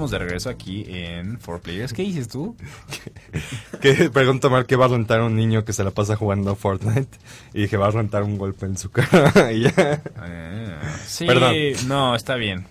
Estamos 0.08 0.20
de 0.20 0.24
regreso 0.24 0.48
aquí 0.48 0.86
en 0.88 1.38
4Players. 1.38 1.92
¿Qué 1.92 2.02
dices 2.02 2.28
tú? 2.28 2.56
Que 3.82 4.08
pregunto 4.10 4.48
Mar 4.48 4.64
que 4.64 4.74
va 4.74 4.86
a 4.86 4.88
rentar 4.88 5.20
un 5.20 5.36
niño 5.36 5.64
que 5.66 5.72
se 5.74 5.84
la 5.84 5.90
pasa 5.90 6.16
jugando 6.16 6.56
Fortnite 6.56 7.18
y 7.52 7.62
dije 7.62 7.76
va 7.76 7.88
a 7.88 7.90
rentar 7.90 8.22
un 8.22 8.38
golpe 8.38 8.64
en 8.66 8.78
su 8.78 8.90
cara 8.90 9.52
y 9.52 9.64
ya. 9.64 10.02
Ah, 10.16 10.80
sí, 11.04 11.26
Perdón. 11.26 11.54
no, 11.86 12.14
está 12.14 12.36
bien. 12.36 12.64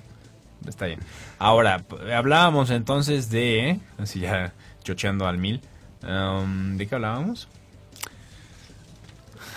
Está 0.67 0.87
bien. 0.87 0.99
Ahora, 1.37 1.85
hablábamos 2.13 2.71
entonces 2.71 3.29
de. 3.29 3.79
Así 3.99 4.21
ya 4.21 4.53
chocheando 4.83 5.27
al 5.27 5.37
mil. 5.37 5.61
um, 6.03 6.75
¿De 6.77 6.87
qué 6.87 6.95
hablábamos? 6.95 7.47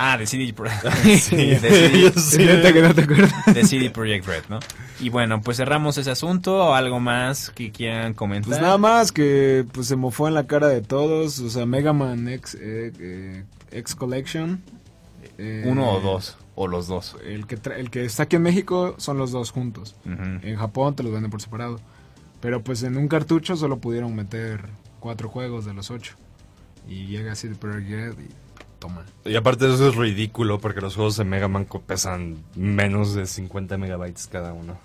Ah, 0.02 0.16
de 0.16 0.26
CD, 0.26 0.52
Pro- 0.54 0.70
Sí, 1.04 1.36
de 1.36 2.12
CD 2.16 2.72
que 2.72 2.80
no 2.82 2.94
te 2.94 3.02
acuerdas. 3.02 3.32
de 3.54 3.64
CD 3.64 3.90
Projekt 3.90 4.26
Red, 4.26 4.44
¿no? 4.48 4.58
Y 4.98 5.08
bueno, 5.10 5.40
pues 5.42 5.58
cerramos 5.58 5.98
ese 5.98 6.10
asunto. 6.10 6.56
¿O 6.68 6.74
algo 6.74 7.00
más 7.00 7.50
que 7.50 7.70
quieran 7.70 8.14
comentar? 8.14 8.48
Pues 8.50 8.60
nada 8.62 8.78
más 8.78 9.12
que 9.12 9.66
pues 9.72 9.86
se 9.88 9.96
mofó 9.96 10.26
en 10.28 10.34
la 10.34 10.46
cara 10.46 10.68
de 10.68 10.80
todos. 10.80 11.38
O 11.40 11.50
sea, 11.50 11.66
Mega 11.66 11.92
Man 11.92 12.28
X, 12.28 12.56
eh, 12.60 12.92
eh, 12.98 13.44
X 13.72 13.94
Collection. 13.94 14.62
eh, 15.38 15.64
Uno 15.66 15.90
o 15.90 16.00
dos. 16.00 16.36
O 16.54 16.66
los 16.66 16.86
dos. 16.88 17.16
El 17.26 17.46
que, 17.46 17.56
tra- 17.58 17.76
el 17.78 17.90
que 17.90 18.04
está 18.04 18.24
aquí 18.24 18.36
en 18.36 18.42
México 18.42 18.94
son 18.98 19.16
los 19.18 19.30
dos 19.32 19.50
juntos. 19.50 19.96
En 20.04 20.56
Japón 20.56 20.94
te 20.96 21.02
los 21.02 21.12
venden 21.12 21.30
por 21.30 21.40
separado. 21.42 21.78
Pero 22.40 22.62
pues 22.62 22.82
en 22.82 22.96
un 22.96 23.06
cartucho 23.08 23.56
solo 23.56 23.78
pudieron 23.80 24.14
meter 24.14 24.64
cuatro 24.98 25.28
juegos 25.28 25.64
de 25.66 25.74
los 25.74 25.90
ocho. 25.90 26.14
Y 26.88 27.06
llega 27.06 27.34
de 27.34 27.54
Projekt 27.54 28.18
y 28.18 28.28
toma. 28.80 29.04
Y 29.24 29.36
aparte 29.36 29.72
eso 29.72 29.88
es 29.88 29.94
ridículo 29.94 30.58
porque 30.58 30.80
los 30.80 30.96
juegos 30.96 31.16
de 31.16 31.24
Mega 31.24 31.46
Man 31.46 31.68
pesan 31.86 32.38
menos 32.56 33.14
de 33.14 33.26
50 33.26 33.78
megabytes 33.78 34.26
cada 34.26 34.52
uno. 34.52 34.76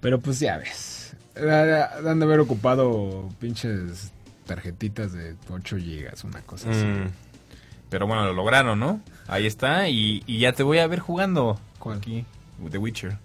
Pero 0.00 0.20
pues 0.20 0.38
ya 0.38 0.58
ves. 0.58 1.16
Han 1.36 2.20
de 2.20 2.24
haber 2.24 2.38
ocupado 2.38 3.28
pinches 3.40 4.12
tarjetitas 4.46 5.12
de 5.12 5.34
8 5.50 5.78
gigas, 5.78 6.22
una 6.22 6.42
cosa 6.42 6.70
así. 6.70 6.84
Mm. 6.84 7.10
Pero 7.90 8.06
bueno, 8.06 8.24
lo 8.24 8.34
lograron, 8.34 8.78
¿no? 8.78 9.00
Ahí 9.26 9.46
está. 9.46 9.88
Y, 9.88 10.22
y 10.26 10.38
ya 10.38 10.52
te 10.52 10.62
voy 10.62 10.78
a 10.78 10.86
ver 10.86 11.00
jugando. 11.00 11.58
¿Cuál? 11.78 11.98
Aquí. 11.98 12.24
The 12.70 12.78
Witcher. 12.78 13.18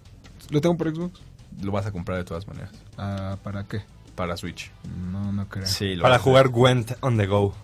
¿Lo 0.50 0.60
tengo 0.60 0.76
por 0.76 0.92
Xbox? 0.94 1.20
Lo 1.62 1.72
vas 1.72 1.86
a 1.86 1.92
comprar 1.92 2.18
de 2.18 2.24
todas 2.24 2.46
maneras. 2.46 2.70
Ah, 2.96 3.36
¿Para 3.42 3.64
qué? 3.64 3.82
Para 4.14 4.36
Switch. 4.36 4.70
No, 5.12 5.32
no 5.32 5.48
creo. 5.48 5.66
Sí, 5.66 5.94
lo 5.94 6.02
Para 6.02 6.18
jugar 6.18 6.48
Gwent 6.48 6.92
on 7.00 7.16
the 7.16 7.26
go. 7.26 7.54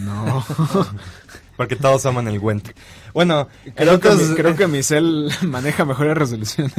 No. 0.00 0.44
Porque 1.58 1.76
todos 1.76 2.06
aman 2.06 2.26
el 2.28 2.38
Gwent. 2.38 2.68
Bueno, 3.12 3.48
en 3.66 3.72
creo, 3.74 3.98
que 4.00 4.10
mi, 4.14 4.34
creo 4.36 4.56
que 4.56 4.66
mi 4.68 4.82
cel 4.82 5.28
maneja 5.42 5.84
mejores 5.84 6.16
resoluciones. 6.16 6.72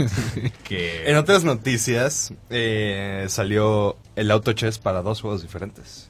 Que... 0.63 1.07
en 1.09 1.17
otras 1.17 1.43
noticias 1.43 2.33
eh, 2.49 3.25
salió 3.27 3.97
el 4.15 4.31
Auto 4.31 4.53
Chess 4.53 4.79
para 4.79 5.01
dos 5.03 5.19
juegos 5.21 5.41
diferentes. 5.41 6.09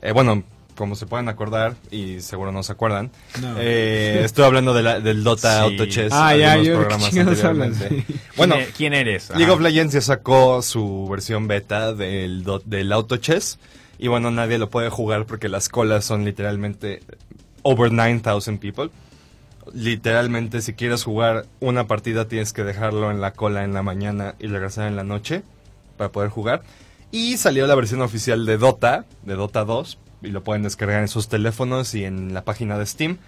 Eh, 0.00 0.12
bueno, 0.12 0.44
como 0.76 0.94
se 0.94 1.06
pueden 1.06 1.28
acordar, 1.28 1.74
y 1.90 2.20
seguro 2.20 2.52
no 2.52 2.62
se 2.62 2.70
acuerdan, 2.70 3.10
No. 3.42 3.56
eh, 3.58 4.20
estoy 4.24 4.44
hablando 4.44 4.72
de 4.74 4.82
la- 4.84 5.00
del 5.00 5.24
Dota 5.24 5.54
Sí. 5.66 5.72
Auto 5.72 5.86
Chess. 5.86 6.12
Ah, 6.12 6.36
ya, 6.36 6.56
yo- 6.56 6.62
¿qué 6.62 6.70
programas 6.78 7.10
chingados 7.10 7.42
hablas? 7.44 7.68
anteriormente. 7.72 8.04
¿Quién 8.06 8.20
Bueno, 8.36 8.54
e- 8.54 8.68
¿Quién 8.76 8.94
eres? 8.94 9.30
League 9.30 9.44
Ajá. 9.46 9.54
of 9.54 9.60
Legends 9.60 9.94
ya 9.94 10.00
sacó 10.02 10.62
su 10.62 11.08
versión 11.10 11.48
beta 11.48 11.92
del, 11.94 12.46
del 12.64 12.92
Auto 12.92 13.16
Chess. 13.16 13.58
Y 14.00 14.06
bueno, 14.06 14.30
nadie 14.30 14.58
lo 14.58 14.70
puede 14.70 14.88
jugar 14.90 15.26
porque 15.26 15.48
las 15.48 15.68
colas 15.68 16.04
son 16.04 16.24
literalmente 16.24 17.00
over 17.62 17.92
9000 17.92 18.58
people. 18.58 18.90
Literalmente, 19.72 20.62
si 20.62 20.72
quieres 20.72 21.04
jugar 21.04 21.46
una 21.60 21.86
partida, 21.86 22.26
tienes 22.26 22.52
que 22.52 22.64
dejarlo 22.64 23.10
en 23.10 23.20
la 23.20 23.32
cola 23.32 23.64
en 23.64 23.74
la 23.74 23.82
mañana 23.82 24.34
y 24.38 24.46
regresar 24.46 24.88
en 24.88 24.96
la 24.96 25.04
noche 25.04 25.42
para 25.96 26.10
poder 26.10 26.30
jugar. 26.30 26.62
Y 27.10 27.36
salió 27.36 27.66
la 27.66 27.74
versión 27.74 28.00
oficial 28.00 28.46
de 28.46 28.56
Dota, 28.58 29.04
de 29.24 29.34
Dota 29.34 29.64
2, 29.64 29.98
y 30.22 30.28
lo 30.28 30.42
pueden 30.42 30.62
descargar 30.62 31.00
en 31.02 31.08
sus 31.08 31.28
teléfonos 31.28 31.94
y 31.94 32.04
en 32.04 32.32
la 32.34 32.44
página 32.44 32.78
de 32.78 32.86
Steam. 32.86 33.18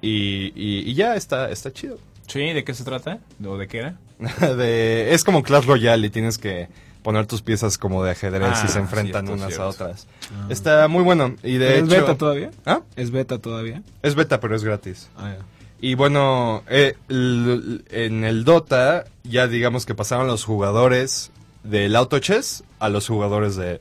Y, 0.00 0.52
y- 0.54 0.88
y 0.90 0.94
ya 0.94 1.14
está, 1.16 1.50
está 1.50 1.72
chido. 1.72 1.98
Sí, 2.26 2.40
¿de 2.52 2.64
qué 2.64 2.72
se 2.74 2.84
trata? 2.84 3.18
¿O 3.46 3.56
de 3.58 3.68
qué 3.68 3.78
era? 3.78 3.96
de, 4.56 5.12
es 5.14 5.24
como 5.24 5.42
Clash 5.42 5.64
Royale 5.66 6.06
y 6.06 6.10
tienes 6.10 6.38
que 6.38 6.68
poner 7.04 7.26
tus 7.26 7.42
piezas 7.42 7.78
como 7.78 8.02
de 8.02 8.10
ajedrez 8.10 8.42
Ah, 8.56 8.62
y 8.64 8.68
se 8.68 8.78
enfrentan 8.80 9.26
cierto, 9.26 9.32
unas 9.44 9.48
cierto. 9.54 9.62
a 9.62 9.68
otras. 9.68 10.08
Está 10.48 10.88
muy 10.88 11.04
bueno. 11.04 11.36
Y 11.44 11.58
de 11.58 11.74
¿Es 11.78 11.84
hecho, 11.84 11.86
beta 11.86 12.16
todavía? 12.16 12.50
¿Ah? 12.66 12.80
¿Es 12.96 13.12
beta 13.12 13.38
todavía? 13.38 13.82
Es 14.02 14.16
beta, 14.16 14.40
pero 14.40 14.56
es 14.56 14.64
gratis. 14.64 15.08
Ah. 15.16 15.34
Y 15.80 15.94
bueno, 15.94 16.64
eh, 16.68 16.96
en 17.08 18.24
el 18.24 18.44
Dota 18.44 19.04
ya 19.22 19.46
digamos 19.46 19.84
que 19.86 19.94
pasaron 19.94 20.26
los 20.26 20.42
jugadores 20.44 21.30
del 21.62 21.94
Auto 21.94 22.18
Chess 22.18 22.64
a 22.80 22.88
los 22.88 23.06
jugadores 23.06 23.54
de 23.54 23.80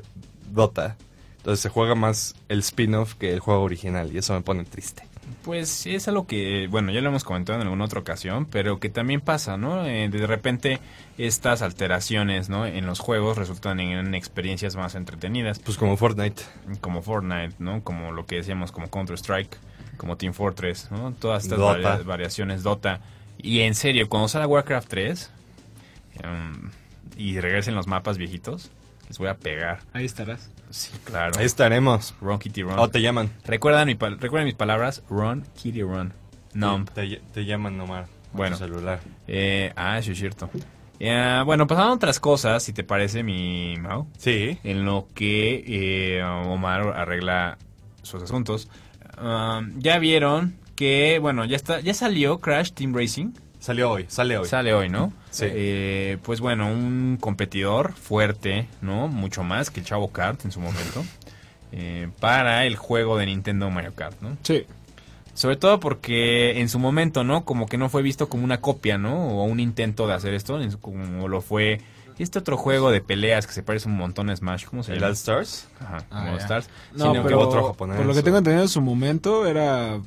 Dota. 0.51 0.97
Entonces 1.37 1.61
se 1.61 1.69
juega 1.69 1.95
más 1.95 2.35
el 2.49 2.59
spin-off 2.59 3.15
que 3.15 3.33
el 3.33 3.39
juego 3.39 3.61
original 3.63 4.11
y 4.13 4.17
eso 4.17 4.33
me 4.33 4.41
pone 4.41 4.65
triste. 4.65 5.03
Pues 5.43 5.85
es 5.85 6.07
algo 6.07 6.25
que, 6.25 6.67
bueno, 6.69 6.91
ya 6.93 7.01
lo 7.01 7.09
hemos 7.09 7.25
comentado 7.25 7.57
en 7.59 7.63
alguna 7.63 7.83
otra 7.83 7.99
ocasión, 7.99 8.45
pero 8.45 8.79
que 8.79 8.87
también 8.89 9.19
pasa, 9.19 9.57
¿no? 9.57 9.85
Eh, 9.85 10.07
de 10.09 10.25
repente 10.25 10.79
estas 11.17 11.61
alteraciones, 11.61 12.47
¿no? 12.47 12.65
En 12.65 12.85
los 12.85 12.99
juegos 12.99 13.37
resultan 13.37 13.81
en 13.81 14.15
experiencias 14.15 14.77
más 14.77 14.95
entretenidas, 14.95 15.59
Pues 15.59 15.77
como 15.77 15.97
Fortnite. 15.97 16.43
como 16.79 17.01
Fortnite, 17.01 17.55
¿no? 17.59 17.83
Como 17.83 18.13
lo 18.13 18.25
que 18.25 18.37
decíamos, 18.37 18.71
como 18.71 18.89
Counter-Strike, 18.89 19.57
como 19.97 20.15
Team 20.15 20.33
Fortress, 20.33 20.89
¿no? 20.91 21.11
Todas 21.11 21.43
estas 21.43 21.59
Dota. 21.59 21.97
variaciones 22.03 22.63
Dota. 22.63 23.01
Y 23.37 23.59
en 23.61 23.75
serio, 23.75 24.07
cuando 24.07 24.29
salga 24.29 24.47
Warcraft 24.47 24.87
3 24.87 25.29
em, 26.23 26.69
y 27.17 27.39
regresen 27.41 27.75
los 27.75 27.87
mapas 27.87 28.17
viejitos, 28.17 28.71
les 29.09 29.17
voy 29.17 29.27
a 29.27 29.35
pegar. 29.35 29.81
Ahí 29.91 30.05
estarás. 30.05 30.49
Sí, 30.73 30.91
claro. 31.03 31.33
Ahí 31.37 31.45
estaremos. 31.45 32.15
Run, 32.19 32.39
Kitty, 32.39 32.63
Run. 32.63 32.79
O 32.79 32.89
te 32.89 32.99
llaman. 32.99 33.29
Recuerdan, 33.45 33.85
mi 33.87 33.93
pal- 33.93 34.17
recuerdan 34.19 34.45
mis 34.45 34.55
palabras, 34.55 35.03
Run, 35.07 35.45
Kitty, 35.55 35.83
Run. 35.83 36.13
Numb. 36.55 36.89
Te, 36.89 37.21
te 37.31 37.45
llaman 37.45 37.77
nomás. 37.77 38.09
Bueno. 38.31 38.57
Tu 38.57 38.63
celular. 38.63 38.99
Eh, 39.27 39.71
ah, 39.75 39.99
eso 39.99 40.11
es 40.11 40.17
cierto. 40.17 40.49
Eh, 40.99 41.41
bueno, 41.45 41.67
pasaron 41.67 41.91
otras 41.91 42.19
cosas, 42.19 42.63
si 42.63 42.73
te 42.73 42.83
parece, 42.83 43.21
mi 43.21 43.75
Mau, 43.77 44.07
Sí. 44.17 44.57
en 44.63 44.83
lo 44.85 45.07
que 45.13 45.63
eh, 45.67 46.23
Omar 46.23 46.81
arregla 46.95 47.57
sus 48.01 48.23
asuntos. 48.23 48.67
Um, 49.21 49.79
ya 49.79 49.99
vieron 49.99 50.55
que, 50.75 51.19
bueno, 51.19 51.45
ya 51.45 51.55
está, 51.55 51.81
ya 51.81 51.93
salió 51.93 52.39
Crash 52.39 52.71
Team 52.71 52.95
Racing. 52.95 53.33
Salió 53.63 53.91
hoy, 53.91 54.05
sale 54.09 54.37
hoy. 54.37 54.45
Sale 54.45 54.73
hoy, 54.73 54.89
¿no? 54.89 55.13
Sí. 55.31 55.45
Eh, 55.47 56.17
pues 56.23 56.41
bueno, 56.41 56.67
un 56.67 57.17
competidor 57.17 57.93
fuerte, 57.93 58.67
¿no? 58.81 59.07
Mucho 59.07 59.41
más 59.43 59.69
que 59.71 59.79
el 59.79 59.85
Chavo 59.85 60.11
Kart 60.11 60.43
en 60.43 60.51
su 60.51 60.59
momento. 60.59 61.01
eh, 61.71 62.09
para 62.19 62.65
el 62.65 62.75
juego 62.75 63.17
de 63.17 63.25
Nintendo 63.25 63.69
Mario 63.69 63.93
Kart, 63.95 64.21
¿no? 64.21 64.35
Sí. 64.43 64.65
Sobre 65.33 65.55
todo 65.55 65.79
porque 65.79 66.59
en 66.59 66.67
su 66.67 66.77
momento, 66.77 67.23
¿no? 67.23 67.45
Como 67.45 67.65
que 67.67 67.77
no 67.77 67.87
fue 67.87 68.01
visto 68.01 68.27
como 68.27 68.43
una 68.43 68.59
copia, 68.59 68.97
¿no? 68.97 69.29
O 69.29 69.45
un 69.45 69.61
intento 69.61 70.07
de 70.07 70.13
hacer 70.13 70.33
esto, 70.33 70.59
como 70.81 71.29
lo 71.29 71.39
fue 71.39 71.79
este 72.19 72.39
otro 72.39 72.57
juego 72.57 72.91
de 72.91 72.99
peleas 72.99 73.47
que 73.47 73.53
se 73.53 73.63
parece 73.63 73.87
un 73.87 73.95
montón 73.95 74.29
a 74.29 74.35
Smash, 74.35 74.65
¿cómo 74.65 74.83
se 74.83 74.91
¿El 74.91 74.99
llama? 74.99 75.07
All 75.07 75.13
Stars? 75.13 75.69
Ajá, 75.79 75.97
Ah, 76.11 76.25
como. 76.25 76.37
Stars. 76.37 76.69
No, 76.95 77.05
Sino 77.05 77.13
que 77.13 77.29
pero 77.29 77.39
otro 77.39 77.65
japonés, 77.67 77.95
por 77.95 78.05
lo 78.05 78.13
que 78.13 78.23
tengo 78.23 78.39
entendido 78.39 78.63
en 78.63 78.69
su 78.69 78.81
momento 78.81 79.47
era 79.47 80.01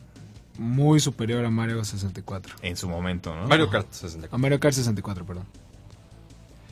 muy 0.59 1.01
superior 1.01 1.45
a 1.45 1.51
Mario 1.51 1.85
64. 1.85 2.57
en 2.63 2.77
su 2.77 2.89
momento, 2.89 3.35
¿no? 3.35 3.47
Mario 3.49 3.69
Kart 3.71 3.87
64. 3.93 4.35
A 4.35 4.39
Mario 4.39 4.61
Kart 4.61 4.75
64, 4.75 5.25
perdón. 5.25 5.45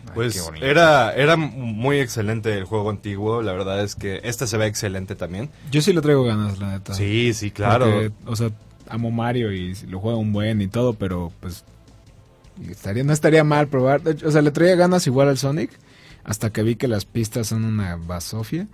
Ay, 0.03 0.07
qué 0.09 0.13
Pues 0.15 0.45
bonito. 0.45 0.67
era, 0.67 1.13
era 1.15 1.37
muy 1.37 1.99
excelente 1.99 2.57
el 2.59 2.65
juego 2.65 2.91
antiguo. 2.91 3.41
La 3.43 3.53
verdad 3.53 3.83
es 3.83 3.95
que 3.95 4.21
este 4.25 4.47
se 4.47 4.57
ve 4.59 4.67
excelente 4.67 5.15
también. 5.15 5.49
Yo 5.71 5.81
sí 5.81 5.93
le 5.93 6.01
traigo 6.03 6.25
ganas, 6.25 6.59
la 6.59 6.73
neta. 6.73 6.93
Sí, 6.95 7.33
sí, 7.35 7.51
claro. 7.51 7.87
Porque, 7.87 8.11
o 8.27 8.37
sea, 8.37 8.51
amo 8.89 9.11
Mario 9.11 9.51
y 9.53 9.75
lo 9.87 10.01
juego 10.01 10.19
un 10.19 10.33
buen 10.33 10.61
y 10.61 10.69
todo, 10.69 10.93
pero 10.95 11.33
pues 11.41 11.65
estaría 12.69 13.03
no 13.03 13.13
estaría 13.15 13.45
mal 13.45 13.69
probar. 13.69 14.03
O 14.25 14.31
sea, 14.31 14.43
le 14.43 14.51
traía 14.51 14.77
ganas 14.77 15.07
igual 15.07 15.29
al 15.29 15.39
Sonic 15.39 15.71
hasta 16.23 16.51
que 16.51 16.63
vi 16.63 16.77
que 16.77 16.87
las 16.89 17.05
pistas 17.07 17.47
son 17.49 17.65
una 17.65 17.97
basofia. 17.97 18.67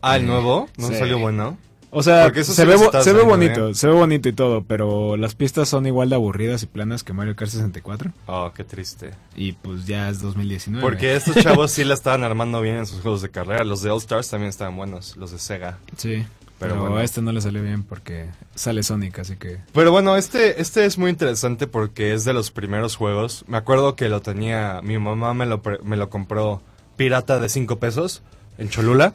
Ah, 0.00 0.16
el 0.16 0.26
nuevo, 0.26 0.68
¿no 0.76 0.88
Sí. 0.88 0.94
salió 0.94 1.18
bueno? 1.18 1.58
O 1.90 2.02
sea, 2.02 2.32
se, 2.34 2.44
sí 2.44 2.64
ve, 2.66 2.76
se 3.02 3.12
ve 3.12 3.22
bonito, 3.22 3.72
se 3.74 3.86
ve 3.86 3.92
bonito 3.94 4.28
y 4.28 4.32
todo, 4.34 4.62
pero 4.64 5.16
las 5.16 5.34
pistas 5.34 5.68
son 5.70 5.86
igual 5.86 6.10
de 6.10 6.16
aburridas 6.16 6.62
y 6.62 6.66
planas 6.66 7.02
que 7.02 7.12
Mario 7.14 7.34
Kart 7.34 7.50
64 7.50 8.12
Oh, 8.26 8.52
qué 8.54 8.62
triste. 8.64 9.12
y 9.34 9.52
pues 9.52 9.86
ya 9.86 10.08
es 10.10 10.20
2019. 10.20 10.82
Porque 10.82 11.16
estos 11.16 11.36
chavos 11.42 11.70
sí 11.70 11.84
la 11.84 11.94
estaban 11.94 12.24
armando 12.24 12.60
bien 12.60 12.76
en 12.76 12.86
sus 12.86 13.00
juegos 13.00 13.22
de 13.22 13.30
carrera. 13.30 13.64
Los 13.64 13.80
de 13.82 13.90
All 13.90 13.98
Stars 13.98 14.28
también 14.28 14.50
estaban 14.50 14.76
buenos, 14.76 15.16
los 15.16 15.30
de 15.30 15.38
Sega. 15.38 15.78
Sí, 15.96 16.26
Pero 16.58 16.74
pero, 16.74 16.80
bueno. 16.80 16.96
a 16.98 17.04
este 17.04 17.22
no 17.22 17.32
le 17.32 17.40
salió 17.40 17.62
bien 17.62 17.82
porque 17.84 18.26
sale 18.54 18.82
Sonic, 18.82 19.18
así 19.20 19.36
que 19.36 19.58
Pero 19.72 19.90
bueno, 19.90 20.16
este, 20.16 20.60
este 20.60 20.84
es 20.84 20.98
muy 20.98 21.10
interesante 21.10 21.66
porque 21.66 22.12
es 22.12 22.24
de 22.26 22.34
los 22.34 22.50
primeros 22.50 22.96
juegos. 22.96 23.44
Me 23.48 23.56
acuerdo 23.56 23.96
que 23.96 24.10
lo 24.10 24.20
tenía, 24.20 24.80
mi 24.82 24.98
mamá 24.98 25.32
me 25.32 25.46
lo, 25.46 25.62
me 25.84 25.96
lo 25.96 26.10
compró 26.10 26.60
pirata 26.96 27.38
de 27.40 27.48
5 27.48 27.78
pesos 27.78 28.22
en 28.58 28.68
Cholula 28.68 29.14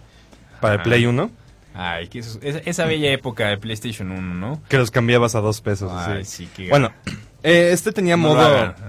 para 0.60 0.76
el. 0.76 0.82
Play 0.82 1.06
1. 1.06 1.30
Ay, 1.74 2.08
que 2.08 2.20
eso- 2.20 2.40
esa, 2.42 2.60
esa 2.60 2.86
bella 2.86 3.12
época 3.12 3.48
de 3.48 3.58
PlayStation 3.58 4.12
1, 4.12 4.34
¿no? 4.36 4.62
Que 4.70 4.78
los 4.78 4.92
cambiabas 4.92 5.36
a 5.36 5.42
dos 5.42 5.62
pesos. 5.62 5.92
Ay, 5.94 6.22
así. 6.22 6.44
sí, 6.46 6.50
qué 6.56 6.70
Bueno, 6.70 6.92
eh, 7.42 7.72
este 7.74 7.92
tenía 7.92 8.16
No 8.16 8.30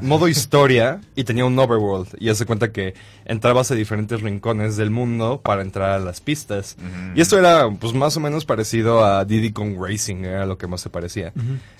modo, 0.00 0.28
historia 0.28 1.00
y 1.16 1.24
tenía 1.24 1.44
un 1.44 1.58
overworld. 1.58 2.08
Y 2.20 2.28
hace 2.28 2.46
cuenta 2.46 2.70
que 2.72 2.94
entrabas 3.24 3.70
a 3.70 3.74
diferentes 3.74 4.20
rincones 4.20 4.76
del 4.76 4.90
mundo 4.90 5.40
para 5.42 5.62
entrar 5.62 5.90
a 5.90 5.98
las 5.98 6.20
pistas. 6.20 6.76
Y 7.16 7.20
esto 7.20 7.36
era 7.38 7.68
pues 7.70 7.94
más 7.94 8.16
o 8.16 8.20
menos 8.20 8.44
parecido 8.44 9.04
a 9.04 9.24
Diddy 9.24 9.50
Kong 9.52 9.76
Racing, 9.80 10.24
era 10.24 10.46
lo 10.46 10.56
que 10.58 10.66
más 10.68 10.82
se 10.82 10.90
parecía. 10.90 11.32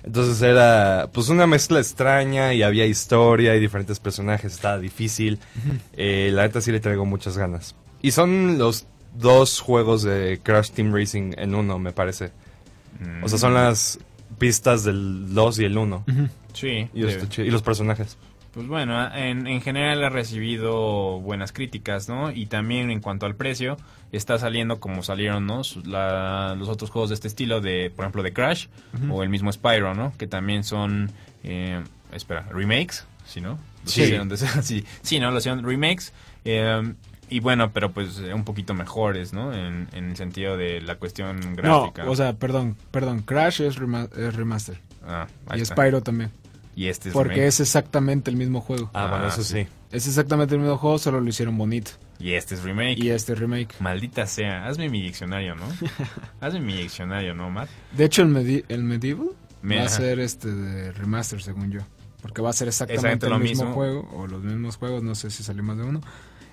Entonces 0.03 0.41
era 0.43 1.09
pues 1.13 1.29
una 1.29 1.47
mezcla 1.47 1.79
extraña 1.79 2.55
y 2.55 2.63
había 2.63 2.87
historia 2.87 3.55
y 3.55 3.61
diferentes 3.61 4.01
personajes, 4.01 4.53
estaba 4.55 4.79
difícil. 4.79 5.39
Eh, 5.93 6.31
la 6.33 6.43
neta 6.43 6.61
sí 6.61 6.73
le 6.73 6.81
traigo 6.81 7.05
muchas 7.05 7.37
ganas. 7.39 7.77
Y 8.03 8.11
son 8.11 8.59
los 8.59 8.87
dos 9.15 9.61
juegos 9.61 10.03
de 10.03 10.41
Crash 10.43 10.71
Team 10.71 10.93
Racing 10.95 11.33
en 11.37 11.55
uno, 11.55 11.79
me 11.79 11.93
parece. 11.93 12.31
O 13.23 13.29
sea, 13.29 13.39
son 13.39 13.55
las 13.55 13.99
pistas 14.39 14.85
del 14.85 15.35
2 15.35 15.59
y 15.61 15.65
el 15.65 15.77
1. 15.79 16.05
Sí, 16.53 16.89
Y, 16.95 17.01
los 17.51 17.62
personajes. 17.62 18.17
Pues 18.53 18.69
bueno, 18.69 19.12
en, 19.17 19.49
en 19.49 19.61
general 19.61 20.05
ha 20.05 20.11
recibido 20.11 21.19
buenas 21.21 21.51
críticas, 21.53 22.09
¿no? 22.09 22.31
Y 22.31 22.47
también 22.47 22.91
en 22.93 23.01
cuanto 23.01 23.27
al 23.27 23.35
precio, 23.35 23.77
está 24.12 24.39
saliendo 24.39 24.79
como 24.79 25.03
salieron, 25.03 25.45
¿no? 25.47 25.62
La- 25.85 26.55
los 26.57 26.69
otros 26.69 26.91
juegos 26.91 27.09
de 27.11 27.15
este 27.17 27.27
estilo, 27.27 27.61
de 27.61 27.91
por 27.95 28.05
ejemplo 28.05 28.23
de 28.23 28.33
Crash 28.33 28.67
o 29.11 29.25
el 29.25 29.29
mismo 29.29 29.51
Spyro, 29.53 29.95
¿no? 29.95 30.12
Que 30.19 30.29
también 30.29 30.62
son, 30.62 31.11
eh, 31.43 31.83
espera, 32.12 32.43
remakes, 32.53 33.05
¿sí, 33.27 33.41
no? 33.41 33.59
Sí, 33.87 34.05
sí, 35.03 35.19
¿no? 35.21 35.31
Lo 35.33 35.39
hicieron 35.39 35.65
remakes. 35.65 36.12
eh, 36.45 36.95
y 37.31 37.41
bueno, 37.41 37.72
pero 37.72 37.93
pues 37.93 38.18
eh, 38.18 38.33
un 38.35 38.45
poquito 38.45 38.75
mejores, 38.75 39.33
¿no? 39.33 39.53
En, 39.53 39.89
en 39.93 40.11
el 40.11 40.16
sentido 40.16 40.57
de 40.57 40.81
la 40.81 40.97
cuestión 40.97 41.41
No, 41.41 41.55
gráfica. 41.57 42.09
o 42.09 42.16
sea, 42.16 42.35
perdón, 42.35 42.77
perdón, 42.91 43.20
Crash 43.22 43.61
es, 43.62 43.79
rema- 43.79 44.09
es 44.16 44.35
remaster. 44.35 44.79
Ah, 45.07 45.27
ahí 45.49 45.59
y 45.59 45.62
está. 45.62 45.75
Spyro 45.75 46.03
también. 46.03 46.31
Y 46.77 46.87
este 46.89 47.09
es 47.11 47.12
Porque 47.14 47.35
remake. 47.35 47.49
es 47.49 47.61
exactamente 47.61 48.31
el 48.31 48.37
mismo 48.37 48.61
juego. 48.61 48.91
Ah, 48.95 49.05
Ah, 49.05 49.11
bueno, 49.11 49.29
eso 49.29 49.45
sí. 49.45 49.66
Es 49.93 50.09
exactamente 50.09 50.55
el 50.57 50.61
mismo 50.61 50.77
juego, 50.77 50.99
solo 50.99 51.20
lo 51.20 51.29
hicieron 51.29 51.57
bonito. 51.57 51.93
Y 52.18 52.33
este 52.33 52.55
es 52.57 52.62
remake. 52.64 52.99
Y 52.99 53.11
este 53.11 53.35
remake. 53.37 53.75
Maldita 53.81 54.27
sea, 54.27 54.66
hazme 54.66 54.89
mi 54.89 55.01
diccionario, 55.01 55.55
¿no? 55.55 55.66
hazme 56.41 56.61
mi 56.61 56.75
diccionario, 56.77 57.33
¿no, 57.35 57.49
Matt? 57.51 57.68
De 57.97 58.05
hecho, 58.05 58.22
el, 58.22 58.29
Medi- 58.29 58.64
el 58.68 58.83
Medieval 58.83 59.29
Me- 59.62 59.77
va 59.77 59.83
a 59.83 59.87
ajá. 59.87 59.97
ser 59.97 60.18
este 60.18 60.51
de 60.51 60.91
remaster, 60.93 61.41
según 61.43 61.70
yo. 61.70 61.81
Porque 62.22 62.41
va 62.43 62.51
a 62.51 62.55
ser 62.55 62.68
exactamente 62.68 63.07
Exacto, 63.07 63.27
el 63.27 63.33
lo 63.35 63.39
mismo, 63.39 63.64
mismo. 63.64 63.75
juego, 63.75 64.09
o 64.14 64.27
los 64.27 64.43
mismos 64.43 64.77
juegos, 64.77 65.03
no 65.03 65.14
sé 65.14 65.31
si 65.31 65.43
salió 65.45 65.62
más 65.62 65.77
de 65.77 65.85
uno. 65.85 66.01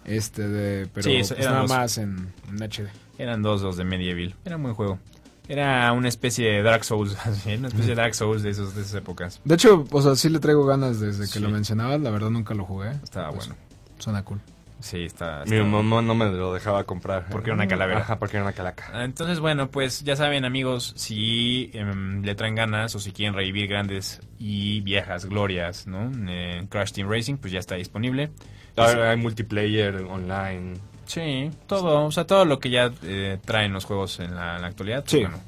Este 0.05 0.47
de, 0.47 0.87
pero 0.87 1.03
Sí, 1.03 1.15
eso 1.17 1.35
pues 1.35 1.47
nada 1.47 1.61
los- 1.61 1.69
más 1.69 1.97
en, 1.97 2.33
en 2.49 2.57
HD. 2.61 2.87
Eran 3.17 3.41
dos, 3.43 3.61
dos 3.61 3.77
de 3.77 3.83
Medieval. 3.83 4.35
Era 4.45 4.55
un 4.57 4.63
buen 4.63 4.73
juego. 4.75 4.99
Era 5.47 5.91
una 5.91 6.07
especie 6.07 6.49
de 6.49 6.61
Dark 6.63 6.83
Souls, 6.85 7.15
así, 7.25 7.55
una 7.55 7.67
especie 7.67 7.89
de 7.89 7.95
Dark 7.95 8.15
Souls 8.15 8.41
de, 8.41 8.49
esos, 8.51 8.73
de 8.75 8.81
esas 8.81 8.95
épocas. 8.95 9.41
De 9.43 9.55
hecho, 9.55 9.85
o 9.91 10.01
sea, 10.01 10.15
sí 10.15 10.29
le 10.29 10.39
traigo 10.39 10.65
ganas 10.65 10.99
desde 10.99 11.23
que 11.23 11.27
Sí. 11.33 11.39
lo 11.39 11.49
mencionabas, 11.49 11.99
la 12.01 12.09
verdad 12.09 12.29
nunca 12.29 12.53
lo 12.53 12.65
jugué. 12.65 12.91
Estaba 13.03 13.29
Pues, 13.31 13.47
bueno. 13.47 13.61
Suena 13.99 14.23
cool. 14.23 14.39
Sí, 14.79 15.03
está... 15.03 15.43
Mi 15.45 15.57
está- 15.57 15.63
mamá 15.67 16.01
no 16.01 16.15
me 16.15 16.25
lo 16.25 16.53
dejaba 16.55 16.85
comprar. 16.85 17.27
Porque 17.29 17.49
era 17.51 17.55
una 17.55 17.67
calavera. 17.67 17.99
Ajá, 17.99 18.17
porque 18.17 18.37
era 18.37 18.43
una 18.45 18.53
calaca. 18.53 18.89
Ah, 18.91 19.03
Entonces, 19.03 19.39
bueno, 19.39 19.69
pues 19.69 20.03
ya 20.03 20.15
saben, 20.15 20.43
amigos, 20.43 20.93
si 20.95 21.69
em, 21.75 22.23
le 22.23 22.33
traen 22.33 22.55
ganas 22.55 22.95
o 22.95 22.99
si 22.99 23.11
quieren 23.11 23.35
revivir 23.35 23.67
grandes 23.67 24.21
y 24.39 24.81
viejas 24.81 25.25
glorias, 25.27 25.85
¿no? 25.85 26.05
En 26.31 26.65
Crash 26.65 26.93
Team 26.93 27.07
Racing, 27.11 27.35
pues 27.37 27.53
ya 27.53 27.59
está 27.59 27.75
disponible. 27.75 28.31
Hay 28.77 29.17
multiplayer 29.17 29.95
online. 29.97 30.75
Sí, 31.05 31.51
todo, 31.67 32.05
o 32.05 32.11
sea, 32.11 32.25
todo 32.25 32.45
lo 32.45 32.59
que 32.59 32.69
ya 32.69 32.91
eh, 33.03 33.37
traen 33.43 33.73
los 33.73 33.85
juegos 33.85 34.19
en 34.19 34.33
la, 34.35 34.55
en 34.55 34.61
la 34.61 34.67
actualidad, 34.69 35.01
pues, 35.01 35.11
Sí. 35.11 35.19
bueno, 35.19 35.39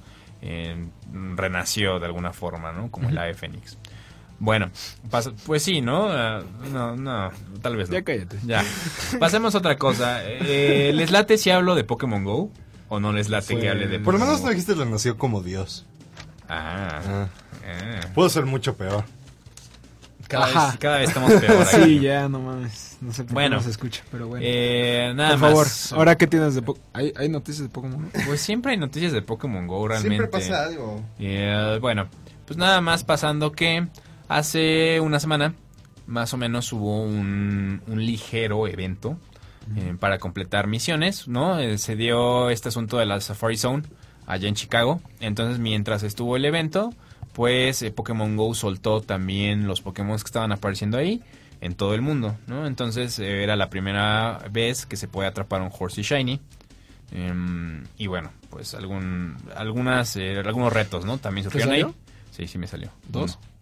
eh, 0.42 0.76
renació 1.36 2.00
de 2.00 2.06
alguna 2.08 2.34
forma, 2.34 2.72
¿no? 2.74 2.92
Como 2.92 3.10
el 3.10 3.18
ave 3.18 3.34
Fénix. 3.34 3.78
Bueno, 4.40 4.70
pues 5.46 5.64
sí, 5.64 5.80
¿no? 5.80 6.10
Ah, 6.10 6.42
no, 6.70 6.98
no, 6.98 7.32
tal 7.62 7.78
vez 7.78 7.90
no. 7.90 7.94
Ya 7.96 8.04
cállate. 8.04 8.38
Ya. 8.46 8.62
Pasemos 9.20 9.56
a 9.56 9.60
otra 9.60 9.78
cosa. 9.78 10.20
Eh, 10.26 10.92
¿Les 10.94 11.12
late 11.12 11.38
si 11.38 11.50
hablo 11.50 11.76
de 11.76 11.86
Pokémon 11.86 12.26
Go? 12.26 12.52
¿O 12.90 13.00
no 13.00 13.14
les 13.14 13.30
late 13.30 13.58
que 13.58 13.70
hable 13.70 13.88
de 13.88 14.00
Por 14.00 14.16
lo 14.16 14.20
menos 14.20 14.46
dijiste 14.46 14.76
lo 14.76 14.84
nació 14.86 15.18
como 15.18 15.42
Dios. 15.42 15.86
Ah, 16.50 17.00
Ah. 17.06 17.28
ah. 17.66 18.00
Pudo 18.14 18.28
ser 18.28 18.46
mucho 18.46 18.76
peor. 18.76 19.06
Cada, 20.34 20.46
Ajá. 20.46 20.68
vez, 20.72 20.78
cada 20.80 20.98
vez 20.98 21.08
estamos 21.10 21.32
peor 21.34 21.62
aquí. 21.74 21.84
Sí, 21.84 22.00
ya, 22.00 22.28
no 22.28 22.40
mames. 22.40 22.98
No 23.02 23.14
sé 23.14 23.24
por 23.24 23.34
Bueno. 23.34 23.50
qué 23.52 23.56
no 23.58 23.64
se 23.64 23.70
escucha, 23.70 24.04
pero 24.12 24.28
bueno. 24.28 24.44
Eh, 24.48 25.14
nada 25.16 25.38
por 25.38 25.40
más. 25.40 25.90
favor, 25.90 26.00
ahora 26.00 26.18
qué 26.18 26.26
tienes 26.28 26.56
de 26.56 26.62
Po- 26.64 26.78
¿Hay, 26.94 27.14
¿Hay 27.18 27.30
noticias 27.30 27.68
de 27.68 27.70
Pokémon? 27.70 28.10
Pues 28.26 28.42
siempre 28.42 28.72
hay 28.72 28.78
noticias 28.78 29.12
de 29.12 29.22
Pokémon 29.22 29.68
Go, 29.68 29.88
realmente. 29.88 30.28
algo. 30.56 31.04
Eh, 31.20 31.78
bueno, 31.82 32.08
pues 32.46 32.58
nada 32.58 32.82
más 32.82 33.04
pasando 33.04 33.52
que 33.52 33.88
hace 34.28 35.00
una 35.00 35.20
semana, 35.20 35.54
más 36.08 36.34
o 36.34 36.38
menos, 36.38 36.72
hubo 36.74 37.04
un, 37.04 37.82
un 37.88 38.06
ligero 38.06 38.68
evento 38.68 39.18
eh, 39.76 39.96
para 40.00 40.18
completar 40.18 40.68
misiones, 40.68 41.28
¿no? 41.28 41.60
Eh, 41.60 41.78
se 41.78 41.96
dio 41.96 42.50
este 42.50 42.70
asunto 42.70 42.98
de 42.98 43.06
la 43.06 43.22
Safari 43.22 43.58
Zone 43.58 43.84
allá 44.26 44.48
en 44.48 44.56
Chicago. 44.56 45.02
Entonces, 45.20 45.60
mientras 45.60 46.04
estuvo 46.04 46.36
el 46.38 46.46
evento, 46.46 46.92
pues 47.34 47.82
eh, 47.82 47.92
Pokémon 47.92 48.38
Go 48.38 48.54
soltó 48.54 49.02
también 49.02 49.68
los 49.68 49.82
Pokémon 49.82 50.18
que 50.18 50.24
estaban 50.24 50.52
apareciendo 50.52 50.98
ahí 50.98 51.22
en 51.62 51.76
todo 51.76 51.94
el 51.94 52.02
mundo, 52.02 52.38
¿no? 52.48 52.68
Entonces, 52.68 53.18
eh, 53.20 53.44
era 53.44 53.56
la 53.56 53.70
primera 53.70 54.40
vez 54.52 54.86
que 54.86 54.98
se 54.98 55.08
puede 55.08 55.28
atrapar 55.28 55.62
un 55.62 55.72
Horsey 55.78 56.04
Shiny. 56.04 56.40
Em, 57.12 57.84
y 57.98 58.08
bueno, 58.08 58.32
pues 58.50 58.74
algún, 58.74 59.38
algunas, 59.56 60.16
eh, 60.16 60.40
algunos 60.40 60.74
retos, 60.74 61.06
¿no? 61.06 61.20
También 61.20 61.44
surgieron 61.44 61.74
ahí. 61.74 61.82
salió? 61.82 61.96
Sí, 62.32 62.48
sí 62.48 62.58
me 62.58 62.68
salió. 62.68 62.92
¿Dos? 63.08 63.40
Uno. 63.42 63.54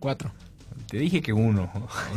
Cuatro. 0.00 0.32
Te 0.88 0.98
dije 0.98 1.22
que 1.22 1.32
uno. 1.32 1.70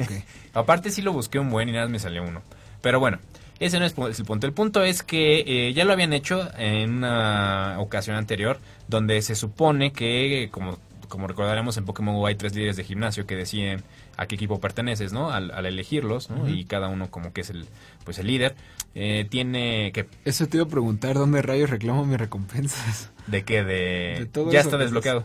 Aparte 0.53 0.91
sí 0.91 1.01
lo 1.01 1.14
busqué 1.14 1.39
un 1.39 1.49
buen 1.49 1.70
y 1.70 1.72
nada 1.72 1.86
más 1.86 1.91
me 1.91 1.99
salió 1.99 2.24
uno. 2.24 2.41
Pero 2.82 2.99
bueno, 2.99 3.20
ese 3.62 3.80
no 3.80 3.86
es 3.86 4.20
el 4.20 4.26
punto. 4.26 4.47
El 4.47 4.53
punto 4.53 4.84
es 4.84 5.03
que 5.03 5.43
eh, 5.45 5.74
ya 5.74 5.86
lo 5.86 5.93
habían 5.93 6.14
hecho 6.14 6.49
en 6.57 6.95
una 6.95 7.76
ocasión 7.80 8.16
anterior, 8.18 8.59
donde 8.88 9.22
se 9.22 9.36
supone 9.36 9.93
que, 9.93 10.49
como, 10.51 10.80
como 11.07 11.28
recordaremos 11.28 11.78
en 11.78 11.86
Pokémon 11.86 12.16
GO 12.16 12.26
hay 12.26 12.36
tres 12.36 12.55
líderes 12.55 12.76
de 12.76 12.84
gimnasio 12.84 13.28
que 13.28 13.36
deciden 13.36 13.84
a 14.18 14.26
qué 14.26 14.36
equipo 14.36 14.59
perteneces, 14.59 15.14
¿no? 15.14 15.30
Al, 15.30 15.51
al 15.51 15.68
elegirlos, 15.68 16.32
¿no? 16.32 16.49
Y 16.49 16.66
cada 16.66 16.88
uno 16.88 17.12
como 17.12 17.34
que 17.34 17.41
es 17.41 17.51
el, 17.51 17.68
pues 18.03 18.18
el 18.18 18.28
líder. 18.28 18.55
Eh, 18.95 19.26
tiene 19.30 19.91
que... 19.93 20.07
Eso 20.26 20.47
te 20.47 20.57
iba 20.57 20.66
a 20.66 20.70
preguntar, 20.70 21.14
¿dónde 21.14 21.41
rayos 21.41 21.70
reclamo 21.70 22.05
mis 22.05 22.18
recompensas? 22.18 23.12
¿De 23.28 23.43
qué? 23.43 23.64
De, 23.64 24.16
De 24.20 24.26
todo 24.26 24.51
ya 24.51 24.59
está 24.59 24.78
que 24.78 24.84
desbloqueado. 24.84 25.24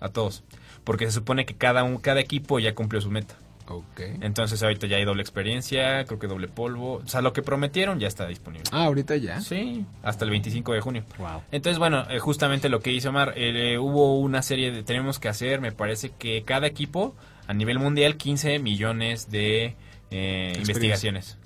A 0.00 0.08
todos. 0.08 0.42
Porque 0.84 1.04
se 1.04 1.12
supone 1.12 1.44
que 1.44 1.54
cada, 1.54 1.84
un, 1.84 1.98
cada 1.98 2.20
equipo 2.20 2.58
ya 2.58 2.74
cumplió 2.74 3.00
su 3.00 3.10
meta. 3.10 3.36
Ok. 3.70 4.00
Entonces 4.20 4.62
ahorita 4.62 4.86
ya 4.86 4.96
hay 4.96 5.04
doble 5.04 5.22
experiencia, 5.22 6.04
creo 6.06 6.18
que 6.18 6.26
doble 6.26 6.48
polvo. 6.48 7.02
O 7.04 7.06
sea, 7.06 7.20
lo 7.20 7.32
que 7.32 7.42
prometieron 7.42 8.00
ya 8.00 8.08
está 8.08 8.26
disponible. 8.26 8.64
Ah, 8.72 8.84
ahorita 8.84 9.16
ya. 9.16 9.40
Sí, 9.40 9.84
hasta 10.02 10.24
el 10.24 10.30
25 10.30 10.72
de 10.72 10.80
junio. 10.80 11.04
Wow. 11.18 11.42
Entonces, 11.52 11.78
bueno, 11.78 12.04
eh, 12.08 12.18
justamente 12.18 12.68
lo 12.68 12.80
que 12.80 12.92
hizo 12.92 13.10
Omar, 13.10 13.34
eh, 13.36 13.78
hubo 13.78 14.18
una 14.18 14.42
serie 14.42 14.72
de... 14.72 14.82
Tenemos 14.82 15.18
que 15.18 15.28
hacer, 15.28 15.60
me 15.60 15.72
parece 15.72 16.10
que 16.10 16.44
cada 16.44 16.66
equipo, 16.66 17.14
a 17.46 17.52
nivel 17.52 17.78
mundial, 17.78 18.16
15 18.16 18.58
millones 18.58 19.30
de 19.30 19.76
eh, 20.10 20.54
investigaciones. 20.58 21.36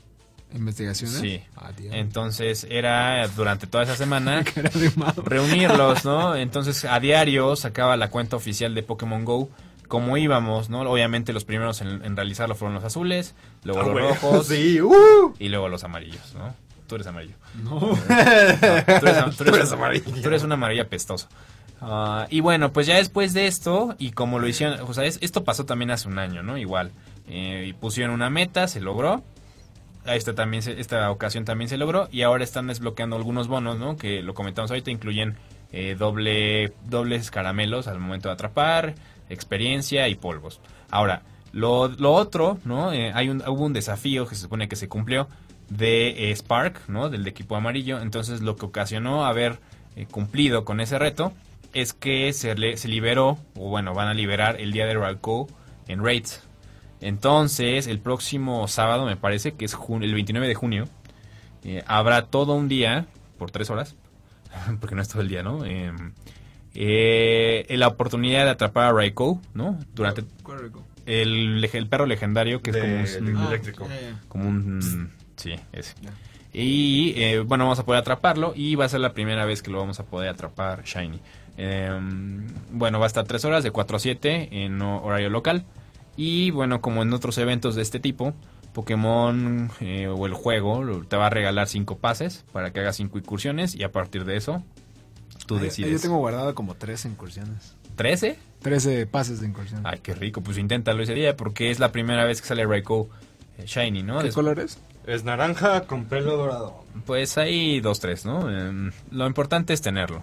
¿Investigaciones? 0.54 1.16
Sí. 1.18 1.42
Ah. 1.56 1.70
Entonces 1.92 2.66
era 2.70 3.26
durante 3.28 3.66
toda 3.66 3.84
esa 3.84 3.96
semana 3.96 4.44
reunirlos, 5.24 6.04
¿no? 6.04 6.36
Entonces 6.36 6.84
a 6.84 7.00
diario 7.00 7.56
sacaba 7.56 7.96
la 7.96 8.10
cuenta 8.10 8.36
oficial 8.36 8.74
de 8.74 8.82
Pokémon 8.82 9.24
Go 9.24 9.48
cómo 9.88 10.16
íbamos, 10.16 10.70
¿no? 10.70 10.80
Obviamente 10.82 11.32
los 11.32 11.44
primeros 11.44 11.80
en, 11.80 12.04
en 12.04 12.16
realizarlo 12.16 12.54
fueron 12.54 12.74
los 12.74 12.84
azules, 12.84 13.34
luego 13.64 13.80
Ah, 13.82 13.86
los 13.86 13.94
rojos 14.20 14.46
Sí, 14.48 14.80
uh. 14.80 15.34
y 15.38 15.48
luego 15.48 15.68
los 15.68 15.84
amarillos, 15.84 16.34
¿no? 16.34 16.54
Tú 16.86 16.96
eres 16.96 17.06
amarillo. 17.06 17.34
No. 17.62 17.70
No, 17.80 17.96
tú, 17.96 18.12
eres, 18.12 18.60
tú 19.00 19.06
eres- 19.06 19.36
Tú 19.36 19.54
eres 19.54 19.72
amarillo. 19.72 20.04
Tú 20.22 20.28
eres 20.28 20.42
una 20.42 20.54
amarilla 20.54 20.88
pestosa. 20.88 21.28
Ah, 21.80 22.26
y 22.30 22.40
bueno, 22.40 22.72
pues 22.72 22.86
ya 22.86 22.96
después 22.96 23.32
de 23.34 23.46
esto, 23.46 23.96
y 23.98 24.12
como 24.12 24.38
lo 24.38 24.46
hicieron, 24.48 24.80
o 24.88 24.94
sea, 24.94 25.04
es- 25.04 25.18
esto 25.22 25.44
pasó 25.44 25.64
también 25.64 25.90
hace 25.90 26.08
un 26.08 26.18
año, 26.18 26.42
¿no? 26.42 26.56
Igual. 26.58 26.92
Eh, 27.28 27.66
y 27.68 27.72
pusieron 27.72 28.14
una 28.14 28.30
meta, 28.30 28.68
se 28.68 28.80
logró. 28.80 29.22
Esta, 30.04 30.34
también 30.34 30.62
se- 30.62 30.80
esta 30.80 31.10
ocasión 31.10 31.44
también 31.44 31.68
se 31.68 31.76
logró. 31.76 32.08
Y 32.12 32.22
ahora 32.22 32.44
están 32.44 32.66
desbloqueando 32.66 33.16
algunos 33.16 33.48
bonos, 33.48 33.78
¿no? 33.78 33.96
Que 33.96 34.22
lo 34.22 34.34
comentamos 34.34 34.70
ahorita, 34.70 34.90
incluyen 34.90 35.36
eh, 35.72 35.96
doble, 35.98 36.72
dobles 36.84 37.30
caramelos 37.30 37.86
al 37.88 37.98
momento 37.98 38.28
de 38.28 38.34
atrapar, 38.34 38.94
experiencia 39.32 40.08
y 40.08 40.14
polvos. 40.14 40.60
Ahora, 40.90 41.22
lo, 41.52 41.88
lo 41.88 42.12
otro, 42.12 42.58
¿no? 42.64 42.92
Eh, 42.92 43.12
hay 43.14 43.28
un, 43.28 43.42
hubo 43.46 43.64
un 43.64 43.72
desafío 43.72 44.26
que 44.26 44.34
se 44.34 44.42
supone 44.42 44.68
que 44.68 44.76
se 44.76 44.88
cumplió 44.88 45.28
de 45.68 46.30
eh, 46.30 46.36
Spark, 46.36 46.88
¿no? 46.88 47.08
Del 47.10 47.26
equipo 47.26 47.56
amarillo. 47.56 48.00
Entonces, 48.00 48.40
lo 48.40 48.56
que 48.56 48.66
ocasionó 48.66 49.24
haber 49.26 49.58
eh, 49.96 50.06
cumplido 50.10 50.64
con 50.64 50.80
ese 50.80 50.98
reto 50.98 51.32
es 51.74 51.92
que 51.92 52.32
se, 52.32 52.54
le- 52.54 52.76
se 52.76 52.88
liberó, 52.88 53.38
o 53.56 53.68
bueno, 53.70 53.94
van 53.94 54.08
a 54.08 54.14
liberar 54.14 54.60
el 54.60 54.72
día 54.72 54.86
de 54.86 54.94
Ralco 54.94 55.48
en 55.88 56.04
Raids. 56.04 56.42
Entonces, 57.00 57.86
el 57.86 57.98
próximo 57.98 58.68
sábado, 58.68 59.06
me 59.06 59.16
parece 59.16 59.52
que 59.52 59.64
es 59.64 59.76
el 60.00 60.14
29 60.14 60.46
de 60.48 60.54
junio, 60.54 60.88
habrá 61.86 62.26
todo 62.26 62.54
un 62.54 62.68
día, 62.68 63.06
por 63.38 63.50
tres 63.50 63.70
horas, 63.70 63.96
porque 64.80 64.94
no 64.94 65.02
es 65.02 65.08
todo 65.08 65.22
el 65.22 65.28
día, 65.28 65.42
¿no? 65.42 65.64
Eh, 66.74 67.66
la 67.76 67.88
oportunidad 67.88 68.44
de 68.44 68.50
atrapar 68.50 68.84
a 68.86 68.92
Raikou, 68.92 69.40
¿no? 69.54 69.78
Durante 69.94 70.24
el, 71.06 71.60
leg- 71.62 71.74
el 71.74 71.86
perro 71.88 72.06
legendario 72.06 72.62
que 72.62 72.70
es 72.70 72.76
De- 72.76 72.80
como 72.82 72.94
un, 72.94 73.28
el 73.40 73.46
eléctrico. 73.48 73.88
como 74.28 74.48
un 74.48 75.10
sí, 75.36 75.54
ese. 75.72 75.94
Y 76.54 77.14
eh, 77.16 77.40
bueno, 77.40 77.64
vamos 77.64 77.78
a 77.78 77.84
poder 77.84 78.00
atraparlo 78.00 78.52
y 78.54 78.74
va 78.74 78.84
a 78.84 78.88
ser 78.88 79.00
la 79.00 79.12
primera 79.14 79.44
vez 79.46 79.62
que 79.62 79.70
lo 79.70 79.78
vamos 79.78 80.00
a 80.00 80.04
poder 80.04 80.28
atrapar 80.30 80.84
Shiny. 80.84 81.20
Eh, 81.58 81.90
bueno, 82.70 82.98
va 82.98 83.06
a 83.06 83.08
estar 83.08 83.24
3 83.24 83.44
horas 83.44 83.64
de 83.64 83.70
4 83.70 83.96
a 83.96 84.00
7 84.00 84.48
en 84.64 84.80
ho- 84.82 85.02
horario 85.02 85.28
local. 85.30 85.64
Y 86.16 86.50
bueno, 86.50 86.80
como 86.82 87.02
en 87.02 87.12
otros 87.14 87.38
eventos 87.38 87.74
de 87.74 87.82
este 87.82 88.00
tipo, 88.00 88.34
Pokémon 88.74 89.70
eh, 89.80 90.08
o 90.08 90.26
el 90.26 90.34
juego 90.34 91.02
te 91.08 91.16
va 91.16 91.26
a 91.26 91.30
regalar 91.30 91.68
5 91.68 91.98
pases 91.98 92.44
para 92.52 92.70
que 92.72 92.80
hagas 92.80 92.96
5 92.96 93.18
incursiones 93.18 93.74
y 93.74 93.82
a 93.82 93.92
partir 93.92 94.24
de 94.26 94.36
eso 94.36 94.62
tú 95.46 95.56
Ay, 95.56 95.62
decides. 95.64 95.92
Yo 95.92 96.00
tengo 96.00 96.18
guardado 96.18 96.54
como 96.54 96.74
tres 96.74 97.04
incursiones. 97.04 97.76
¿13? 97.96 98.36
13 98.62 99.06
pases 99.06 99.40
de 99.40 99.46
incursión. 99.48 99.82
Ay, 99.84 99.98
qué 100.02 100.14
rico, 100.14 100.40
pues 100.40 100.56
inténtalo 100.58 101.02
ese 101.02 101.14
día 101.14 101.36
porque 101.36 101.70
es 101.70 101.78
la 101.78 101.92
primera 101.92 102.24
vez 102.24 102.40
que 102.40 102.48
sale 102.48 102.64
Raikou 102.66 103.08
eh, 103.58 103.64
Shiny, 103.66 104.02
¿no? 104.02 104.18
¿Qué 104.18 104.24
Des- 104.24 104.34
colores? 104.34 104.78
Es 105.06 105.24
naranja 105.24 105.82
con 105.82 106.04
pelo 106.04 106.36
dorado. 106.36 106.84
Pues 107.06 107.36
ahí 107.38 107.80
dos, 107.80 107.98
tres, 108.00 108.24
¿no? 108.24 108.48
Em, 108.48 108.92
lo 109.10 109.26
importante 109.26 109.72
es 109.72 109.82
tenerlo. 109.82 110.22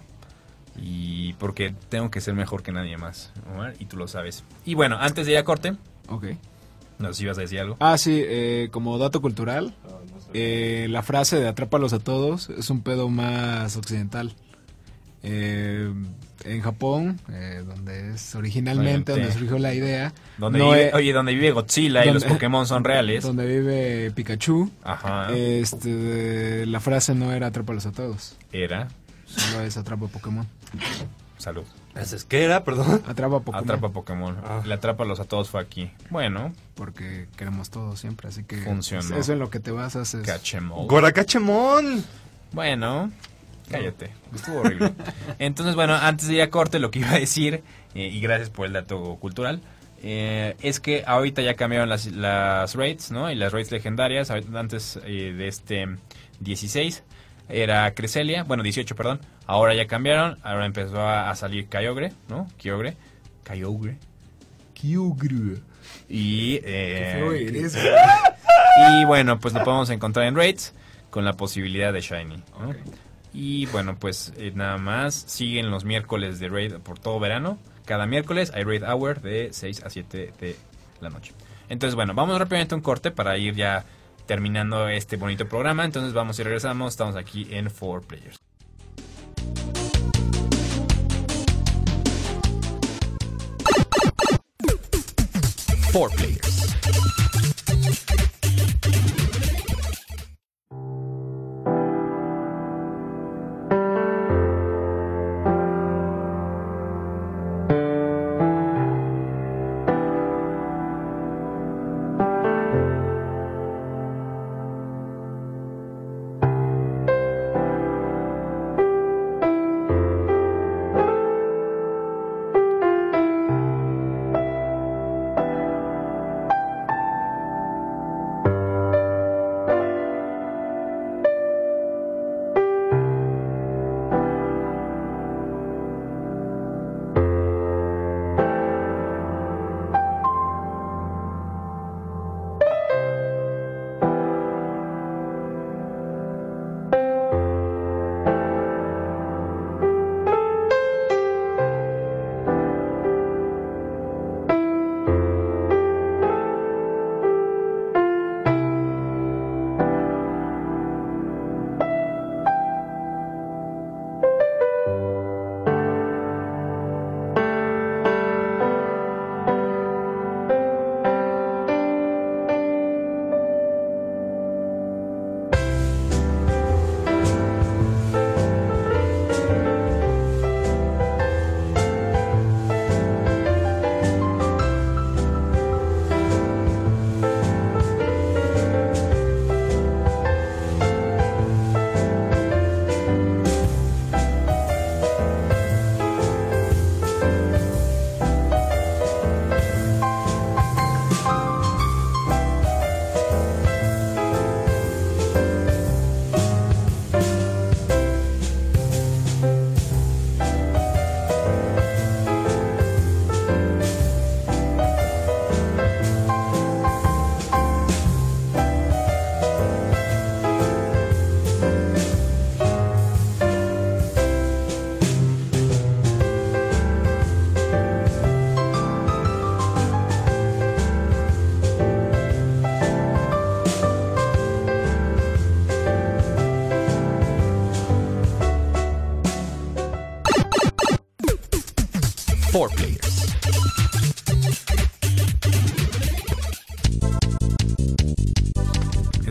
Y 0.82 1.34
porque 1.34 1.74
tengo 1.90 2.10
que 2.10 2.22
ser 2.22 2.34
mejor 2.34 2.64
que 2.64 2.72
nadie 2.72 2.98
más, 2.98 3.32
Omar, 3.54 3.74
y 3.80 3.86
tú 3.86 3.98
lo 3.98 4.08
sabes. 4.08 4.44
Y 4.66 4.76
bueno, 4.76 4.98
antes 5.00 5.26
de 5.26 5.34
ir 5.34 5.38
a 5.38 5.44
corte, 5.44 5.76
Ok. 6.08 6.26
no 7.00 7.10
sé 7.10 7.14
si 7.16 7.24
ibas 7.26 7.38
a 7.38 7.42
decir 7.42 7.60
algo. 7.60 7.76
Ah, 7.82 7.98
sí, 7.98 8.22
eh, 8.26 8.70
como 8.72 8.98
dato 8.98 9.22
cultural, 9.22 9.76
eh, 10.34 10.88
la 10.90 11.04
frase 11.04 11.38
de 11.38 11.48
atrápalos 11.50 11.92
a 11.92 12.00
todos 12.00 12.50
es 12.50 12.70
un 12.70 12.82
pedo 12.82 13.10
más 13.10 13.76
occidental. 13.76 14.34
Eh, 15.24 15.92
en 16.46 16.62
Japón, 16.62 17.20
eh, 17.30 17.64
donde 17.68 18.14
es 18.14 18.34
originalmente 18.36 19.12
Obviamente. 19.12 19.12
donde 19.12 19.32
surgió 19.34 19.60
la 19.60 19.74
idea, 19.74 20.14
Donde 20.38 20.60
no 20.60 20.72
vive, 20.72 20.88
es- 20.88 20.94
oye, 20.94 21.12
donde 21.12 21.34
vive 21.34 21.52
Godzilla 21.52 22.06
y 22.06 22.14
los 22.14 22.24
Pokémon 22.24 22.66
son 22.66 22.86
reales. 22.86 23.24
donde 23.24 23.46
vive 23.46 24.12
Pikachu, 24.12 24.72
Ajá. 24.84 25.28
este, 25.36 26.66
la 26.66 26.80
frase 26.80 27.14
no 27.16 27.34
era 27.34 27.48
atrápalos 27.48 27.86
a 27.86 27.92
todos, 27.92 28.38
Era. 28.54 28.88
solo 29.26 29.62
es 29.64 29.76
atrapa 29.76 30.08
Pokémon. 30.08 30.48
Salud. 31.38 31.64
¿Ese 31.96 32.16
es 32.18 32.24
qué 32.26 32.44
era? 32.44 32.64
Perdón. 32.64 33.02
Atrapa 33.08 33.40
Pokémon. 33.40 33.64
Atrapa 33.64 33.90
Pokémon. 33.90 34.38
Ah. 34.44 34.62
El 34.64 34.72
atrápalos 34.72 35.20
a 35.20 35.26
todos 35.26 35.50
fue 35.50 35.60
aquí. 35.62 35.92
Bueno, 36.10 36.54
Porque 36.76 37.28
queremos 37.36 37.70
todo 37.70 37.96
siempre, 37.98 38.30
así 38.30 38.44
que 38.44 38.58
Funcionó. 38.58 39.18
eso 39.18 39.34
en 39.34 39.40
lo 39.40 39.50
que 39.50 39.60
te 39.60 39.72
basas 39.72 40.14
es... 40.14 40.26
Cachemol. 40.26 40.88
Goracachemon. 40.88 42.04
Bueno, 42.54 43.12
cállate. 43.70 44.12
Estuvo 44.34 44.60
horrible. 44.62 44.94
Entonces, 45.40 45.76
bueno, 45.76 45.96
antes 45.96 46.28
de 46.28 46.36
ir 46.36 46.42
a 46.42 46.50
corte, 46.50 46.80
lo 46.80 46.92
que 46.92 47.00
iba 47.00 47.12
a 47.12 47.20
decir, 47.20 47.64
eh, 47.96 48.08
y 48.08 48.20
gracias 48.20 48.50
por 48.50 48.66
el 48.68 48.74
dato 48.74 49.16
cultural, 49.16 49.62
eh, 50.02 50.56
es 50.62 50.80
que 50.80 51.04
ahorita 51.06 51.42
ya 51.42 51.56
cambiaron 51.56 51.90
las, 51.90 52.06
las 52.08 52.76
raids, 52.76 53.12
¿no? 53.12 53.32
Y 53.32 53.36
las 53.36 53.52
raids 53.52 53.72
legendarias, 53.72 54.32
antes 54.32 55.00
eh, 55.06 55.34
de 55.38 55.48
este 55.48 55.88
16 56.40 57.04
era 57.50 57.94
Cresselia, 57.94 58.44
bueno, 58.44 58.64
18, 58.64 58.96
perdón. 58.96 59.20
Ahora 59.46 59.74
ya 59.74 59.88
cambiaron, 59.88 60.38
ahora 60.44 60.66
empezó 60.66 61.02
a, 61.02 61.30
a 61.32 61.36
salir 61.36 61.68
Kyogre, 61.68 62.14
¿no? 62.30 62.48
Kyogre. 62.58 62.96
Kyogre. 63.44 63.98
Kyogre. 64.74 65.58
Y... 66.08 66.56
eh, 66.64 67.46
eres, 67.48 67.76
y 67.76 69.06
bueno, 69.06 69.40
pues 69.40 69.54
lo 69.54 69.64
podemos 69.64 69.90
encontrar 69.90 70.28
en 70.28 70.36
raids 70.36 70.74
con 71.10 71.26
la 71.26 71.34
posibilidad 71.34 71.92
de 71.92 72.02
Shiny. 72.02 72.38
¿no? 72.60 72.74
Y 73.34 73.68
bueno, 73.68 73.96
pues 74.00 74.34
eh, 74.38 74.52
nada 74.56 74.78
más 74.78 75.14
siguen 75.14 75.70
los 75.72 75.86
miércoles 75.86 76.40
de 76.40 76.50
raid 76.50 76.74
por 76.76 77.00
todo 77.00 77.20
verano. 77.20 77.58
Cada 77.86 78.06
miércoles 78.06 78.52
hay 78.54 78.64
raid 78.64 78.84
hour 78.84 79.22
de 79.22 79.50
6 79.52 79.84
a 79.84 79.90
7 79.90 80.34
de 80.40 80.56
la 81.02 81.10
noche. 81.10 81.34
Entonces, 81.70 81.96
bueno, 81.96 82.14
vamos 82.14 82.38
rápidamente 82.40 82.74
a 82.74 82.78
un 82.78 82.82
corte 82.82 83.12
para 83.12 83.38
ir 83.38 83.56
ya 83.56 83.86
terminando 84.26 84.88
este 84.90 85.18
bonito 85.18 85.48
programa. 85.48 85.86
Entonces 85.86 86.14
vamos 86.14 86.40
y 86.40 86.44
regresamos. 86.44 86.94
Estamos 86.94 87.16
aquí 87.16 87.48
en 87.52 87.70
4 87.70 88.02
Players. 88.02 88.40
Four 95.92 96.12
Players. 96.12 96.70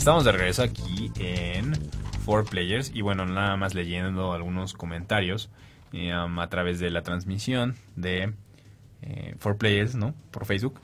Estamos 0.08 0.24
de 0.24 0.32
regreso 0.32 0.62
aquí 0.62 1.12
en 1.18 1.78
4 2.24 2.48
Players. 2.48 2.92
Y 2.94 3.02
bueno, 3.02 3.26
nada 3.26 3.58
más 3.58 3.74
leyendo 3.74 4.32
algunos 4.32 4.72
comentarios 4.72 5.50
eh, 5.92 6.16
um, 6.16 6.38
a 6.38 6.48
través 6.48 6.80
de 6.80 6.90
la 6.90 7.02
transmisión 7.02 7.74
de 7.94 8.32
eh, 9.02 9.34
4 9.42 9.58
Players, 9.58 9.96
¿no? 9.96 10.14
Por 10.30 10.46
Facebook. 10.46 10.80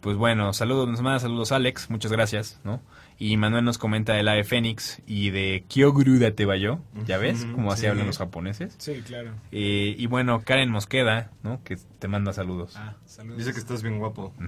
Pues 0.00 0.16
bueno, 0.16 0.52
saludos, 0.52 0.88
nos 0.88 1.00
manda 1.00 1.18
saludos 1.18 1.50
Alex, 1.50 1.90
muchas 1.90 2.12
gracias, 2.12 2.60
¿no? 2.62 2.80
Y 3.18 3.36
Manuel 3.36 3.64
nos 3.64 3.78
comenta 3.78 4.12
del 4.12 4.28
AE 4.28 4.44
Fénix 4.44 5.02
y 5.08 5.30
de 5.30 5.64
Kyoguru 5.66 6.20
de 6.20 6.30
Tebayo, 6.30 6.78
¿ya 7.04 7.18
ves? 7.18 7.46
Como 7.46 7.72
así 7.72 7.80
sí. 7.80 7.86
hablan 7.88 8.06
los 8.06 8.18
japoneses. 8.18 8.76
Sí, 8.78 9.02
claro. 9.04 9.32
Eh, 9.50 9.96
y 9.98 10.06
bueno, 10.06 10.42
Karen 10.44 10.70
Mosqueda, 10.70 11.32
¿no? 11.42 11.64
Que 11.64 11.78
te 11.98 12.06
manda 12.06 12.32
saludos. 12.32 12.74
Ah, 12.76 12.94
saludos. 13.06 13.38
Dice 13.38 13.52
que 13.52 13.58
estás 13.58 13.82
bien 13.82 13.98
guapo. 13.98 14.32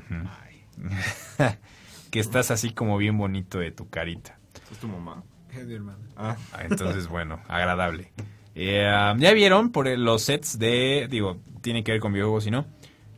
que 2.11 2.21
estás 2.21 2.51
así 2.51 2.73
como 2.73 2.97
bien 2.99 3.17
bonito 3.19 3.59
de 3.59 3.71
tu 3.71 3.89
carita. 3.89 4.39
¿Es 4.71 4.79
tu 4.79 4.89
mamá? 4.89 5.23
Es 5.53 5.67
mi 5.67 5.75
hermano. 5.75 5.99
Ah. 6.17 6.37
Ah, 6.53 6.65
Entonces, 6.69 7.09
bueno, 7.09 7.41
agradable. 7.49 8.13
Eh, 8.55 8.87
ah, 8.87 9.15
ya 9.19 9.33
vieron 9.33 9.71
por 9.73 9.89
el- 9.89 10.05
los 10.05 10.23
sets 10.23 10.59
de, 10.59 11.07
digo, 11.11 11.39
tiene 11.61 11.83
que 11.85 11.93
ver 11.93 12.01
con 12.01 12.13
videojuegos 12.13 12.47
y 12.47 12.51
no, 12.51 12.67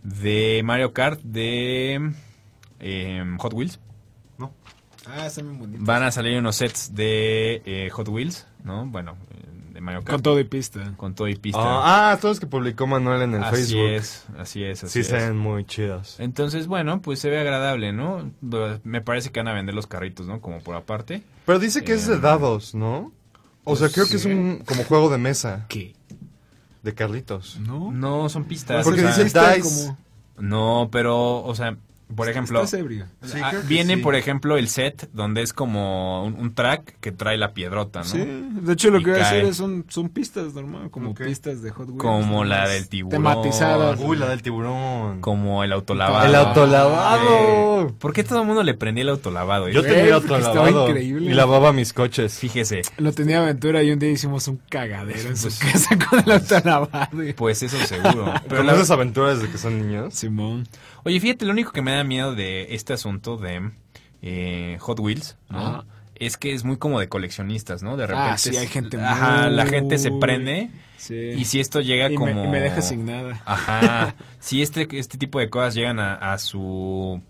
de 0.03 0.63
Mario 0.65 0.93
Kart 0.93 1.21
de 1.23 2.13
eh, 2.81 3.25
Hot 3.39 3.53
Wheels. 3.55 3.81
No. 4.39 4.53
Ah, 5.07 5.27
están 5.27 5.47
bien 5.47 5.59
bonitos. 5.59 5.85
Van 5.87 6.03
a 6.03 6.11
salir 6.11 6.39
unos 6.39 6.57
sets 6.57 6.95
de 6.95 7.63
eh, 7.65 7.91
Hot 7.91 8.09
Wheels, 8.09 8.47
¿no? 8.65 8.87
Bueno, 8.87 9.17
Mario 9.83 10.01
Kart. 10.03 10.13
Con 10.17 10.23
todo 10.23 10.41
y 10.41 10.45
pista. 10.45 10.95
Con 10.97 11.15
todo 11.15 11.29
y 11.29 11.37
pista. 11.37 11.59
Ah, 11.61 12.13
ah, 12.13 12.19
todos 12.21 12.41
que 12.41 12.47
publicó 12.47 12.87
Manuel 12.87 13.23
en 13.23 13.35
el 13.35 13.43
así 13.45 13.57
Facebook. 13.57 13.87
es, 13.91 14.25
así 14.39 14.65
es, 14.65 14.85
así 14.85 14.93
Sí, 14.93 15.01
es. 15.01 15.07
se 15.09 15.17
ven 15.17 15.37
muy 15.37 15.65
chidos. 15.65 16.17
Entonces, 16.21 16.67
bueno, 16.67 17.03
pues 17.03 17.19
se 17.19 17.29
ve 17.29 17.39
agradable, 17.41 17.93
¿no? 17.93 18.31
Me 18.85 19.01
parece 19.03 19.31
que 19.31 19.41
van 19.41 19.49
a 19.49 19.53
vender 19.53 19.75
los 19.75 19.87
carritos, 19.87 20.27
¿no? 20.27 20.41
Como 20.41 20.61
por 20.61 20.75
aparte. 20.77 21.23
Pero 21.45 21.59
dice 21.59 21.83
que 21.85 21.93
es 21.93 22.07
de 22.07 22.15
Eh, 22.15 22.19
dados, 22.21 22.75
¿no? 22.75 23.13
O 23.65 23.77
sea, 23.77 23.89
creo 23.91 24.07
que 24.09 24.17
es 24.17 24.23
sí. 24.23 24.29
un 24.31 24.59
como 24.67 24.85
juego 24.85 25.11
de 25.11 25.19
mesa 25.19 25.67
¿Qué? 25.69 25.95
de 26.83 26.95
Carlitos. 26.95 27.59
¿No? 27.61 27.93
No, 27.93 28.29
son 28.29 28.45
pistas. 28.45 28.85
Porque 28.85 29.01
o 29.01 29.03
sea, 29.05 29.11
dice 29.11 29.23
Está 29.27 29.53
dice 29.55 29.69
como- 29.87 29.99
No, 30.39 30.89
pero, 30.91 31.45
o 31.45 31.55
sea, 31.55 31.77
por 32.15 32.29
ejemplo, 32.29 32.63
Estás 32.63 32.81
ebrio. 32.81 33.07
Sí, 33.23 33.39
ah, 33.43 33.53
viene, 33.67 33.97
sí. 33.97 34.01
por 34.03 34.15
ejemplo, 34.15 34.57
el 34.57 34.69
set 34.69 35.09
donde 35.13 35.43
es 35.43 35.53
como 35.53 36.25
un, 36.25 36.35
un 36.35 36.55
track 36.55 36.97
que 37.01 37.13
trae 37.13 37.37
la 37.39 37.53
piedrota, 37.55 38.01
¿no? 38.01 38.05
Sí, 38.07 38.19
de 38.19 38.73
hecho 38.73 38.91
lo 38.91 39.01
Y 39.01 39.05
que 39.05 39.11
voy 39.13 39.21
a 39.21 39.31
decir 39.31 39.49
es 39.49 39.57
son, 39.57 39.85
son 39.89 40.09
pistas 40.09 40.55
normal, 40.55 40.91
como 40.91 41.15
pistas 41.15 41.63
de 41.63 41.71
Hot 41.71 41.89
Wheels. 41.89 42.01
Como 42.03 42.45
la 42.45 42.69
del 42.69 42.89
tiburón. 42.89 43.11
Tematizadas. 43.23 43.99
Uy, 44.01 44.17
la 44.17 44.29
del 44.29 44.43
tiburón. 44.43 45.21
Como 45.21 45.65
el 45.65 45.73
autolavado. 45.73 46.27
El 46.27 46.35
autolavado. 46.35 47.89
Eh, 47.89 47.93
¿Por 47.99 48.13
qué 48.13 48.25
todo 48.25 48.41
el 48.41 48.47
mundo 48.47 48.63
le 48.63 48.75
prendía 48.75 49.03
el 49.03 49.09
autolavado? 49.11 49.69
Yo 49.69 49.81
Güey, 49.83 49.93
tenía 49.95 50.15
porque 50.15 50.35
autolavado. 50.35 50.67
estaba 50.69 50.89
increíble. 50.89 51.31
Y 51.31 51.35
lavaba 51.35 51.73
mis 51.73 51.93
coches. 51.93 52.39
Fíjese, 52.39 52.83
Lo 52.99 53.13
tenía 53.13 53.43
Aventura 53.43 53.83
y 53.83 53.91
un 53.91 53.99
día 53.99 54.11
hicimos 54.11 54.49
un 54.49 54.61
cagadero 54.69 55.29
en 55.29 55.37
su 55.37 55.43
Pues- 55.49 55.59
casa 55.59 55.99
con 56.09 56.21
el 56.21 56.31
autolavado. 56.33 57.09
pues 57.37 57.63
eso 57.63 57.77
seguro. 57.87 58.33
Pero 58.49 58.57
Con 58.59 58.67
la- 58.67 58.75
esas 58.75 58.91
aventuras 58.91 59.39
desde 59.39 59.51
que 59.53 59.59
son 59.59 59.79
niños. 59.81 60.15
Simón. 60.15 60.67
Oye, 61.05 61.19
fíjate, 61.21 61.45
lo 61.45 61.53
único 61.53 61.73
que 61.73 61.83
me 61.83 61.93
da 61.93 62.05
miedo 62.05 62.35
de 62.35 62.75
este 62.75 62.93
asunto 62.93 63.37
de 63.37 63.71
eh, 64.23 64.77
Hot 64.81 65.01
Wheels, 65.01 65.37
¿no? 65.49 65.59
Ajá. 65.59 65.85
Es 66.15 66.37
que 66.37 66.53
es 66.53 66.63
muy 66.63 66.77
como 66.77 67.01
de 67.01 67.09
coleccionistas, 67.09 67.83
¿no? 67.83 67.97
De 67.97 68.07
repente. 68.07 68.31
Ah, 68.31 68.39
sí, 68.39 68.57
hay 68.57 68.69
gente 68.69 69.01
Ajá, 69.01 69.49
la 69.51 69.67
gente 69.67 69.99
se 69.99 70.11
muy- 70.11 70.21
prende. 70.21 70.71
Sí. 70.97 71.17
Y 71.37 71.45
si 71.47 71.59
esto 71.59 71.81
llega 71.81 72.07
Y 72.07 72.11
me- 72.11 72.15
como... 72.15 72.45
y 72.45 72.49
me 72.49 72.61
deja 72.61 72.81
sin 72.81 73.05
nada. 73.07 73.43
Ajá. 73.45 74.15
si 74.39 74.63
este, 74.63 74.87
este 74.97 75.19
tipo 75.19 75.41
de 75.41 75.51
cosas 75.51 75.75
llegan 75.75 75.99
a, 75.99 76.15
a 76.33 76.39
su 76.39 77.21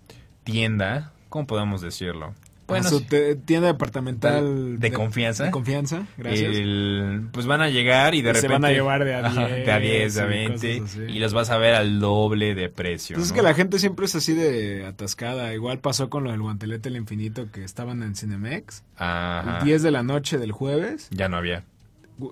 tienda, 0.43 1.11
¿cómo 1.29 1.47
podemos 1.47 1.81
decirlo? 1.81 2.35
Bueno, 2.81 2.89
Bueno, 2.89 3.07
su 3.29 3.35
tienda 3.45 3.67
departamental 3.67 4.79
de 4.79 4.91
confianza. 4.91 5.45
De 5.45 5.51
confianza, 5.51 6.05
gracias. 6.17 6.55
el- 6.55 7.27
pues 7.31 7.45
van 7.45 7.61
a 7.61 7.69
llegar 7.69 8.15
y 8.15 8.21
de 8.21 8.31
Y 8.31 8.35
se 8.35 8.41
repente... 8.41 8.53
van 8.53 8.65
a 8.65 8.71
llevar 8.71 9.03
de 9.05 9.15
a 9.15 9.19
Ajá, 9.25 9.47
10 9.47 9.65
de 9.65 9.71
a 9.71 9.79
10, 9.79 10.15
de 10.15 10.21
a 10.21 10.25
y 10.25 10.29
20. 10.29 10.79
cosas 10.79 10.95
así. 10.97 11.03
Y 11.13 11.19
los 11.19 11.33
vas 11.33 11.49
a 11.49 11.57
ver 11.57 11.75
al 11.75 11.99
doble 11.99 12.55
de 12.55 12.69
precio. 12.69 13.15
Pues 13.15 13.27
es 13.27 13.31
¿no? 13.31 13.35
que 13.37 13.41
la 13.43 13.53
gente 13.53 13.79
siempre 13.79 14.05
es 14.05 14.15
así 14.15 14.33
de 14.33 14.85
atascada. 14.85 15.53
Igual 15.53 15.79
pasó 15.79 16.09
con 16.09 16.23
lo 16.23 16.31
del 16.31 16.41
guantelete 16.41 16.89
del 16.89 16.97
infinito 16.97 17.51
que 17.51 17.63
estaban 17.63 18.03
en 18.03 18.15
Cinemex. 18.15 18.83
Ajá. 18.97 19.63
10 19.63 19.81
de 19.83 19.91
la 19.91 20.03
noche 20.03 20.37
del 20.37 20.51
jueves. 20.51 21.07
Ya 21.11 21.29
no 21.29 21.37
había. 21.37 21.63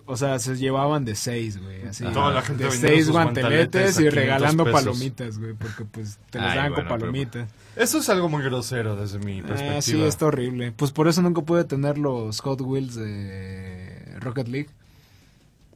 O 0.06 0.16
sea, 0.16 0.38
se 0.40 0.56
llevaban 0.58 1.06
de 1.06 1.16
6, 1.16 1.62
güey. 1.62 1.84
Así. 1.88 2.04
Toda 2.06 2.32
la 2.32 2.42
gente 2.44 2.64
de 2.64 2.70
vendiendo 2.70 2.96
6 2.96 3.06
sus 3.06 3.14
guanteletes 3.14 3.92
y 3.96 3.98
500 3.98 4.14
regalando 4.16 4.64
pesos. 4.66 4.80
palomitas, 4.84 5.40
güey. 5.40 5.54
Porque 5.54 5.86
pues 5.86 6.20
te 6.30 6.38
Ay, 6.40 6.46
daban 6.46 6.56
bueno, 6.56 6.76
con 6.76 6.84
pero- 6.86 7.00
palomitas. 7.00 7.50
Eso 7.76 7.98
es 8.00 8.10
algo 8.10 8.30
muy 8.30 8.44
grosero 8.44 8.96
desde 8.96 9.18
mi 9.20 9.42
perspectiva. 9.42 9.78
Ah, 9.78 9.82
sí, 9.82 10.02
está 10.04 10.26
horrible. 10.28 10.72
Pues 10.72 10.92
por 10.92 11.08
eso 11.08 11.22
nunca 11.22 11.42
pude 11.42 11.64
tener 11.64 11.98
los 11.98 12.40
Hot 12.42 12.62
Wheels 12.62 12.96
de 12.96 14.18
Rocket 14.20 14.48
League. 14.48 14.70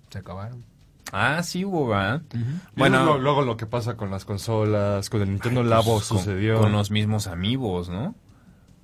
Se 0.10 0.20
acabaron. 0.20 0.64
Ah, 1.12 1.42
sí 1.44 1.64
hubo, 1.66 1.88
¿verdad? 1.88 2.22
Bueno, 2.32 2.60
Bueno, 2.76 3.06
lo- 3.06 3.18
luego 3.20 3.42
lo 3.44 3.58
que 3.58 3.66
pasa 3.66 3.96
con 3.96 4.12
las 4.12 4.26
consolas, 4.26 5.10
con 5.10 5.22
el 5.22 5.30
Nintendo 5.30 5.62
Ay, 5.62 5.68
Labo 5.68 5.96
pues, 5.96 6.08
con- 6.10 6.18
sucedió. 6.20 6.60
Con, 6.60 6.72
los 6.72 6.92
mismos 6.92 7.28
amigos, 7.28 7.90
¿no? 7.90 8.16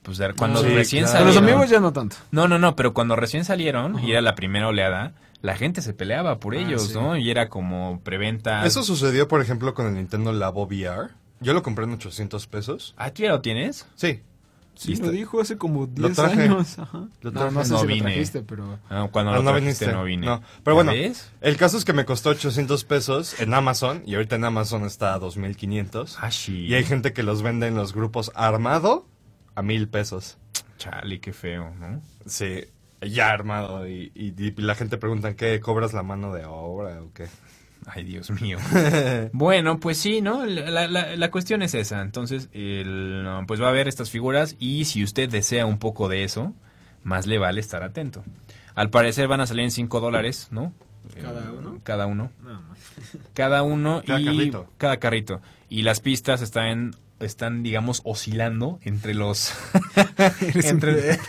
Pues 0.04 0.18
de- 0.18 0.34
cuando 0.34 0.62
Sí, 0.62 0.70
recién 0.70 1.04
claro. 1.04 1.20
Con 1.20 1.26
los 1.28 1.36
salieron. 1.36 1.56
amigos 1.60 1.72
ya 1.72 1.80
no 1.80 1.93
tanto. 1.93 2.16
No, 2.32 2.47
no, 2.47 2.58
no, 2.58 2.76
pero 2.76 2.93
cuando 2.93 3.16
recién 3.16 3.45
salieron 3.45 3.99
y 4.04 4.12
era 4.12 4.22
la 4.22 4.34
primera 4.36 4.68
oleada, 4.68 5.14
la 5.41 5.56
gente 5.56 5.82
se 5.82 5.93
peleaba 5.93 6.39
por 6.39 6.56
Ah, 6.56 6.60
ellos, 6.60 6.88
sí. 6.88 6.93
¿no? 6.95 7.18
Y 7.18 7.30
era 7.30 7.49
como 7.49 8.02
preventa. 8.04 8.66
Eso 8.66 8.84
sucedió, 8.84 9.28
por 9.28 9.41
ejemplo, 9.41 9.74
con 9.74 9.88
el 9.88 9.93
Nintendo 9.95 10.32
Labo 10.34 10.66
VR. 10.66 11.10
Yo 11.39 11.54
lo 11.54 11.64
compré 11.64 11.86
en 11.86 11.93
800 11.93 12.47
pesos. 12.47 12.93
Ah, 12.97 13.12
¿tú 13.12 13.24
ya 13.24 13.30
lo 13.30 13.41
tienes? 13.41 13.88
Sí. 13.95 14.22
Sí, 14.74 14.91
Listo. 14.91 15.08
lo 15.08 15.12
dijo 15.12 15.41
hace 15.41 15.58
como 15.58 15.86
10 15.86 16.14
traje. 16.16 16.43
años. 16.43 16.80
Ajá. 16.80 17.06
Lo 17.22 17.32
no, 17.32 17.39
traje. 17.39 17.56
no 17.56 17.66
sé 17.66 17.72
No 17.74 17.80
si 17.82 17.88
vine. 17.88 17.99
lo 17.99 18.04
trajiste, 18.06 18.41
pero... 18.41 18.80
Ah, 18.89 19.08
cuando 19.12 19.32
Ah, 19.32 19.36
lo 19.36 19.43
no 19.43 19.52
trajiste 19.52 19.86
viniste. 19.86 19.91
no 19.91 20.04
vine. 20.06 20.26
No, 20.26 20.41
pero 20.64 20.76
¿Ya 20.78 20.84
bueno. 20.84 20.91
ves? 20.93 21.30
El 21.41 21.58
caso 21.58 21.78
es 21.78 21.86
que 21.86 21.93
me 21.93 22.06
costó 22.06 22.30
800 22.30 22.84
pesos 22.86 23.39
en 23.39 23.54
Amazon 23.54 24.02
y 24.06 24.16
ahorita 24.16 24.38
en 24.38 24.45
Amazon 24.45 24.86
está 24.86 25.14
a 25.14 25.20
2500. 25.20 26.18
Ah, 26.22 26.32
sí. 26.32 26.66
Y 26.66 26.74
hay 26.74 26.84
gente 26.86 27.12
que 27.14 27.22
los 27.22 27.41
vende 27.43 27.68
en 27.68 27.76
los 27.76 27.93
grupos 27.93 28.32
armado 28.34 29.06
a 29.56 29.62
mil 29.62 29.88
pesos. 29.88 30.38
Chale, 30.78 31.20
qué 31.20 31.34
feo, 31.34 31.74
¿no? 31.80 32.02
Sí, 32.26 32.66
ya 33.02 33.32
armado. 33.32 33.88
Y, 33.88 34.12
y- 34.16 34.34
y 34.39 34.52
la 34.62 34.76
gente 34.76 34.97
pregunta, 34.97 35.36
¿qué? 35.36 35.60
¿Cobras 35.60 35.93
la 35.93 36.04
mano 36.04 36.34
de 36.34 36.45
obra 36.45 37.02
o 37.02 37.12
qué? 37.14 37.28
Ay, 37.86 38.04
Dios 38.04 38.30
mío. 38.41 38.58
bueno, 39.34 39.80
pues 39.80 39.97
sí, 39.97 40.22
¿no? 40.22 40.45
La, 40.45 40.88
la- 40.88 41.16
la 41.16 41.32
cuestión 41.32 41.62
es 41.64 41.74
esa. 41.74 42.02
Entonces, 42.02 42.49
el, 42.54 43.26
pues 43.47 43.62
va 43.62 43.68
a 43.68 43.70
haber 43.70 43.88
estas 43.88 44.10
figuras 44.10 44.56
y 44.60 44.86
si 44.86 45.04
usted 45.04 45.30
desea 45.30 45.66
un 45.66 45.78
poco 45.80 46.08
de 46.10 46.24
eso, 46.24 46.54
más 47.04 47.26
le 47.28 47.38
vale 47.39 47.60
estar 47.60 47.84
atento. 47.84 48.24
Al 48.76 48.89
parecer 48.89 49.28
van 49.28 49.41
a 49.41 49.47
salir 49.47 49.64
en 49.66 49.72
5 49.72 49.99
dólares, 49.99 50.47
¿no? 50.52 50.74
¿Cada 51.20 51.52
uno? 51.52 51.80
Cada 51.84 52.06
uno. 52.06 52.32
No, 52.43 52.54
no. 52.54 52.76
Cada 53.34 53.64
uno 53.64 54.04
Cada 54.06 54.22
y 54.22 54.26
carrito. 54.26 54.68
cada 54.78 54.97
carrito. 54.97 55.41
Y 55.68 55.82
las 55.82 55.99
pistas 55.99 56.41
están, 56.43 56.95
están 57.22 57.64
digamos, 57.64 58.02
oscilando 58.04 58.80
entre 58.84 59.14
los 59.14 59.54
entre, 60.42 61.20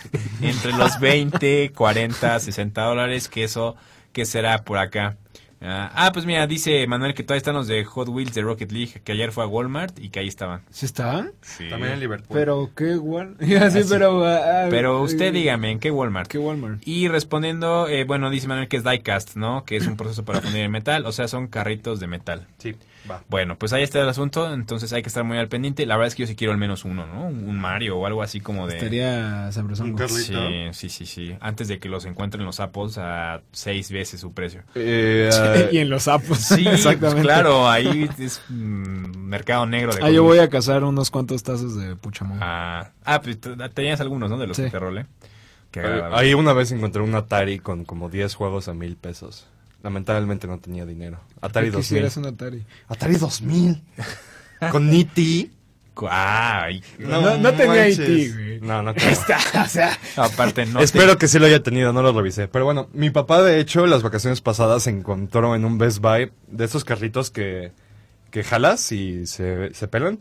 entre 0.41 0.71
los 0.73 0.99
20, 0.99 1.71
40, 1.71 2.39
60 2.39 2.81
dólares, 2.81 3.27
que 3.29 3.43
eso, 3.43 3.75
que 4.11 4.25
será 4.25 4.63
por 4.63 4.77
acá? 4.77 5.17
Ah, 5.63 5.91
ah, 5.95 6.11
pues 6.11 6.25
mira, 6.25 6.45
dice 6.45 6.85
Manuel 6.87 7.13
que 7.13 7.23
todavía 7.23 7.37
están 7.37 7.55
los 7.55 7.67
de 7.67 7.83
Hot 7.85 8.09
Wheels 8.09 8.33
de 8.33 8.41
Rocket 8.41 8.71
League, 8.71 9.01
que 9.03 9.13
ayer 9.13 9.31
fue 9.31 9.43
a 9.43 9.47
Walmart 9.47 9.97
y 9.99 10.09
que 10.09 10.19
ahí 10.19 10.27
estaban. 10.27 10.61
¿Sí 10.69 10.85
estaban? 10.85 11.31
Sí. 11.41 11.69
También 11.69 11.93
en 11.93 11.99
Liverpool. 12.01 12.37
Pero 12.37 12.69
qué 12.75 12.97
Walmart. 12.97 13.41
Ah, 13.63 13.69
sí. 13.69 13.81
pero... 13.89 14.25
ah, 14.25 14.67
Pero 14.69 14.99
eh, 14.99 15.01
usted 15.03 15.31
dígame, 15.33 15.71
¿en 15.71 15.79
qué 15.79 15.89
Walmart? 15.91 16.27
¿Qué 16.29 16.37
Walmart? 16.37 16.85
Y 16.85 17.07
respondiendo, 17.07 17.87
eh, 17.87 18.03
bueno, 18.03 18.29
dice 18.29 18.47
Manuel 18.47 18.67
que 18.67 18.77
es 18.77 18.83
diecast, 18.83 19.35
¿no? 19.35 19.63
Que 19.63 19.77
es 19.77 19.87
un 19.87 19.95
proceso 19.95 20.25
para 20.25 20.41
fundir 20.41 20.63
el 20.63 20.69
metal, 20.69 21.05
o 21.05 21.11
sea, 21.11 21.27
son 21.27 21.47
carritos 21.47 21.99
de 21.99 22.07
metal. 22.07 22.45
Sí, 22.57 22.75
va. 23.09 23.21
Bueno, 23.29 23.57
pues 23.57 23.71
ahí 23.73 23.83
está 23.83 24.01
el 24.01 24.09
asunto, 24.09 24.53
entonces 24.53 24.91
hay 24.91 25.01
que 25.01 25.07
estar 25.07 25.23
muy 25.23 25.37
al 25.37 25.47
pendiente. 25.47 25.85
La 25.85 25.95
verdad 25.95 26.07
es 26.07 26.15
que 26.15 26.23
yo 26.23 26.27
sí 26.27 26.35
quiero 26.35 26.51
al 26.51 26.59
menos 26.59 26.83
uno, 26.83 27.05
¿no? 27.07 27.27
Un 27.27 27.57
Mario 27.59 27.97
o 27.97 28.05
algo 28.05 28.21
así 28.21 28.39
como 28.41 28.67
de... 28.67 28.75
Estaría 28.77 29.51
sabrosón. 29.51 29.95
Sí, 30.09 30.33
sí, 30.73 30.89
sí, 30.89 31.05
sí. 31.05 31.35
Antes 31.39 31.67
de 31.69 31.79
que 31.79 31.87
los 31.89 32.05
encuentren 32.05 32.43
los 32.45 32.59
Apples 32.59 32.97
a 32.97 33.41
seis 33.51 33.91
veces 33.91 34.19
su 34.19 34.33
precio. 34.33 34.63
Eh, 34.75 35.29
y 35.71 35.77
en 35.79 35.89
los 35.89 36.03
sapos. 36.03 36.37
Sí, 36.39 36.67
exactamente. 36.67 37.21
pues 37.21 37.23
claro, 37.23 37.69
ahí 37.69 38.09
es 38.19 38.41
mm, 38.49 39.17
mercado 39.17 39.65
negro 39.65 39.93
de 39.93 40.03
Ah, 40.03 40.09
yo 40.09 40.23
voy 40.23 40.39
a 40.39 40.49
cazar 40.49 40.83
unos 40.83 41.09
cuantos 41.11 41.43
tazos 41.43 41.75
de 41.75 41.95
Puchamón. 41.95 42.39
Ah, 42.41 42.91
ah, 43.05 43.21
pues 43.21 43.37
tenías 43.73 43.99
algunos, 44.01 44.29
¿no? 44.29 44.37
De 44.37 44.47
los 44.47 44.57
Sí. 44.57 44.63
que 44.63 44.69
te 44.71 44.79
rolé. 44.79 45.05
Ahí- 46.13 46.33
una 46.35 46.53
vez 46.53 46.71
encontré 46.71 47.01
un 47.01 47.15
Atari 47.15 47.57
con 47.59 47.83
como 47.85 48.09
10 48.09 48.35
juegos 48.35 48.67
a 48.67 48.73
mil 48.73 48.95
pesos. 48.95 49.47
Lamentablemente 49.81 50.47
no 50.47 50.59
tenía 50.59 50.85
dinero. 50.85 51.19
Atari 51.41 51.67
¿Qué 51.67 51.71
2000. 51.71 51.81
quisieras 51.83 52.17
un 52.17 52.25
Atari? 52.27 52.63
Atari 52.87 53.15
2000. 53.15 53.81
con 54.71 54.87
E 54.87 54.91
Niti. 54.91 55.51
No- 56.99 57.37
no 57.37 57.53
tenía. 57.53 57.87
IT, 57.89 58.33
güey. 58.33 58.59
No, 58.61 58.81
no 58.81 58.93
creo. 58.95 59.11
o 59.63 59.67
sea, 59.67 59.97
aparte 60.17 60.65
no 60.65 60.79
te- 60.79 60.85
Espero 60.85 61.17
que 61.17 61.27
sí 61.27 61.39
lo 61.39 61.45
haya 61.45 61.61
tenido, 61.63 61.93
no 61.93 62.01
lo 62.01 62.11
revisé. 62.13 62.47
Pero 62.47 62.65
bueno, 62.65 62.87
mi 62.93 63.09
papá 63.09 63.41
de 63.43 63.59
hecho 63.59 63.85
las 63.87 64.03
vacaciones 64.03 64.41
pasadas 64.41 64.83
se 64.83 64.89
encontró 64.89 65.55
en 65.55 65.65
un 65.65 65.77
Best 65.77 65.99
Buy 65.99 66.31
de 66.47 66.65
esos 66.65 66.83
carritos 66.85 67.29
que, 67.31 67.71
que 68.31 68.43
jalas 68.43 68.91
y 68.91 69.25
se, 69.27 69.73
se 69.73 69.87
pelan 69.87 70.19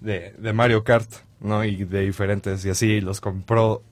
de, 0.00 0.34
de 0.38 0.52
Mario 0.52 0.84
Kart, 0.84 1.10
¿no? 1.40 1.64
Y 1.64 1.84
de 1.84 2.00
diferentes 2.00 2.64
y 2.64 2.70
así 2.70 3.00
los 3.00 3.20
compró 3.20 3.82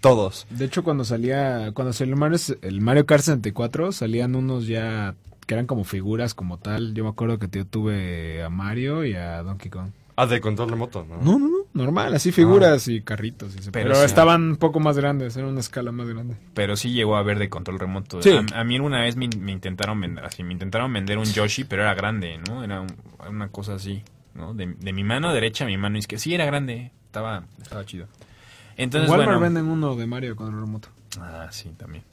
Todos. 0.00 0.46
De 0.50 0.64
hecho, 0.64 0.82
cuando 0.82 1.04
salía, 1.04 1.72
cuando 1.74 1.92
salió 1.92 2.14
el 2.14 2.20
Mario, 2.20 2.38
el 2.62 2.80
Mario 2.80 3.04
Kart 3.06 3.22
64, 3.22 3.92
salían 3.92 4.34
unos 4.34 4.66
ya 4.66 5.14
que 5.46 5.54
eran 5.54 5.66
como 5.66 5.82
figuras 5.84 6.32
como 6.34 6.58
tal. 6.58 6.94
Yo 6.94 7.02
me 7.04 7.10
acuerdo 7.10 7.38
que 7.38 7.48
yo 7.50 7.66
tuve 7.66 8.42
a 8.42 8.48
Mario 8.50 9.04
y 9.04 9.14
a 9.14 9.42
Donkey 9.42 9.68
Kong. 9.70 9.90
Ah, 10.22 10.26
de 10.26 10.40
control 10.40 10.70
remoto, 10.70 11.04
¿no? 11.08 11.16
No, 11.22 11.38
no, 11.38 11.48
no, 11.48 11.56
normal, 11.72 12.14
así 12.14 12.32
figuras 12.32 12.88
y 12.88 13.00
carritos. 13.02 13.54
y 13.56 13.62
se- 13.62 13.70
Pero 13.72 13.90
pero 13.90 14.00
sí. 14.00 14.06
estaban 14.06 14.42
un 14.42 14.56
poco 14.56 14.80
más 14.80 14.96
grandes, 14.96 15.36
era 15.36 15.46
una 15.46 15.60
escala 15.60 15.92
más 15.92 16.08
grande. 16.08 16.36
Pero 16.54 16.76
sí 16.76 16.92
llegó 16.92 17.16
a 17.16 17.20
haber 17.20 17.38
de 17.38 17.48
control 17.48 17.78
remoto. 17.78 18.20
Sí. 18.22 18.30
A, 18.52 18.60
a 18.60 18.64
mí 18.64 18.78
una 18.78 19.00
vez 19.02 19.16
me, 19.16 19.28
me 19.28 19.52
intentaron 19.52 20.00
vender, 20.00 20.24
así, 20.24 20.42
me 20.42 20.52
intentaron 20.52 20.92
vender 20.92 21.18
un 21.18 21.24
Yoshi, 21.24 21.64
pero 21.64 21.82
era 21.82 21.94
grande, 21.94 22.38
¿no? 22.48 22.62
Era 22.64 22.80
un- 22.80 22.94
una 23.28 23.48
cosa 23.48 23.74
así, 23.74 24.02
¿no? 24.34 24.54
De, 24.54 24.66
de 24.78 24.92
mi 24.92 25.04
mano 25.04 25.32
derecha 25.32 25.64
a 25.64 25.66
mi 25.66 25.76
mano 25.76 25.98
izquierda. 25.98 26.22
Sí, 26.22 26.34
era 26.34 26.44
grande. 26.44 26.92
Estaba, 27.06 27.44
estaba 27.62 27.84
chido. 27.84 28.06
Entonces, 28.76 29.08
En 29.08 29.10
Walmart 29.10 29.38
bueno. 29.38 29.40
venden 29.40 29.66
uno 29.72 29.96
de 29.96 30.06
Mario 30.06 30.36
con 30.36 30.54
el 30.54 30.60
remoto. 30.60 30.88
Ah, 31.20 31.48
sí, 31.50 31.70
también. 31.76 32.04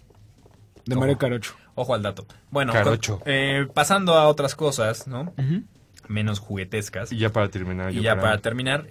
De 0.86 0.96
Ojo. 0.96 1.02
Mario 1.02 1.18
8. 1.22 1.56
Ojo 1.76 1.94
al 1.94 2.02
dato. 2.02 2.26
Bueno, 2.50 2.74
Carocho. 2.74 3.22
eh, 3.26 3.68
pasando 3.74 4.14
a 4.16 4.28
otras 4.28 4.56
cosas, 4.56 5.08
¿no? 5.08 5.34
Menos 6.08 6.40
juguetescas. 6.40 7.12
Y 7.12 7.18
ya 7.18 7.32
para 7.32 7.50
terminar. 7.50 7.92
Y 7.94 8.02
ya 8.02 8.20
para 8.20 8.38
terminar, 8.40 8.86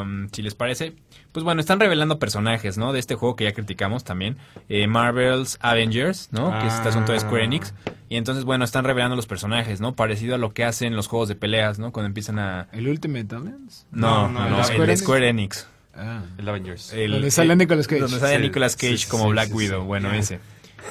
um, 0.00 0.28
si 0.30 0.42
les 0.42 0.54
parece, 0.54 0.94
pues 1.32 1.44
bueno, 1.44 1.60
están 1.60 1.80
revelando 1.80 2.18
personajes, 2.18 2.78
¿no? 2.78 2.92
De 2.92 2.98
este 3.00 3.14
juego 3.14 3.34
que 3.36 3.44
ya 3.44 3.52
criticamos 3.52 4.04
también, 4.04 4.36
eh, 4.68 4.86
Marvel's 4.86 5.58
Avengers, 5.60 6.28
¿no? 6.32 6.56
Que 6.60 6.66
es 6.68 6.74
este 6.74 6.88
asunto 6.90 7.12
de 7.12 7.20
Square 7.20 7.44
Enix. 7.44 7.74
Y 8.08 8.16
entonces, 8.16 8.44
bueno, 8.44 8.64
están 8.64 8.84
revelando 8.84 9.16
los 9.16 9.26
personajes, 9.26 9.80
¿no? 9.80 9.94
Parecido 9.94 10.34
a 10.34 10.38
lo 10.38 10.52
que 10.52 10.64
hacen 10.64 10.94
los 10.94 11.06
juegos 11.08 11.28
de 11.28 11.34
peleas, 11.34 11.78
¿no? 11.78 11.92
Cuando 11.92 12.06
empiezan 12.08 12.38
a... 12.38 12.68
¿El 12.72 12.86
Ultimate 12.86 13.34
Alliance? 13.34 13.86
No, 13.90 14.28
No, 14.28 14.28
no, 14.28 14.40
no, 14.44 14.50
no, 14.50 14.58
el 14.58 14.64
Square 14.64 14.84
Enix. 14.84 15.00
Square 15.00 15.28
Enix. 15.28 15.68
Ah. 15.96 16.22
El 16.38 16.48
Avengers. 16.48 16.92
El- 16.92 17.10
Donde 17.12 17.30
sale 17.30 17.52
el- 17.52 17.58
Nicolas 17.58 17.86
Cage. 17.86 18.00
Donde 18.02 18.18
sale 18.18 18.36
Sí, 18.36 18.42
Nicolas 18.42 18.76
Cage 18.76 18.96
sí, 18.98 19.08
como 19.08 19.24
sí, 19.24 19.30
Black 19.30 19.48
sí, 19.48 19.54
Widow, 19.54 19.80
sí. 19.82 19.86
bueno, 19.86 20.12
ese. 20.12 20.40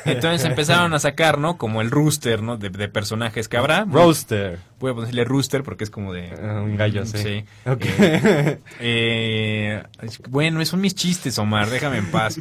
Entonces 0.05 0.45
empezaron 0.45 0.93
a 0.93 0.99
sacar, 0.99 1.37
¿no? 1.37 1.57
Como 1.57 1.81
el 1.81 1.91
rooster, 1.91 2.41
¿no? 2.41 2.57
De, 2.57 2.69
de 2.69 2.87
personajes 2.87 3.47
que 3.47 3.57
habrá. 3.57 3.85
Roaster. 3.85 4.59
Voy 4.79 4.91
a 4.91 4.95
ponerle 4.95 5.23
rooster 5.25 5.63
porque 5.63 5.83
es 5.83 5.89
como 5.89 6.13
de... 6.13 6.31
Ah, 6.41 6.61
un 6.61 6.75
gallo, 6.75 7.05
sí. 7.05 7.17
Sí. 7.17 7.45
Ok. 7.65 7.85
Eh, 7.85 8.59
eh, 8.79 9.83
bueno, 10.29 10.63
son 10.65 10.81
mis 10.81 10.95
chistes, 10.95 11.37
Omar, 11.37 11.69
déjame 11.69 11.97
en 11.97 12.09
paz. 12.11 12.39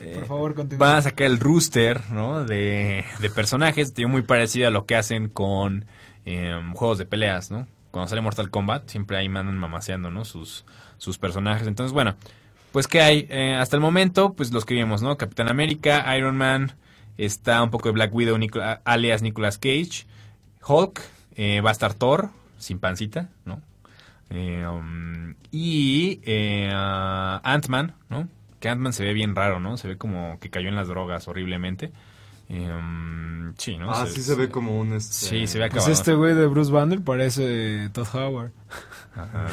Eh, 0.00 0.12
Por 0.16 0.26
favor, 0.26 0.54
continúa. 0.54 0.86
van 0.88 0.96
a 0.98 1.02
sacar 1.02 1.26
el 1.26 1.38
rooster, 1.38 2.00
¿no? 2.10 2.44
De, 2.44 3.04
de 3.20 3.30
personajes, 3.30 3.94
tío, 3.94 4.08
muy 4.08 4.22
parecido 4.22 4.68
a 4.68 4.70
lo 4.70 4.84
que 4.86 4.96
hacen 4.96 5.28
con 5.28 5.84
em, 6.24 6.72
juegos 6.74 6.98
de 6.98 7.06
peleas, 7.06 7.50
¿no? 7.50 7.66
Cuando 7.90 8.08
sale 8.08 8.20
Mortal 8.22 8.50
Kombat, 8.50 8.88
siempre 8.88 9.16
ahí 9.16 9.28
mandan 9.28 9.58
mamaseando, 9.58 10.10
¿no? 10.10 10.24
Sus, 10.24 10.64
sus 10.98 11.18
personajes. 11.18 11.66
Entonces, 11.68 11.92
bueno, 11.92 12.16
pues 12.72 12.88
¿qué 12.88 13.00
hay? 13.02 13.26
Eh, 13.30 13.54
hasta 13.54 13.76
el 13.76 13.82
momento, 13.82 14.32
pues 14.34 14.52
los 14.52 14.64
que 14.64 14.74
vimos, 14.74 15.02
¿no? 15.02 15.16
Capitán 15.16 15.48
América, 15.48 16.16
Iron 16.16 16.36
Man, 16.36 16.72
está 17.18 17.62
un 17.62 17.70
poco 17.70 17.88
de 17.88 17.92
Black 17.92 18.14
Widow, 18.14 18.38
Nicola- 18.38 18.80
alias 18.84 19.22
Nicolas 19.22 19.58
Cage, 19.58 20.06
Hulk, 20.66 21.00
eh, 21.36 21.60
va 21.60 21.70
a 21.70 21.72
estar 21.72 21.94
Thor, 21.94 22.30
sin 22.58 22.78
pancita, 22.78 23.28
¿no? 23.44 23.60
Eh, 24.30 24.66
um, 24.66 25.34
y 25.50 26.20
eh, 26.24 26.70
ah, 26.72 27.40
Ant-Man, 27.44 27.94
¿no? 28.08 28.28
Que 28.60 28.68
Ant-Man 28.70 28.92
se 28.94 29.04
ve 29.04 29.12
bien 29.12 29.34
raro, 29.36 29.60
¿no? 29.60 29.76
Se 29.76 29.88
ve 29.88 29.98
como 29.98 30.38
que 30.40 30.48
cayó 30.48 30.68
en 30.68 30.76
las 30.76 30.88
drogas 30.88 31.28
horriblemente. 31.28 31.92
Eh, 32.54 32.70
um, 32.70 33.54
sí, 33.56 33.78
¿no? 33.78 33.90
Ah, 33.90 34.06
sí 34.06 34.20
se 34.22 34.34
ve 34.34 34.50
como 34.50 34.78
un... 34.78 34.92
Este... 34.92 35.14
Sí, 35.14 35.46
se 35.46 35.58
ve 35.58 35.64
Pues 35.70 35.84
acabado. 35.84 35.92
este 35.92 36.12
güey 36.14 36.34
de 36.34 36.46
Bruce 36.46 36.70
Banner 36.70 37.00
parece 37.00 37.88
Todd 37.94 38.06
Howard. 38.14 38.50
Ajá. 39.14 39.46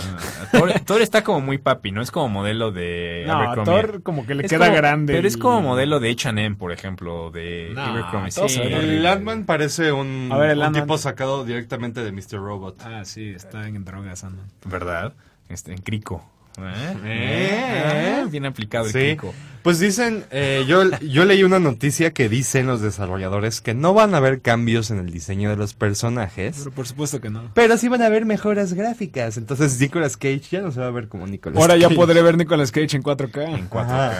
Thor, 0.52 0.72
Thor 0.86 1.02
está 1.02 1.24
como 1.24 1.42
muy 1.42 1.58
papi, 1.58 1.92
¿no? 1.92 2.02
Es 2.02 2.12
como 2.12 2.28
modelo 2.30 2.72
de 2.72 3.24
No, 3.28 3.34
Abercrombie. 3.34 3.66
Thor 3.74 4.04
como 4.04 4.26
que 4.26 4.36
le 4.36 4.46
Es 4.46 4.50
queda 4.50 4.66
como- 4.68 4.78
grande. 4.78 5.14
Pero 5.14 5.28
es 5.28 5.38
como 5.38 5.62
modelo 5.62 6.00
de 6.00 6.12
H&M, 6.12 6.56
por 6.56 6.72
ejemplo, 6.72 7.30
de 7.32 7.72
No, 7.74 7.82
Abercrombie. 7.82 8.32
se 8.32 8.48
Sí. 8.50 8.62
El. 8.62 9.06
Ant-Man 9.06 9.46
parece 9.46 9.92
un, 9.92 10.30
ver, 10.38 10.58
un 10.58 10.74
tipo 10.74 10.98
sacado 10.98 11.44
directamente 11.46 12.04
de 12.04 12.12
Mr. 12.12 12.38
Robot. 12.40 12.82
Ah, 12.84 13.04
sí, 13.06 13.30
está 13.30 13.68
en 13.68 13.84
drogas, 13.86 14.24
Ant-Man. 14.24 14.48
¿Verdad? 14.66 15.14
Este, 15.50 15.72
en 15.74 15.80
crico. 15.80 16.24
¿Eh? 16.68 16.98
Eh. 17.06 18.22
Ah, 18.24 18.28
Bien 18.30 18.46
aplicado 18.46 18.86
el 18.88 18.92
Sí. 18.92 19.18
Pues 19.64 19.78
dicen, 19.80 20.24
eh, 20.32 20.64
yo, 20.68 20.84
yo 21.02 21.26
leí 21.26 21.44
una 21.44 21.60
noticia 21.60 22.12
que 22.12 22.30
dicen 22.30 22.66
los 22.66 22.80
desarrolladores 22.82 23.60
que 23.60 23.74
no 23.74 23.94
van 23.94 24.14
a 24.14 24.18
haber 24.18 24.42
cambios 24.42 24.90
en 24.90 25.00
el 25.00 25.12
diseño 25.12 25.50
de 25.50 25.58
los 25.58 25.74
personajes, 25.74 26.56
Pero 26.60 26.72
por 26.72 26.88
supuesto 26.88 27.20
que 27.20 27.30
no. 27.30 27.52
pero 27.54 27.76
sí 27.78 27.90
van 27.90 28.02
a 28.02 28.06
haber 28.06 28.26
mejoras 28.26 28.74
gráficas. 28.74 29.36
Entonces 29.38 29.78
Nicolas 29.80 30.16
Cage 30.16 30.44
ya 30.50 30.62
no 30.62 30.72
se 30.72 30.80
va 30.80 30.88
a 30.88 30.92
ver 30.92 31.10
como 31.10 31.28
Nicolas 31.28 31.60
Ahora 31.60 31.76
ya 31.76 31.88
Cage. 31.90 31.96
podré 31.98 32.22
ver 32.22 32.38
Nicolas 32.38 32.72
Cage 32.72 32.96
en 32.96 33.04
4K. 33.04 33.58
En 33.60 33.70
4K. 33.70 34.14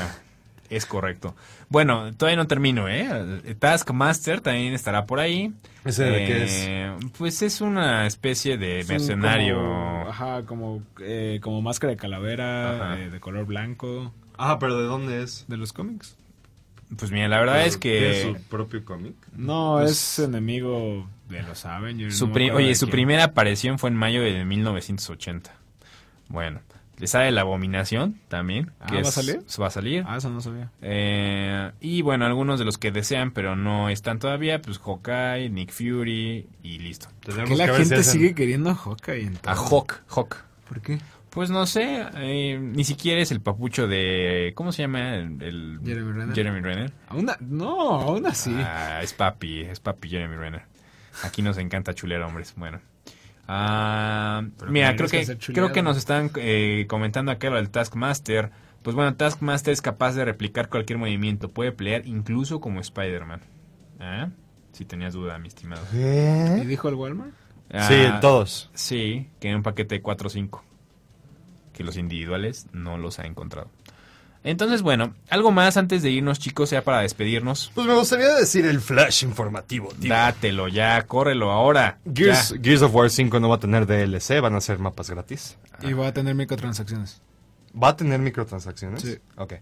Es 0.70 0.86
correcto. 0.86 1.36
Bueno, 1.70 2.14
todavía 2.16 2.38
no 2.38 2.48
termino, 2.48 2.88
¿eh? 2.88 3.56
Taskmaster 3.58 4.40
también 4.42 4.74
estará 4.74 5.06
por 5.06 5.20
ahí. 5.20 5.52
¿Ese 5.84 6.04
de 6.04 6.26
qué 6.26 6.46
Eh, 6.48 6.96
Pues 7.18 7.42
es 7.42 7.62
una 7.62 8.06
especie 8.06 8.58
de 8.58 8.82
Es 8.82 8.90
mercenario. 8.90 9.56
como- 9.58 10.06
ajá, 10.10 10.46
como, 10.46 10.84
eh, 11.02 11.40
como 11.42 11.62
máscara 11.62 11.92
de 11.92 11.98
calavera, 11.98 12.98
eh, 13.00 13.10
de 13.10 13.20
color 13.20 13.46
blanco, 13.46 14.14
Ah, 14.38 14.58
pero 14.60 14.78
¿de 14.78 14.84
dónde 14.86 15.24
es? 15.24 15.46
de 15.48 15.58
los 15.58 15.74
cómics. 15.74 16.16
Pues 16.98 17.12
mira, 17.12 17.28
la 17.28 17.40
verdad 17.40 17.66
es 17.66 17.78
que 17.78 18.22
su 18.36 18.42
propio 18.48 18.84
cómic? 18.84 19.14
No, 19.36 19.78
Pues- 19.80 19.92
es 19.92 20.20
enemigo 20.26 21.08
de 21.30 21.44
los 21.44 21.66
Avengers. 21.66 22.18
su 22.18 22.28
no 22.28 22.34
oye, 22.56 22.74
su 22.76 22.86
quién. 22.88 22.92
primera 22.92 23.24
aparición 23.26 23.78
fue 23.80 23.90
en 23.92 23.96
mayo 23.96 24.22
de 24.22 24.44
1980. 24.46 25.54
Bueno, 26.30 26.62
sale 27.08 27.32
la 27.32 27.42
abominación 27.42 28.20
también. 28.28 28.72
Ah, 28.80 28.88
que 28.88 28.94
¿va 28.96 29.00
a 29.00 29.04
es- 29.04 29.14
salir? 29.14 29.40
Va 29.62 29.68
a 29.68 29.70
salir. 29.72 30.04
Ah, 30.08 30.18
eso 30.18 30.30
no 30.30 30.42
sabía. 30.42 30.72
Eh, 30.82 31.72
y 31.80 32.02
bueno, 32.02 32.26
algunos 32.26 32.60
de 32.60 32.66
los 32.66 32.78
que 32.78 32.92
desean, 32.92 33.32
pero 33.32 33.56
no 33.56 33.90
están 33.90 34.20
todavía, 34.20 34.62
pues 34.62 34.80
Hawkeye, 34.80 35.50
Nick 35.50 35.72
Fury 35.72 36.48
y 36.64 36.80
listo. 36.80 37.08
Tenemos 37.22 37.50
Que 37.50 37.56
la 37.56 37.66
que 37.66 37.72
ver 37.72 37.84
si 37.84 37.90
gente 37.90 38.04
sigue 38.04 38.36
queriendo 38.36 38.70
a 38.72 38.76
Hawkeye 38.76 39.22
en 39.28 39.38
A. 39.46 39.54
Hawk, 39.56 40.02
Hawk. 40.10 40.38
¿Por 40.68 40.82
qué? 40.82 41.00
Pues 41.30 41.52
no 41.52 41.68
sé, 41.68 42.06
eh, 42.18 42.58
ni 42.60 42.84
siquiera 42.84 43.22
es 43.22 43.32
el 43.32 43.40
papucho 43.40 43.88
de... 43.88 44.52
¿Cómo 44.56 44.72
se 44.72 44.82
llama? 44.82 45.16
El, 45.16 45.42
el- 45.44 45.80
Jeremy 45.86 46.12
Renner. 46.12 46.36
Jeremy 46.36 46.60
Renner. 46.62 46.92
Aún 47.08 47.30
a- 47.30 47.38
no, 47.40 47.92
aún 48.02 48.26
así. 48.26 48.52
Ah, 48.58 49.00
es 49.04 49.14
papi, 49.14 49.62
es 49.62 49.80
papi 49.80 50.10
Jeremy 50.10 50.36
Renner. 50.36 50.64
Aquí 51.24 51.42
nos 51.44 51.58
encanta 51.60 51.94
chulear 51.94 52.22
hombres. 52.24 52.54
Bueno. 52.58 52.80
Ah, 53.52 54.44
mira, 54.68 54.92
que 54.96 55.06
creo 55.06 55.10
que, 55.10 55.38
creo 55.54 55.72
que 55.72 55.82
nos 55.82 55.98
están 55.98 56.30
eh, 56.36 56.86
comentando 56.88 57.32
acá 57.32 57.50
lo 57.50 57.56
del 57.56 57.72
Taskmaster. 57.72 58.52
Pues 58.84 58.96
bueno, 58.96 59.16
Taskmaster 59.16 59.74
es 59.74 59.82
capaz 59.82 60.14
de 60.14 60.24
replicar 60.24 60.70
cualquier 60.70 61.00
movimiento. 61.00 61.50
Puede 61.50 61.72
pelear 61.72 62.06
incluso 62.06 62.62
como 62.62 62.80
Spider-Man. 62.80 63.42
¿Ah? 64.00 64.30
Si 64.72 64.86
tenías 64.86 65.14
duda, 65.16 65.40
mi 65.40 65.48
estimado. 65.48 65.82
¿Y 65.92 66.66
dijo 66.68 66.90
el 66.90 66.96
Walmart? 66.96 67.32
Sí, 67.72 68.04
Ah, 68.06 68.20
todos. 68.22 68.70
Sí, 68.76 69.30
que 69.40 69.50
en 69.50 69.56
un 69.58 69.64
paquete 69.64 69.96
de 69.96 70.02
4 70.04 70.28
o 70.28 70.30
5. 70.30 70.64
Que 71.74 71.84
los 71.84 71.98
individuales 71.98 72.68
no 72.72 73.00
los 73.00 73.18
ha 73.18 73.26
encontrado. 73.26 73.72
Entonces, 74.44 74.82
bueno, 74.82 75.14
algo 75.30 75.52
más 75.52 75.76
antes 75.78 76.02
de 76.02 76.12
irnos, 76.12 76.40
chicos, 76.40 76.70
sea 76.70 76.84
para 76.84 77.02
despedirnos. 77.02 77.72
Pues 77.76 77.86
me 77.88 77.94
gustaría 77.94 78.34
decir 78.36 78.66
el 78.66 78.80
flash 78.80 79.24
informativo, 79.24 79.90
tío. 80.00 80.10
Dátelo 80.10 80.68
ya, 80.70 81.06
córrelo 81.08 81.52
ahora. 81.52 82.00
Gears, 82.14 82.52
Ya. 82.52 82.62
Gears 82.62 82.82
of 82.84 82.96
War 82.96 83.10
5 83.10 83.40
no 83.40 83.50
va 83.50 83.56
a 83.56 83.60
tener 83.60 83.86
DLC, 83.86 84.40
van 84.42 84.56
a 84.56 84.62
ser 84.62 84.80
mapas 84.80 85.10
gratis. 85.10 85.58
Y 85.82 85.92
va 85.94 86.08
a 86.08 86.14
tener 86.14 86.36
microtransacciones. 86.36 87.22
¿Va 87.82 87.90
a 87.90 87.96
tener 87.98 88.20
microtransacciones? 88.20 89.02
Sí. 89.02 89.18
Ok. 89.38 89.54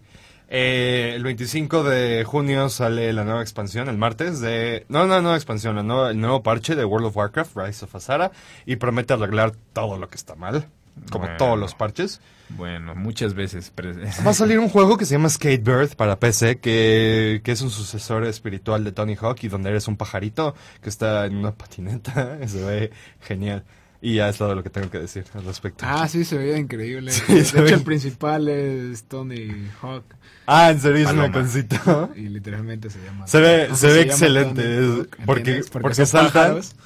Eh, 0.50 1.12
el 1.14 1.22
25 1.24 1.82
de 1.84 2.24
junio 2.24 2.70
sale 2.70 3.12
la 3.12 3.22
nueva 3.24 3.42
expansión, 3.42 3.88
el 3.90 3.98
martes, 3.98 4.40
de... 4.40 4.86
No, 4.88 5.06
no, 5.06 5.20
nueva 5.20 5.36
expansión, 5.36 5.76
la 5.76 5.82
nueva- 5.82 6.10
el 6.12 6.18
nuevo 6.20 6.42
parche 6.42 6.74
de 6.74 6.86
World 6.86 7.08
of 7.08 7.16
Warcraft, 7.18 7.54
Rise 7.54 7.84
of 7.84 7.94
Azara, 7.94 8.30
y 8.64 8.76
promete 8.76 9.12
arreglar 9.12 9.52
todo 9.74 9.98
lo 9.98 10.08
que 10.08 10.16
está 10.16 10.36
mal, 10.36 10.68
como 11.10 11.24
Bueno. 11.24 11.36
todos 11.38 11.58
los 11.58 11.74
parches. 11.74 12.20
Bueno, 12.50 12.94
muchas 12.94 13.34
veces. 13.34 13.70
Va 14.26 14.30
a 14.30 14.34
salir 14.34 14.58
un 14.58 14.68
juego 14.70 14.96
que 14.96 15.04
se 15.04 15.12
llama 15.14 15.28
Skatebird 15.28 15.96
para 15.96 16.18
PC, 16.18 16.58
que, 16.60 17.40
que 17.44 17.52
es 17.52 17.60
un 17.60 17.70
sucesor 17.70 18.24
espiritual 18.24 18.84
de 18.84 18.92
Tony 18.92 19.16
Hawk 19.20 19.38
y 19.42 19.48
donde 19.48 19.68
eres 19.70 19.86
un 19.88 19.96
pajarito 19.96 20.54
que 20.82 20.88
está 20.88 21.26
en 21.26 21.36
una 21.36 21.52
patineta. 21.52 22.38
Se 22.48 22.64
ve 22.64 22.90
genial. 23.20 23.64
Y 24.00 24.14
ya 24.14 24.28
es 24.28 24.38
todo 24.38 24.54
lo 24.54 24.62
que 24.62 24.70
tengo 24.70 24.88
que 24.90 24.98
decir 25.00 25.24
al 25.34 25.44
respecto. 25.44 25.84
Ah, 25.86 26.06
sí, 26.06 26.24
se 26.24 26.38
veía 26.38 26.56
increíble. 26.56 27.10
Sí, 27.10 27.34
de 27.34 27.44
se 27.44 27.56
hecho, 27.58 27.64
ve- 27.64 27.72
el 27.72 27.82
principal 27.82 28.46
es 28.48 29.02
Tony 29.08 29.68
Hawk. 29.82 30.04
Ah, 30.46 30.70
en 30.70 30.80
serio 30.80 31.04
es 31.08 31.12
una 31.12 31.32
cosita. 31.32 32.08
Y 32.14 32.28
literalmente 32.28 32.90
se 32.90 33.02
llama. 33.04 33.26
Se 33.26 33.40
ve, 33.40 33.68
se 33.74 33.88
ve 33.88 33.92
llama 34.02 34.12
excelente. 34.12 34.78
Es- 34.84 35.08
porque 35.26 35.62
porque, 35.72 35.94
son 35.96 36.06
salta, 36.06 36.32
pájaros. 36.32 36.76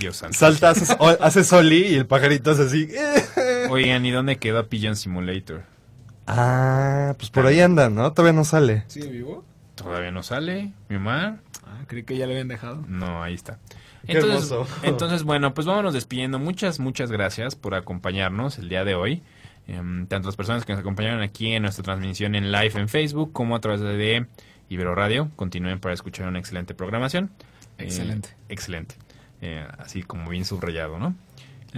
Dios 0.00 0.16
santo. 0.16 0.36
salta, 0.36 0.70
hace, 0.70 0.96
hace 1.20 1.44
soli 1.44 1.86
y 1.86 1.94
el 1.94 2.06
pajarito 2.06 2.50
es 2.50 2.58
así. 2.58 2.88
Oigan, 3.70 4.04
¿y 4.06 4.10
dónde 4.10 4.36
quedó 4.36 4.68
Pigeon 4.68 4.96
Simulator? 4.96 5.64
Ah, 6.26 7.14
pues 7.18 7.30
por 7.30 7.46
ahí 7.46 7.60
anda, 7.60 7.88
¿no? 7.88 8.12
Todavía 8.12 8.32
no 8.32 8.44
sale. 8.44 8.84
¿Sigue 8.88 9.08
vivo? 9.08 9.44
¿Todavía 9.74 10.10
no 10.10 10.22
sale? 10.22 10.72
¿Mi 10.88 10.96
Omar? 10.96 11.38
Ah, 11.64 11.84
creí 11.86 12.02
que 12.02 12.16
ya 12.16 12.26
le 12.26 12.32
habían 12.32 12.48
dejado. 12.48 12.84
No, 12.88 13.22
ahí 13.22 13.34
está. 13.34 13.58
Qué 14.06 14.12
Entonces, 14.12 14.50
hermoso. 14.50 14.76
entonces, 14.82 15.22
bueno, 15.22 15.54
pues 15.54 15.66
vámonos 15.66 15.94
despidiendo. 15.94 16.38
Muchas, 16.38 16.80
muchas 16.80 17.10
gracias 17.12 17.54
por 17.54 17.74
acompañarnos 17.74 18.58
el 18.58 18.68
día 18.68 18.84
de 18.84 18.94
hoy. 18.94 19.22
Em, 19.68 20.06
tanto 20.06 20.28
las 20.28 20.36
personas 20.36 20.64
que 20.64 20.72
nos 20.72 20.80
acompañaron 20.80 21.22
aquí 21.22 21.52
en 21.52 21.62
nuestra 21.62 21.82
transmisión 21.82 22.34
en 22.34 22.52
live 22.52 22.72
en 22.74 22.88
Facebook 22.88 23.32
como 23.32 23.56
a 23.56 23.60
través 23.60 23.80
de 23.80 24.26
Ibero 24.68 24.94
Radio. 24.94 25.30
Continúen 25.36 25.80
para 25.80 25.94
escuchar 25.94 26.28
una 26.28 26.38
excelente 26.38 26.74
programación. 26.74 27.30
Eh, 27.78 27.84
Excelente. 27.84 28.30
excelente. 28.48 28.94
Eh, 29.42 29.66
así 29.78 30.02
como 30.02 30.30
bien 30.30 30.44
subrayado, 30.44 30.98
¿no? 30.98 31.14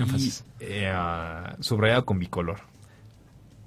Énfasis. 0.02 0.44
Y, 0.60 0.64
eh, 0.64 0.90
ah, 0.94 1.56
subrayado 1.60 2.04
con 2.04 2.18
bicolor. 2.18 2.60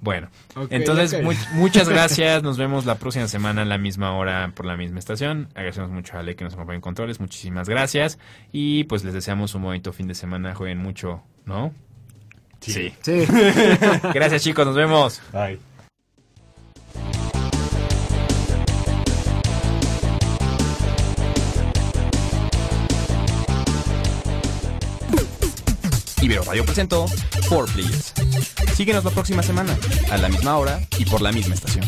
Bueno, 0.00 0.28
entonces 0.70 1.12
mu- 1.22 1.30
muchas 1.54 1.88
gracias. 1.88 2.42
Nos 2.42 2.58
vemos 2.58 2.86
la 2.86 2.96
próxima 2.96 3.28
semana 3.28 3.62
a 3.62 3.64
la 3.64 3.78
misma 3.78 4.12
hora 4.16 4.50
por 4.52 4.66
la 4.66 4.76
misma 4.76 4.98
estación. 4.98 5.46
Agradecemos 5.54 5.90
mucho 5.90 6.16
a 6.16 6.20
Ale 6.20 6.34
que 6.34 6.42
nos 6.42 6.54
acompaña 6.54 6.74
en 6.76 6.80
controles. 6.80 7.20
Muchísimas 7.20 7.68
gracias. 7.68 8.18
Y 8.50 8.82
pues 8.84 9.04
les 9.04 9.14
deseamos 9.14 9.54
un 9.54 9.62
bonito 9.62 9.92
fin 9.92 10.08
de 10.08 10.14
semana. 10.16 10.56
Jueguen 10.56 10.78
mucho, 10.78 11.22
¿no? 11.44 11.72
Sí. 12.60 12.92
Sí. 13.00 13.26
Gracias 14.14 14.42
chicos, 14.42 14.64
nos 14.66 14.76
vemos. 14.76 15.20
Bye. 15.32 15.58
Ibero 26.22 26.44
Radio 26.44 26.64
presentó 26.64 27.06
4 27.48 27.74
Players. 27.74 28.14
Síguenos 28.76 29.02
la 29.04 29.10
próxima 29.10 29.42
semana. 29.42 29.76
A 30.08 30.16
la 30.16 30.28
misma 30.28 30.56
hora 30.56 30.80
y 30.96 31.04
por 31.04 31.20
la 31.20 31.32
misma 31.32 31.54
estación. 31.54 31.84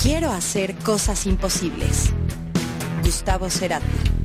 Quiero 0.00 0.30
hacer 0.30 0.76
cosas 0.76 1.26
imposibles. 1.26 2.12
Gustavo 3.02 3.50
Cerati. 3.50 4.21